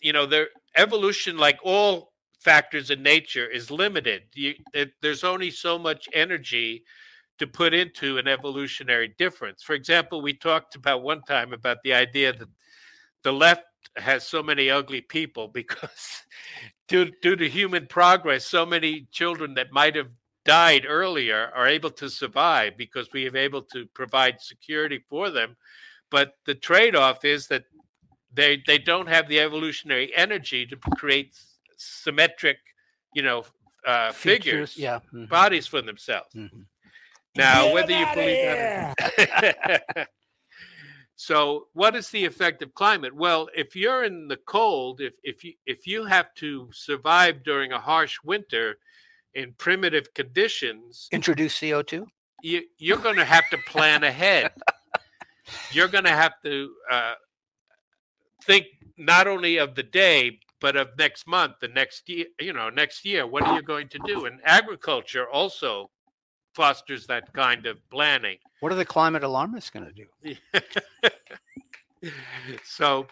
you 0.00 0.12
know, 0.12 0.26
there 0.26 0.48
evolution, 0.76 1.38
like 1.38 1.58
all 1.62 2.12
factors 2.40 2.90
in 2.90 3.02
nature, 3.02 3.46
is 3.46 3.70
limited. 3.70 4.22
You, 4.34 4.54
it, 4.74 4.90
there's 5.00 5.24
only 5.24 5.50
so 5.50 5.78
much 5.78 6.08
energy 6.12 6.84
to 7.38 7.46
put 7.46 7.74
into 7.74 8.18
an 8.18 8.28
evolutionary 8.28 9.14
difference. 9.18 9.62
For 9.62 9.74
example, 9.74 10.20
we 10.20 10.32
talked 10.32 10.74
about 10.74 11.02
one 11.02 11.22
time 11.22 11.52
about 11.52 11.78
the 11.84 11.94
idea 11.94 12.32
that 12.32 12.48
the 13.22 13.32
left 13.32 13.64
has 13.96 14.26
so 14.26 14.42
many 14.42 14.70
ugly 14.70 15.00
people 15.00 15.48
because 15.54 16.22
due, 16.88 17.10
due 17.22 17.36
to 17.36 17.48
human 17.48 17.86
progress, 17.86 18.44
so 18.44 18.64
many 18.66 19.06
children 19.10 19.54
that 19.54 19.72
might 19.72 19.96
have 19.96 20.08
died 20.44 20.84
earlier 20.88 21.50
are 21.54 21.66
able 21.66 21.90
to 21.90 22.08
survive 22.08 22.76
because 22.76 23.08
we 23.12 23.24
have 23.24 23.34
able 23.34 23.62
to 23.62 23.86
provide 23.94 24.40
security 24.40 25.04
for 25.08 25.30
them. 25.30 25.56
But 26.10 26.34
the 26.46 26.54
trade-off 26.54 27.24
is 27.24 27.48
that 27.48 27.64
they 28.32 28.62
they 28.66 28.78
don't 28.78 29.08
have 29.08 29.28
the 29.28 29.40
evolutionary 29.40 30.14
energy 30.14 30.66
to 30.66 30.76
create 30.76 31.36
symmetric, 31.76 32.58
you 33.14 33.22
know, 33.22 33.44
uh, 33.86 34.12
Features, 34.12 34.44
figures, 34.44 34.76
yeah, 34.76 35.00
mhm. 35.12 35.28
bodies 35.28 35.66
for 35.66 35.82
themselves. 35.82 36.34
Now, 37.36 37.64
Get 37.64 37.74
whether 37.74 37.98
you 37.98 38.06
believe 38.14 38.44
that. 38.44 40.08
so, 41.16 41.68
what 41.72 41.96
is 41.96 42.10
the 42.10 42.26
effect 42.26 42.62
of 42.62 42.74
climate? 42.74 43.14
Well, 43.14 43.48
if 43.56 43.74
you're 43.74 44.04
in 44.04 44.28
the 44.28 44.36
cold, 44.36 45.00
if 45.00 45.14
if 45.22 45.42
you 45.44 45.54
if 45.64 45.86
you 45.86 46.04
have 46.04 46.34
to 46.34 46.68
survive 46.72 47.42
during 47.42 47.72
a 47.72 47.80
harsh 47.80 48.18
winter 48.22 48.76
in 49.34 49.54
primitive 49.56 50.12
conditions, 50.12 51.08
Introduce 51.10 51.58
CO2. 51.58 52.06
you, 52.42 52.62
you're 52.78 52.98
going 52.98 53.16
to 53.16 53.24
have 53.24 53.48
to 53.50 53.58
plan 53.66 54.04
ahead. 54.04 54.52
you're 55.72 55.88
going 55.88 56.04
to 56.04 56.10
have 56.10 56.34
to 56.44 56.70
uh, 56.90 57.14
think 58.44 58.66
not 58.98 59.26
only 59.26 59.56
of 59.56 59.74
the 59.74 59.82
day 59.82 60.38
but 60.60 60.76
of 60.76 60.88
next 60.98 61.26
month, 61.26 61.54
the 61.60 61.68
next 61.68 62.08
year. 62.10 62.26
You 62.38 62.52
know, 62.52 62.68
next 62.68 63.06
year. 63.06 63.26
What 63.26 63.44
are 63.44 63.56
you 63.56 63.62
going 63.62 63.88
to 63.88 63.98
do? 64.06 64.26
And 64.26 64.38
agriculture 64.44 65.26
also 65.26 65.90
fosters 66.60 67.06
that 67.06 67.32
kind 67.34 67.66
of 67.66 67.76
planning. 67.90 68.38
What 68.60 68.72
are 68.72 68.76
the 68.76 68.84
climate 68.86 69.22
alarmists 69.22 69.70
going 69.70 69.86
to 69.86 69.92
do? 69.92 70.34
so 72.64 73.06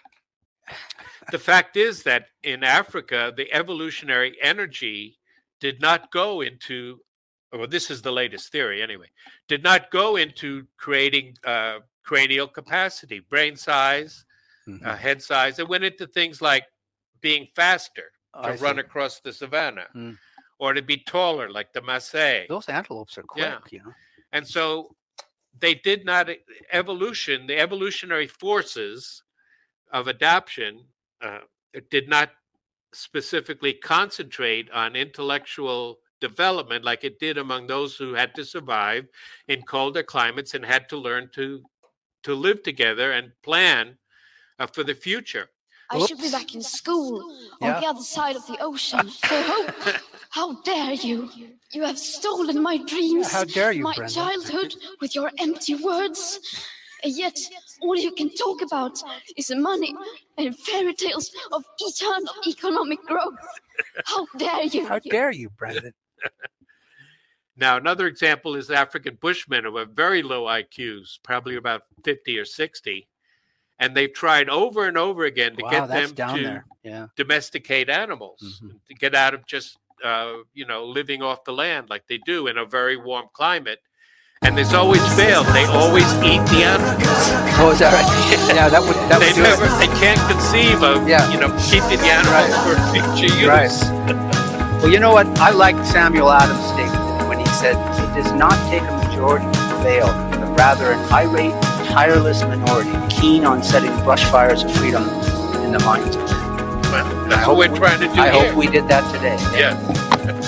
the 1.30 1.38
fact 1.38 1.76
is 1.76 2.02
that 2.04 2.26
in 2.42 2.64
Africa, 2.64 3.32
the 3.36 3.52
evolutionary 3.52 4.36
energy 4.42 5.18
did 5.60 5.80
not 5.80 6.10
go 6.10 6.40
into, 6.40 6.98
well, 7.52 7.66
this 7.68 7.90
is 7.90 8.00
the 8.02 8.10
latest 8.12 8.50
theory 8.50 8.82
anyway, 8.82 9.06
did 9.46 9.62
not 9.62 9.90
go 9.90 10.16
into 10.16 10.66
creating 10.78 11.36
uh, 11.44 11.78
cranial 12.02 12.48
capacity, 12.48 13.20
brain 13.20 13.56
size, 13.56 14.24
Mm-hmm. 14.66 14.86
uh, 14.88 14.96
head 14.96 15.20
size. 15.20 15.58
It 15.58 15.68
went 15.68 15.84
into 15.84 16.06
things 16.06 16.40
like 16.40 16.64
being 17.20 17.46
faster 17.54 18.04
to 18.32 18.48
I 18.52 18.54
run 18.56 18.76
see. 18.76 18.80
across 18.80 19.20
the 19.20 19.30
savannah 19.30 19.88
Mm. 19.94 20.16
Or 20.58 20.72
to 20.72 20.82
be 20.82 20.96
taller 20.96 21.50
like 21.50 21.72
the 21.72 21.80
Maasai. 21.80 22.48
Those 22.48 22.68
antelopes 22.68 23.18
are 23.18 23.22
quick, 23.22 23.44
Yeah. 23.44 23.58
you 23.70 23.80
know. 23.80 23.92
And 24.32 24.46
so 24.46 24.94
they 25.58 25.74
did 25.74 26.04
not 26.04 26.28
evolution, 26.72 27.46
the 27.46 27.58
evolutionary 27.58 28.26
forces 28.26 29.22
of 29.92 30.08
adaptation 30.08 30.84
uh, 31.22 31.40
did 31.90 32.08
not 32.08 32.30
specifically 32.92 33.72
concentrate 33.72 34.70
on 34.70 34.96
intellectual 34.96 35.98
development 36.20 36.84
like 36.84 37.04
it 37.04 37.18
did 37.18 37.36
among 37.38 37.66
those 37.66 37.96
who 37.96 38.14
had 38.14 38.34
to 38.34 38.44
survive 38.44 39.04
in 39.48 39.62
colder 39.62 40.02
climates 40.02 40.54
and 40.54 40.64
had 40.64 40.88
to 40.88 40.96
learn 40.96 41.28
to 41.34 41.62
to 42.22 42.34
live 42.34 42.62
together 42.62 43.12
and 43.12 43.32
plan 43.42 43.98
uh, 44.58 44.66
for 44.66 44.82
the 44.82 44.94
future. 44.94 45.50
I 45.94 46.06
should 46.06 46.18
be 46.18 46.30
back 46.30 46.54
in 46.54 46.62
school 46.62 47.22
on 47.60 47.68
Yeah. 47.68 47.80
the 47.80 47.86
other 47.86 48.02
side 48.02 48.36
of 48.36 48.46
the 48.46 48.56
ocean. 48.60 49.08
For 49.08 49.42
hope. 49.42 49.96
How 50.30 50.54
dare 50.62 50.92
you? 50.94 51.30
You 51.72 51.82
have 51.84 51.98
stolen 51.98 52.60
my 52.62 52.76
dreams. 52.78 53.30
How 53.30 53.44
dare 53.44 53.72
you, 53.72 53.82
My 53.84 53.94
Brenda. 53.94 54.12
childhood 54.14 54.74
with 55.00 55.14
your 55.14 55.30
empty 55.38 55.76
words. 55.76 56.40
And 57.04 57.16
yet, 57.16 57.38
all 57.82 57.96
you 57.96 58.12
can 58.12 58.30
talk 58.34 58.62
about 58.62 59.00
is 59.36 59.50
money 59.54 59.94
and 60.38 60.58
fairy 60.58 60.94
tales 60.94 61.30
of 61.52 61.62
eternal 61.78 62.32
economic 62.46 63.00
growth. 63.04 63.34
How 64.06 64.26
dare 64.38 64.64
you? 64.64 64.86
How 64.86 64.98
dare 64.98 65.30
you, 65.32 65.50
Brendan? 65.50 65.92
Now, 67.56 67.76
another 67.76 68.08
example 68.08 68.56
is 68.56 68.68
African 68.70 69.16
Bushmen 69.20 69.62
who 69.64 69.76
have 69.76 69.90
very 69.90 70.24
low 70.24 70.46
IQs, 70.46 71.18
probably 71.22 71.54
about 71.54 71.82
50 72.02 72.36
or 72.36 72.44
60. 72.44 73.06
And 73.80 73.96
they've 73.96 74.12
tried 74.12 74.48
over 74.48 74.86
and 74.86 74.96
over 74.96 75.24
again 75.24 75.56
to 75.56 75.62
Wow, 75.64 75.70
get 75.70 75.88
them 75.88 76.14
to. 76.14 76.40
Yeah. 76.40 76.60
Mm-hmm. 76.92 77.04
domesticate 77.16 77.88
animals, 77.88 78.62
to 78.88 78.94
get 78.94 79.14
out 79.14 79.32
of 79.32 79.46
just, 79.46 79.78
uh, 80.04 80.34
you 80.52 80.66
know, 80.66 80.84
living 80.84 81.22
off 81.22 81.44
the 81.44 81.52
land 81.52 81.88
like 81.88 82.06
they 82.08 82.18
do 82.18 82.46
in 82.46 82.58
a 82.58 82.64
very 82.66 82.96
warm 82.98 83.26
climate. 83.32 83.78
And 84.42 84.56
there's 84.58 84.74
always 84.74 85.00
failed. 85.16 85.46
They 85.46 85.64
always 85.64 86.04
eat 86.20 86.44
the 86.52 86.60
animals. 86.62 87.00
Oh, 87.56 87.70
is 87.72 87.78
that 87.78 87.94
right? 87.96 88.54
yeah, 88.54 88.68
that 88.68 88.82
would 88.82 88.96
that 89.08 89.18
they 89.18 89.32
would 89.32 89.48
never, 89.48 89.64
it. 89.64 89.78
they 89.80 89.88
can't 89.96 90.20
conceive 90.28 90.82
of, 90.82 91.08
you 91.08 91.40
know, 91.40 91.48
keeping 91.64 91.96
the 91.96 92.12
animals 92.12 92.52
for 92.60 92.76
future 92.92 93.32
use. 93.32 93.48
Right. 93.48 93.72
Well, 94.84 94.92
you 94.92 95.00
know 95.00 95.12
what? 95.12 95.26
I 95.40 95.50
like 95.50 95.80
Samuel 95.86 96.30
Adams' 96.30 96.60
statement 96.76 97.28
when 97.28 97.38
he 97.38 97.46
said, 97.56 97.72
"It 98.04 98.12
does 98.22 98.32
not 98.32 98.52
take 98.68 98.82
a 98.84 98.92
majority 99.08 99.46
to 99.48 99.60
prevail, 99.72 100.06
but 100.36 100.52
rather 100.58 100.92
an 100.92 101.00
irate, 101.08 101.56
tireless 101.94 102.42
minority 102.42 102.90
keen 103.08 103.44
on 103.44 103.62
setting 103.62 103.94
brush 104.02 104.24
fires 104.24 104.64
of 104.64 104.70
freedom 104.76 105.04
in 105.64 105.70
the 105.70 105.78
minds 105.84 106.16
of 106.16 106.22
men." 106.28 106.90
Well, 106.90 107.28
that's 107.28 107.46
what 107.46 107.56
we're 107.56 107.76
trying 107.76 108.00
to 108.00 108.06
do 108.06 108.20
I 108.20 108.30
here. 108.30 108.48
hope 108.48 108.56
we 108.56 108.66
did 108.66 108.88
that 108.88 109.04
today. 109.14 109.38
Yeah. 109.56 110.40